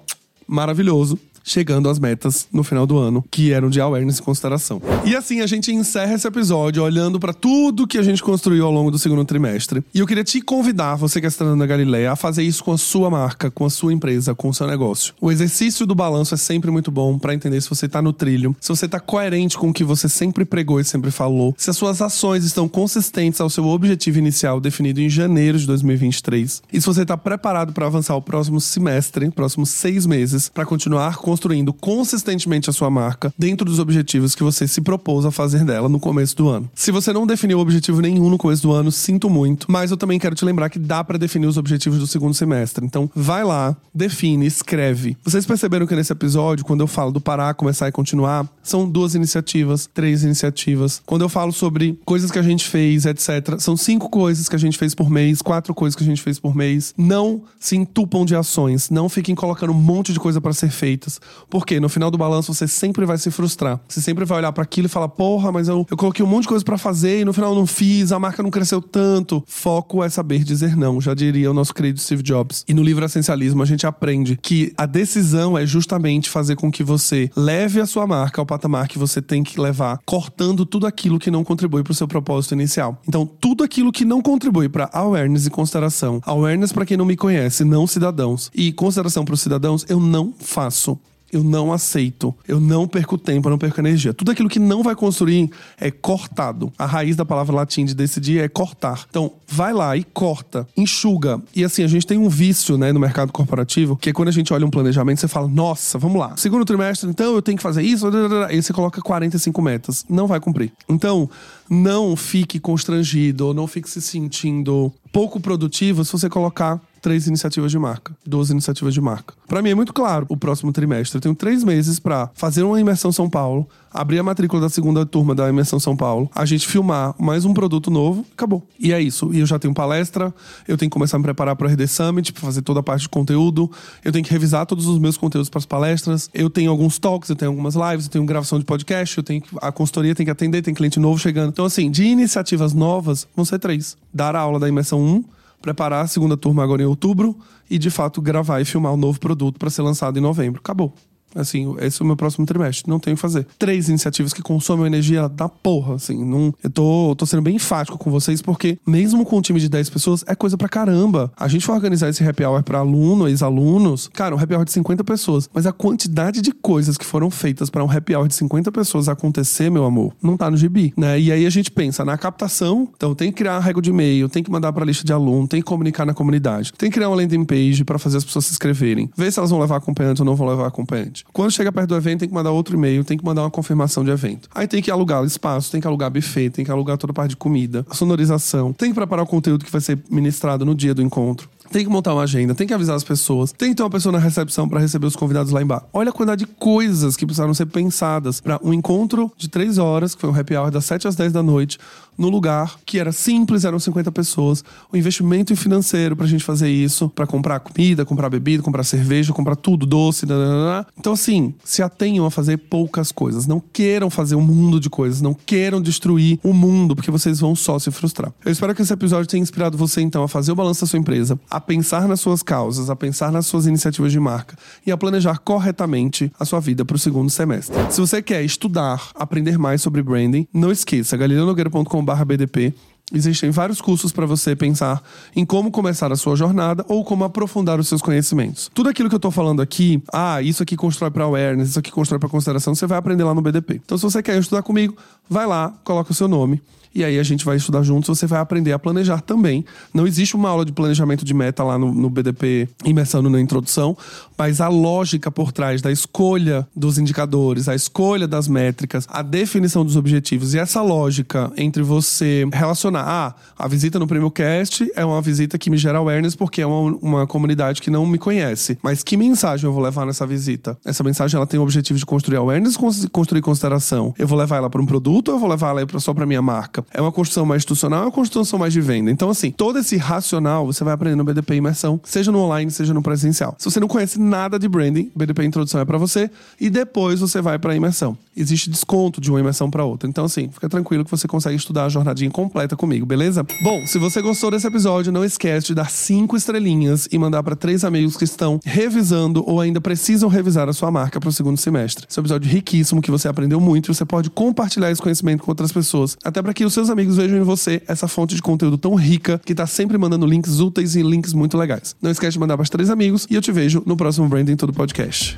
maravilhoso 0.48 1.18
chegando 1.50 1.89
às 1.89 2.00
metas 2.00 2.47
no 2.52 2.64
final 2.64 2.86
do 2.86 2.97
ano, 2.97 3.24
que 3.30 3.52
eram 3.52 3.70
de 3.70 3.82
awareness 3.82 4.20
e 4.20 4.22
consideração. 4.22 4.82
E 5.06 5.16
assim 5.16 5.41
a 5.41 5.47
gente 5.47 5.72
encerra 5.72 6.14
esse 6.14 6.28
episódio 6.28 6.84
olhando 6.84 7.20
para 7.20 7.34
tudo 7.34 7.88
que 7.88 7.97
a 7.97 8.04
gente 8.04 8.22
construiu 8.22 8.66
ao 8.66 8.72
longo 8.72 8.91
do 8.91 9.00
segundo 9.00 9.26
trimestre. 9.26 9.84
E 9.93 10.00
eu 10.00 10.08
queria 10.08 10.24
te 10.24 10.41
convidar, 10.41 10.95
você 10.95 11.20
que 11.20 11.28
está 11.28 11.56
na 11.56 11.66
Galileia, 11.66 12.12
a 12.12 12.16
fazer 12.16 12.43
isso 12.43 12.64
com 12.64 12.72
a 12.72 12.78
sua 12.78 13.10
marca, 13.10 13.50
com 13.50 13.66
a 13.66 13.70
sua 13.70 13.93
empresa, 13.93 14.36
com 14.36 14.50
o 14.50 14.54
seu 14.54 14.68
negócio. 14.68 15.14
O 15.20 15.32
exercício 15.32 15.86
do 15.86 15.95
balanço 15.95 16.34
é 16.34 16.38
sempre 16.38 16.70
muito 16.70 16.91
bom 16.91 17.18
para 17.18 17.34
entender 17.34 17.62
se 17.62 17.70
você 17.70 17.86
está 17.86 18.02
no 18.02 18.14
trilho, 18.14 18.56
se 18.60 18.70
você 18.70 18.86
está 18.86 19.00
coerente 19.00 19.58
com 19.58 19.70
o 19.70 19.74
que 19.74 19.84
você 19.84 20.08
sempre 20.08 20.45
pregou 20.45 20.80
e 20.80 20.84
sempre 20.84 21.12
falou, 21.12 21.56
se 21.58 21.70
as 21.70 21.78
suas 21.78 22.02
ações 22.02 22.43
estão 22.43 22.68
consistentes 22.68 23.41
ao 23.41 23.50
seu 23.50 23.66
objetivo 23.66 24.20
inicial 24.20 24.60
definido 24.60 25.02
em 25.02 25.10
janeiro 25.10 25.58
de 25.58 25.66
2023 25.66 26.62
e 26.72 26.80
se 26.80 26.86
você 26.86 27.02
está 27.02 27.18
preparado 27.18 27.74
para 27.74 27.88
avançar 27.88 28.16
o 28.16 28.22
próximo 28.22 28.62
semestre, 28.62 29.32
próximos 29.32 29.70
seis 29.70 30.06
meses, 30.06 30.50
para 30.50 30.66
continuar 30.66 31.18
com 31.18 31.32
construindo 31.40 31.72
consistentemente 31.72 32.70
a 32.70 32.74
sua 32.74 32.90
marca 32.90 33.34
dentro 33.38 33.64
dos 33.64 33.80
objetivos 33.80 34.36
que 34.36 34.44
você 34.44 34.68
se 34.68 34.82
propôs 34.82 35.26
a 35.26 35.32
fazer 35.32 35.64
dela 35.64 35.88
no 35.88 35.98
começo 35.98 36.36
do 36.36 36.50
ano. 36.50 36.70
Se 36.76 36.92
você 36.92 37.14
não 37.14 37.26
definiu 37.26 37.60
objetivo 37.60 38.02
nenhum 38.02 38.30
no 38.30 38.38
começo 38.38 38.62
do 38.62 38.74
ano, 38.74 38.92
sinto 38.92 39.30
muito, 39.30 39.66
mas 39.72 39.90
eu 39.90 39.96
também 39.96 40.20
quero 40.20 40.36
te 40.36 40.44
lembrar 40.44 40.70
que 40.70 40.78
dá 40.78 41.02
para 41.02 41.18
definir 41.18 41.48
os 41.48 41.56
objetivos 41.56 41.98
do 41.98 42.06
segundo 42.06 42.34
semestre. 42.34 42.86
Então, 42.86 43.10
vai 43.16 43.46
lá, 43.46 43.74
define, 43.96 44.46
escreve. 44.46 45.16
Vocês 45.24 45.46
perceberam 45.46 45.88
que 45.88 45.96
nesse 45.96 46.12
episódio, 46.12 46.66
quando 46.66 46.82
eu 46.82 46.88
falo 46.88 47.14
do 47.14 47.22
parar, 47.22 47.54
começar 47.54 47.88
e 47.88 47.92
continuar, 47.92 48.46
são 48.62 48.90
duas 48.90 49.16
iniciativas, 49.16 49.90
três 49.94 50.26
iniciativas. 50.26 51.02
Quando 51.06 51.22
eu 51.22 51.30
falo 51.30 51.54
sobre 51.54 51.98
coisas 52.04 52.30
que 52.30 52.40
a 52.40 52.44
gente 52.44 52.68
fez, 52.68 53.06
etc., 53.06 53.58
são 53.60 53.78
cinco 53.78 54.10
coisas 54.10 54.50
que 54.50 54.58
a 54.58 54.60
gente 54.60 54.78
fez 54.78 54.94
por 54.94 55.10
mês, 55.10 55.42
quatro 55.42 55.74
coisas 55.74 55.96
que 55.96 56.04
a 56.04 56.08
gente 56.08 56.22
fez 56.22 56.38
por 56.38 56.54
mês. 56.54 56.94
Não 56.98 57.44
se 57.58 57.78
entupam 57.78 58.26
de 58.26 58.36
ações, 58.36 58.90
não 58.90 59.08
fiquem 59.08 59.34
colocando 59.34 59.72
um 59.72 59.82
monte 59.82 60.12
de 60.12 60.20
coisa 60.20 60.42
para 60.42 60.52
ser 60.52 60.70
feitas, 60.70 61.19
porque 61.50 61.80
no 61.80 61.90
final 61.90 62.12
do 62.12 62.18
balanço 62.18 62.54
você 62.54 62.68
sempre 62.68 63.06
vai 63.06 63.18
se 63.18 63.32
frustrar. 63.32 63.80
Você 63.88 64.02
sempre 64.02 64.26
vai 64.26 64.40
olhar 64.40 64.52
para 64.52 64.64
aquilo 64.64 64.88
e 64.88 64.90
falar: 64.90 65.10
"Porra, 65.10 65.52
mas 65.52 65.68
eu, 65.68 65.86
eu 65.90 65.98
coloquei 65.98 66.24
um 66.24 66.28
monte 66.28 66.44
de 66.44 66.50
coisa 66.50 66.64
para 66.64 66.78
fazer 66.78 67.22
e 67.22 67.26
no 67.26 67.34
final 67.34 67.56
não 67.56 67.66
fiz, 67.66 68.12
a 68.12 68.20
marca 68.20 68.44
não 68.44 68.52
cresceu 68.52 68.82
tanto". 68.82 69.44
Foco 69.48 70.04
é 70.04 70.10
saber 70.10 70.44
dizer 70.44 70.76
não, 70.76 71.00
já 71.02 71.14
diria 71.14 71.50
o 71.50 71.54
nosso 71.54 71.74
querido 71.74 72.00
Steve 72.00 72.24
Jobs. 72.24 72.64
E 72.68 72.74
no 72.74 72.84
livro 72.84 73.04
Essencialismo 73.06 73.64
a 73.64 73.66
gente 73.66 73.86
aprende 73.86 74.38
que 74.42 74.74
a 74.78 74.86
decisão 74.86 75.58
é 75.58 75.66
justamente 75.66 76.30
fazer 76.30 76.56
com 76.56 76.72
que 76.72 76.84
você 76.84 77.30
leve 77.36 77.80
a 77.80 77.86
sua 77.86 78.06
marca 78.06 78.42
ao 78.42 78.46
patamar 78.46 78.88
que 78.88 79.00
você 79.00 79.22
tem 79.22 79.44
que 79.44 79.60
levar, 79.60 80.00
cortando 80.06 80.66
tudo 80.66 80.86
aquilo 80.86 81.20
que 81.20 81.32
não 81.32 81.44
contribui 81.44 81.84
para 81.84 81.92
o 81.92 81.96
seu 81.96 82.08
propósito 82.08 82.54
inicial. 82.54 83.02
Então, 83.08 83.26
tudo 83.26 83.64
aquilo 83.64 83.92
que 83.92 84.06
não 84.06 84.22
contribui 84.22 84.70
para 84.70 84.90
awareness 84.94 85.46
e 85.46 85.50
consideração. 85.50 86.22
Awareness, 86.26 86.72
para 86.72 86.86
quem 86.86 86.98
não 86.98 87.06
me 87.06 87.16
conhece, 87.16 87.64
não 87.64 87.88
cidadãos. 87.88 88.52
E 88.54 88.72
consideração 88.72 89.26
para 89.26 89.34
os 89.34 89.42
cidadãos, 89.42 89.86
eu 89.88 90.00
não 90.00 90.34
faço 90.40 91.00
eu 91.32 91.44
não 91.44 91.72
aceito, 91.72 92.34
eu 92.48 92.60
não 92.60 92.88
perco 92.88 93.18
tempo, 93.18 93.48
eu 93.48 93.52
não 93.52 93.58
perco 93.58 93.80
energia. 93.80 94.14
Tudo 94.14 94.32
aquilo 94.32 94.50
que 94.50 94.60
não 94.60 94.82
vai 94.82 94.96
construir 94.96 95.50
é 95.80 95.92
cortado. 95.92 96.72
A 96.78 96.86
raiz 96.86 97.16
da 97.16 97.26
palavra 97.26 97.56
latim 97.56 97.86
de 97.86 97.94
decidir 97.94 98.40
é 98.40 98.48
cortar. 98.48 99.06
Então, 99.10 99.34
vai 99.48 99.74
lá 99.74 99.96
e 99.98 100.04
corta, 100.04 100.68
enxuga. 100.76 101.42
E 101.56 101.64
assim, 101.64 101.84
a 101.84 101.88
gente 101.88 102.08
tem 102.08 102.18
um 102.18 102.30
vício, 102.30 102.78
né, 102.78 102.92
no 102.92 103.00
mercado 103.00 103.32
corporativo, 103.32 103.96
que 103.96 104.10
é 104.10 104.14
quando 104.14 104.30
a 104.30 104.32
gente 104.32 104.54
olha 104.54 104.66
um 104.66 104.70
planejamento, 104.70 105.20
você 105.20 105.28
fala, 105.28 105.48
nossa, 105.48 105.98
vamos 105.98 106.20
lá. 106.20 106.36
Segundo 106.38 106.66
trimestre, 106.66 107.10
então 107.10 107.36
eu 107.36 107.42
tenho 107.42 107.58
que 107.58 107.64
fazer 107.64 107.82
isso, 107.82 108.08
aí 108.48 108.62
você 108.62 108.74
coloca 108.74 109.02
45 109.02 109.62
metas. 109.62 110.06
Não 110.10 110.28
vai 110.28 110.40
cumprir. 110.40 110.72
Então, 110.88 111.30
não 111.70 112.16
fique 112.16 112.60
constrangido 112.60 113.50
não 113.54 113.68
fique 113.68 113.90
se 113.90 114.02
sentindo 114.02 114.92
pouco 115.12 115.40
produtivo 115.40 116.04
se 116.06 116.12
você 116.12 116.30
colocar 116.30 116.80
três 117.02 117.28
iniciativas 117.28 117.72
de 117.72 117.80
marca, 117.80 118.16
duas 118.26 118.50
iniciativas 118.50 118.93
de 118.93 119.02
marca. 119.02 119.34
Para 119.47 119.62
mim 119.62 119.70
é 119.70 119.76
muito 119.76 119.93
claro 119.93 120.26
o 120.30 120.38
próximo 120.38 120.72
trimestre. 120.72 121.18
Eu 121.18 121.22
tenho 121.22 121.36
três 121.36 121.64
meses 121.64 122.00
para 122.00 122.30
fazer 122.34 122.64
uma 122.64 122.80
imersão 122.80 123.12
São 123.12 123.30
Paulo, 123.30 123.68
abrir 123.91 124.20
a 124.20 124.24
matrícula 124.24 124.62
da 124.62 124.70
segunda 124.70 125.06
turma 125.06 125.34
da 125.34 125.50
imersão 125.50 125.80
São 125.80 125.95
Paulo, 125.95 126.30
a 126.36 126.45
gente 126.45 126.68
filmar 126.68 127.16
mais 127.20 127.45
um 127.45 127.54
produto 127.54 127.89
novo, 127.89 128.26
acabou. 128.34 128.64
E 128.80 128.93
é 128.93 129.02
isso. 129.02 129.34
E 129.34 129.39
eu 129.39 129.45
já 129.45 129.58
tenho 129.58 129.74
palestra, 129.74 130.34
eu 130.68 130.78
tenho 130.78 130.89
que 130.89 130.93
começar 130.93 131.18
a 131.18 131.20
me 131.20 131.24
preparar 131.24 131.56
para 131.56 131.68
o 131.68 131.70
RD 131.70 131.88
Summit, 131.88 132.34
para 132.34 132.41
fazer 132.41 132.62
toda 132.62 132.80
a 132.80 132.84
parte 132.84 133.02
de 133.02 133.10
conteúdo, 133.10 133.70
eu 134.04 134.12
tenho 134.12 134.24
que 134.24 134.32
revisar 134.32 134.66
todos 134.66 134.86
os 134.86 135.00
meus 135.00 135.18
conteúdos 135.18 135.50
para 135.50 135.60
as 135.60 135.66
palestras, 135.66 136.30
eu 136.34 136.50
tenho 136.50 136.70
alguns 136.70 137.00
talks, 137.00 137.30
eu 137.30 137.36
tenho 137.36 137.52
algumas 137.52 137.76
lives, 137.76 138.06
eu 138.06 138.12
tenho 138.12 138.26
gravação 138.26 138.60
de 138.60 138.66
podcast, 138.66 139.18
eu 139.18 139.24
tenho 139.24 139.41
que, 139.41 139.50
a 139.62 139.72
consultoria 139.72 140.14
tem 140.14 140.26
que 140.26 140.32
atender, 140.32 140.62
tem 140.62 140.74
cliente 140.74 141.00
novo 141.00 141.20
chegando. 141.20 141.50
Então 141.50 141.66
assim, 141.66 141.89
de 141.89 142.04
iniciativas 142.04 142.74
novas 142.74 143.28
vão 143.36 143.45
ser 143.45 143.60
três. 143.60 143.97
Dar 144.14 144.36
a 144.36 144.39
aula 144.39 144.60
da 144.60 144.68
imersão 144.68 145.02
1, 145.02 145.24
preparar 145.62 146.03
a 146.03 146.07
segunda 146.07 146.38
turma 146.38 146.64
agora 146.64 146.82
em 146.82 146.86
outubro 146.86 147.38
e, 147.70 147.78
de 147.78 147.89
fato, 147.89 148.22
gravar 148.22 148.62
e 148.62 148.66
filmar 148.66 148.91
o 148.91 148.95
um 148.95 148.97
novo 148.97 149.20
produto 149.20 149.57
para 149.57 149.70
ser 149.70 149.82
lançado 149.82 150.18
em 150.18 150.22
novembro. 150.22 150.60
Acabou. 150.60 150.93
Assim, 151.36 151.76
esse 151.80 152.02
é 152.02 152.04
o 152.04 152.08
meu 152.08 152.16
próximo 152.16 152.46
trimestre. 152.46 152.90
Não 152.90 153.00
tenho 153.00 153.16
que 153.16 153.22
fazer. 153.22 153.46
Três 153.58 153.90
iniciativas 153.90 154.34
que 154.34 154.42
consomem 154.42 154.86
energia 154.86 155.28
da 155.30 155.48
porra, 155.48 155.96
assim. 155.96 156.24
Não, 156.24 156.54
eu 156.64 156.70
tô, 156.70 157.16
tô 157.18 157.26
sendo 157.26 157.42
bem 157.42 157.56
enfático 157.56 157.98
com 157.98 158.10
vocês, 158.12 158.42
porque 158.42 158.78
mesmo 158.86 159.26
com 159.26 159.38
um 159.38 159.42
time 159.42 159.60
de 159.60 159.70
10 159.70 159.90
pessoas, 159.90 160.24
é 160.28 160.36
coisa 160.36 160.58
pra 160.58 160.68
caramba. 160.68 161.32
A 161.38 161.48
gente 161.48 161.66
foi 161.66 161.76
organizar 161.76 162.10
esse 162.10 162.24
happy 162.24 162.44
hour 162.44 162.64
pra 162.64 162.80
aluno, 162.80 163.28
ex-alunos. 163.28 164.10
Cara, 164.14 164.36
um 164.36 164.40
happy 164.40 164.56
hour 164.56 164.66
de 164.66 164.72
50 164.72 165.04
pessoas. 165.04 165.50
Mas 165.54 165.66
a 165.66 165.72
quantidade 165.72 166.42
de 166.42 166.52
coisas 166.52 166.98
que 166.98 167.06
foram 167.06 167.30
feitas 167.30 167.70
para 167.70 167.84
um 167.84 167.90
happy 167.90 168.16
hour 168.16 168.28
de 168.28 168.36
50 168.36 168.72
pessoas 168.72 169.08
acontecer, 169.10 169.70
meu 169.70 169.86
amor, 169.86 170.14
não 170.22 170.38
tá 170.38 170.50
no 170.50 170.58
gibi, 170.58 170.94
né? 170.98 171.20
E 171.20 171.32
aí 171.32 171.46
a 171.46 171.50
gente 171.50 171.72
pensa 171.72 172.04
na 172.04 172.18
captação. 172.18 172.90
Então 172.96 173.14
tem 173.14 173.32
que 173.32 173.38
criar 173.38 173.54
uma 173.54 173.62
regra 173.62 173.82
de 173.82 173.90
e-mail, 173.90 174.30
tem 174.30 174.44
que 174.44 174.52
mandar 174.52 174.74
pra 174.74 174.86
lista 174.86 175.04
de 175.06 175.14
aluno, 175.14 175.48
tem 175.48 175.62
que 175.62 175.66
comunicar 175.66 176.06
na 176.06 176.14
comunidade. 176.14 176.74
Tem 176.78 176.90
que 176.90 176.96
criar 176.96 177.10
uma 177.10 177.16
landing 177.16 177.46
page 177.46 177.84
para 177.84 178.00
fazer 178.00 178.18
as 178.18 178.24
pessoas 178.24 178.46
se 178.46 178.52
inscreverem. 178.52 179.10
Ver 179.16 179.32
se 179.32 179.40
elas 179.40 179.50
vão 179.52 179.60
levar 179.60 179.78
acompanhante 179.78 180.22
ou 180.22 180.26
não 180.26 180.36
vão 180.36 180.48
levar 180.48 180.68
acompanhante. 180.68 181.19
Quando 181.32 181.52
chega 181.52 181.72
perto 181.72 181.90
do 181.90 181.96
evento, 181.96 182.20
tem 182.20 182.30
que 182.30 182.36
mandar 182.36 182.52
outro 182.52 182.76
e-mail, 182.76 183.04
tem 183.04 183.18
que 183.18 183.26
mandar 183.26 183.44
uma 183.44 183.52
confirmação 183.52 184.04
de 184.04 184.12
evento. 184.12 184.50
Aí 184.54 184.68
tem 184.68 184.82
que 184.82 184.92
alugar 184.92 185.22
o 185.22 185.26
espaço, 185.26 185.72
tem 185.72 185.82
que 185.82 185.88
alugar 185.88 186.10
buffet, 186.10 186.50
tem 186.50 186.66
que 186.66 186.72
alugar 186.72 186.98
toda 186.98 187.12
a 187.12 187.14
parte 187.14 187.32
de 187.32 187.38
comida, 187.38 187.86
sonorização, 187.92 188.74
tem 188.74 188.90
que 188.90 188.96
preparar 188.96 189.24
o 189.24 189.28
conteúdo 189.28 189.66
que 189.66 189.72
vai 189.72 189.82
ser 189.82 190.00
ministrado 190.10 190.66
no 190.66 190.76
dia 190.76 190.94
do 190.94 191.02
encontro 191.02 191.50
tem 191.72 191.84
que 191.84 191.90
montar 191.90 192.14
uma 192.14 192.24
agenda, 192.24 192.56
tem 192.56 192.68
que 192.68 192.74
avisar 192.74 192.96
as 192.96 193.04
pessoas, 193.04 193.52
tem 193.52 193.70
que 193.70 193.76
ter 193.76 193.84
uma 193.84 193.90
pessoa 193.90 194.12
na 194.12 194.20
recepção 194.20 194.68
para 194.68 194.80
receber 194.80 195.06
os 195.06 195.16
convidados 195.16 195.52
lá 195.52 195.62
embaixo. 195.62 195.86
Olha 195.94 196.10
a 196.10 196.12
quantidade 196.12 196.46
de 196.46 196.52
coisas 196.52 197.16
que 197.16 197.26
precisaram 197.26 197.54
ser 197.54 197.68
pensadas 197.68 198.42
para 198.42 198.60
um 198.64 198.74
encontro 198.74 199.32
de 199.38 199.48
três 199.48 199.78
horas, 199.78 200.16
que 200.16 200.22
foi 200.22 200.30
um 200.30 200.36
happy 200.36 200.56
hour 200.56 200.72
das 200.72 200.86
7 200.86 201.08
às 201.08 201.16
10 201.16 201.32
da 201.32 201.44
noite, 201.44 201.78
no 202.20 202.30
lugar 202.30 202.78
que 202.86 203.00
era 203.00 203.14
simples, 203.14 203.64
eram 203.64 203.80
50 203.80 204.12
pessoas. 204.12 204.64
O 204.92 204.98
investimento 204.98 205.56
financeiro 205.56 206.16
pra 206.16 206.28
gente 206.28 206.44
fazer 206.44 206.70
isso, 206.70 207.10
para 207.10 207.26
comprar 207.26 207.60
comida, 207.62 208.06
comprar 208.06 208.30
bebida, 208.30 208.62
comprar 208.62 208.84
cerveja, 208.84 209.32
comprar 209.32 209.56
tudo, 209.56 209.86
doce, 209.86 210.26
nananana. 210.26 210.86
Então, 211.00 211.14
assim, 211.14 211.54
se 211.64 211.82
atenham 211.82 212.26
a 212.26 212.32
fazer 212.32 212.58
poucas 212.58 213.12
coisas. 213.12 213.48
Não 213.48 213.60
queiram 213.60 214.10
fazer 214.10 214.36
um 214.36 214.42
mundo 214.42 214.80
de 214.80 214.90
coisas, 214.90 215.22
não 215.22 215.34
queiram 215.34 215.82
destruir 215.82 216.40
o 216.44 216.54
mundo, 216.54 216.96
porque 216.96 217.10
vocês 217.10 217.40
vão 217.40 217.56
só 217.56 217.80
se 217.80 217.90
frustrar. 217.90 218.34
Eu 218.44 218.52
espero 218.52 218.76
que 218.76 218.82
esse 218.82 218.92
episódio 218.92 219.28
tenha 219.28 219.42
inspirado 219.42 219.78
você, 219.78 220.02
então, 220.02 220.22
a 220.24 220.28
fazer 220.28 220.52
o 220.52 220.56
balanço 220.56 220.82
da 220.82 220.88
sua 220.88 221.00
empresa, 221.00 221.40
a 221.50 221.62
pensar 221.62 222.08
nas 222.08 222.20
suas 222.20 222.44
causas, 222.44 222.90
a 222.90 222.96
pensar 222.96 223.32
nas 223.32 223.46
suas 223.46 223.66
iniciativas 223.66 224.12
de 224.12 224.20
marca 224.20 224.58
e 224.86 224.92
a 224.92 224.98
planejar 224.98 225.38
corretamente 225.38 226.32
a 226.38 226.44
sua 226.44 226.60
vida 226.60 226.84
para 226.84 226.96
o 226.96 227.00
segundo 227.00 227.30
semestre. 227.30 227.78
Se 227.90 228.02
você 228.02 228.22
quer 228.22 228.44
estudar, 228.44 229.10
aprender 229.16 229.58
mais 229.58 229.82
sobre 229.82 230.04
branding, 230.04 230.46
não 230.54 230.72
esqueça 230.72 231.16
galileonogueira.com 231.16 232.09
bdp 232.16 232.74
Existem 233.14 233.49
vários 233.49 233.82
cursos 233.82 234.12
para 234.12 234.26
você 234.26 234.55
pensar 234.55 235.01
em 235.36 235.45
como 235.45 235.72
começar 235.72 236.12
a 236.12 236.16
sua 236.16 236.36
jornada 236.36 236.86
ou 236.88 237.03
como 237.03 237.24
aprofundar 237.24 237.80
os 237.80 237.88
seus 237.88 238.01
conhecimentos. 238.01 238.70
Tudo 238.74 238.89
aquilo 238.89 239.10
que 239.10 239.16
eu 239.16 239.18
estou 239.18 239.32
falando 239.32 239.62
aqui, 239.62 240.01
ah, 240.14 240.41
isso 240.41 240.62
aqui 240.62 240.76
constrói 240.76 241.10
para 241.10 241.24
awareness, 241.24 241.70
isso 241.70 241.80
aqui 241.80 241.91
constrói 241.91 242.20
para 242.20 242.30
consideração, 242.30 242.76
você 242.76 242.86
vai 242.86 242.97
aprender 242.97 243.24
lá 243.24 243.34
no 243.34 243.41
BDP. 243.41 243.82
Então, 243.84 243.97
se 243.97 244.03
você 244.03 244.22
quer 244.22 244.38
estudar 244.39 244.62
comigo, 244.62 244.95
vai 245.30 245.47
lá, 245.47 245.74
coloca 245.84 246.12
o 246.12 246.16
seu 246.16 246.28
nome 246.28 246.62
e 246.93 247.03
aí 247.03 247.20
a 247.20 247.24
gente 247.24 247.45
vai 247.45 247.55
estudar 247.55 247.84
juntos, 247.84 248.18
você 248.18 248.26
vai 248.26 248.39
aprender 248.39 248.72
a 248.72 248.80
planejar 248.80 249.22
também. 249.22 249.64
Não 249.93 250.07
existe 250.07 250.36
uma 250.36 250.49
aula 250.49 250.66
de 250.66 250.72
planejamento 250.72 251.24
de 251.24 251.34
meta 251.34 251.64
lá 251.64 251.78
no, 251.78 251.93
no 251.93 252.10
BDP 252.10 252.68
imersando 252.84 253.30
na 253.30 253.39
introdução, 253.39 253.95
mas 254.38 254.60
a 254.60 254.68
lógica 254.68 255.30
por 255.30 255.51
trás 255.51 255.82
da 255.82 255.91
escolha 255.91 256.68
dos 256.76 256.97
indicadores, 256.97 257.70
a 257.70 257.76
escolha 257.76 258.28
das 258.28 258.47
métricas, 258.47 259.07
a 259.10 259.22
definição 259.22 259.86
dos 259.86 259.95
objetivos 259.95 260.53
e 260.53 260.60
essa 260.60 260.82
lógica 260.82 261.51
entre 261.57 261.84
você 261.84 262.47
relacionar, 262.51 262.99
ah, 263.06 263.36
a 263.58 263.68
visita 263.68 264.00
no 264.00 264.08
Prêmio 264.08 264.32
Cast 264.32 264.91
é 264.95 265.06
uma 265.06 265.22
visita 265.22 265.58
que 265.58 265.70
me 265.70 265.78
gera 265.78 265.97
awareness 265.97 266.36
porque 266.36 266.62
é 266.62 266.66
uma, 266.66 266.97
uma 267.02 267.28
comunidade 267.28 267.82
que 267.82 267.89
não 267.89 268.06
me 268.06 268.18
conhece. 268.18 268.78
Mas 268.82 269.04
que 269.04 269.18
mensagem 269.18 269.66
eu 269.66 269.74
vou 269.74 269.84
levar 269.84 270.06
nessa 270.06 270.26
visita? 270.26 270.78
Essa 270.86 271.04
mensagem 271.04 271.38
ela 271.38 271.47
tem 271.47 271.60
o 271.60 271.64
objetivo 271.64 271.97
de 271.97 272.06
construir 272.06 272.38
awareness, 272.38 272.78
construir 273.12 273.41
consideração. 273.41 274.14
Eu 274.18 274.28
vou 274.28 274.38
levar 274.38 274.58
ela 274.58 274.70
para 274.70 274.82
um 274.82 274.86
produto 274.86 275.30
ou 275.30 275.36
eu 275.36 275.39
vou 275.39 275.50
levar 275.50 275.70
ela 275.70 275.86
só 276.00 276.14
para 276.14 276.26
minha 276.26 276.41
marca? 276.41 276.86
É 276.93 277.02
uma 277.02 277.12
construção 277.12 277.45
mais 277.45 277.60
institucional, 277.60 278.02
é 278.02 278.06
uma 278.06 278.12
construção 278.12 278.60
mais 278.60 278.74
de 278.74 278.82
venda. 278.82 279.12
Então, 279.12 279.30
assim, 279.30 279.52
todo 279.52 279.80
esse 279.80 279.97
racional 279.97 280.66
você 280.66 280.84
vai 280.84 280.93
aprender 280.93 281.16
no 281.16 281.24
BDP 281.24 281.56
Imersão, 281.56 282.00
seja 282.04 282.32
no 282.32 282.39
online, 282.39 282.72
seja 282.72 282.93
no 282.93 283.02
presencial. 283.02 283.56
Se 283.58 283.66
você 283.66 283.80
não 283.80 283.88
conhece 283.88 284.20
nada 284.20 284.58
de 284.58 284.68
branding, 284.68 285.12
BDP 285.16 285.45
Introdução 285.45 285.82
é 285.82 285.86
para 285.86 285.97
você 285.97 286.30
e 286.60 286.70
depois 286.70 287.20
você 287.20 287.41
vai 287.41 287.58
para 287.58 287.74
a 287.74 287.76
imersão. 287.76 288.18
Existe 288.36 288.70
desconto 288.70 289.20
de 289.20 289.30
uma 289.30 289.39
imersão 289.39 289.70
para 289.70 289.84
outra. 289.84 290.08
Então, 290.08 290.26
assim, 290.26 290.50
fica 290.50 290.70
tranquilo 290.70 291.04
que 291.04 291.12
você 291.12 291.28
consegue 291.28 291.56
estudar 291.56 291.86
a 291.86 291.89
jornadinha 291.89 292.30
completa 292.32 292.76
comigo, 292.76 292.89
beleza? 293.06 293.46
Bom, 293.62 293.86
se 293.86 294.00
você 294.00 294.22
gostou 294.22 294.50
desse 294.50 294.66
episódio, 294.66 295.12
não 295.12 295.24
esquece 295.24 295.68
de 295.68 295.76
dar 295.76 295.90
cinco 295.90 296.36
estrelinhas 296.36 297.08
e 297.12 297.18
mandar 297.18 297.44
para 297.44 297.56
três 297.56 297.84
amigos 297.84 298.18
que 298.18 298.24
estão 298.24 298.60
revisando 298.66 299.44
ou 299.48 299.62
ainda 299.62 299.80
precisam 299.80 300.28
revisar 300.28 300.68
a 300.68 300.74
sua 300.74 300.90
marca 300.90 301.20
para 301.20 301.30
o 301.30 301.34
segundo 301.34 301.58
semestre. 301.58 302.06
Esse 302.10 302.18
é 302.18 302.22
um 302.22 302.24
episódio 302.24 302.50
riquíssimo 302.50 303.02
que 303.02 303.12
você 303.12 303.28
aprendeu 303.28 303.60
muito 303.60 303.92
e 303.92 303.96
você 303.96 304.06
pode 304.06 304.30
compartilhar 304.30 304.92
esse 304.92 305.02
conhecimento 305.02 305.44
com 305.44 305.52
outras 305.52 305.72
pessoas, 305.72 306.18
até 306.24 306.42
para 306.42 306.54
que 306.54 306.66
os 306.66 306.74
seus 306.74 306.90
amigos 306.90 307.18
vejam 307.18 307.38
em 307.38 307.44
você 307.44 307.82
essa 307.88 308.08
fonte 308.08 308.36
de 308.36 308.42
conteúdo 308.42 308.78
tão 308.78 308.96
rica 308.96 309.40
que 309.46 309.54
tá 309.54 309.68
sempre 309.68 309.98
mandando 309.98 310.26
links 310.26 310.60
úteis 310.60 310.96
e 310.96 311.04
links 311.04 311.34
muito 311.34 311.58
legais. 311.58 311.96
Não 312.02 312.10
esquece 312.10 312.34
de 312.34 312.40
mandar 312.40 312.58
para 312.58 312.66
três 312.66 312.90
amigos 312.90 313.28
e 313.30 313.36
eu 313.36 313.42
te 313.42 313.52
vejo 313.52 313.84
no 313.86 313.98
próximo 313.98 314.28
Branding 314.28 314.56
Todo 314.56 314.74
Podcast. 314.74 315.38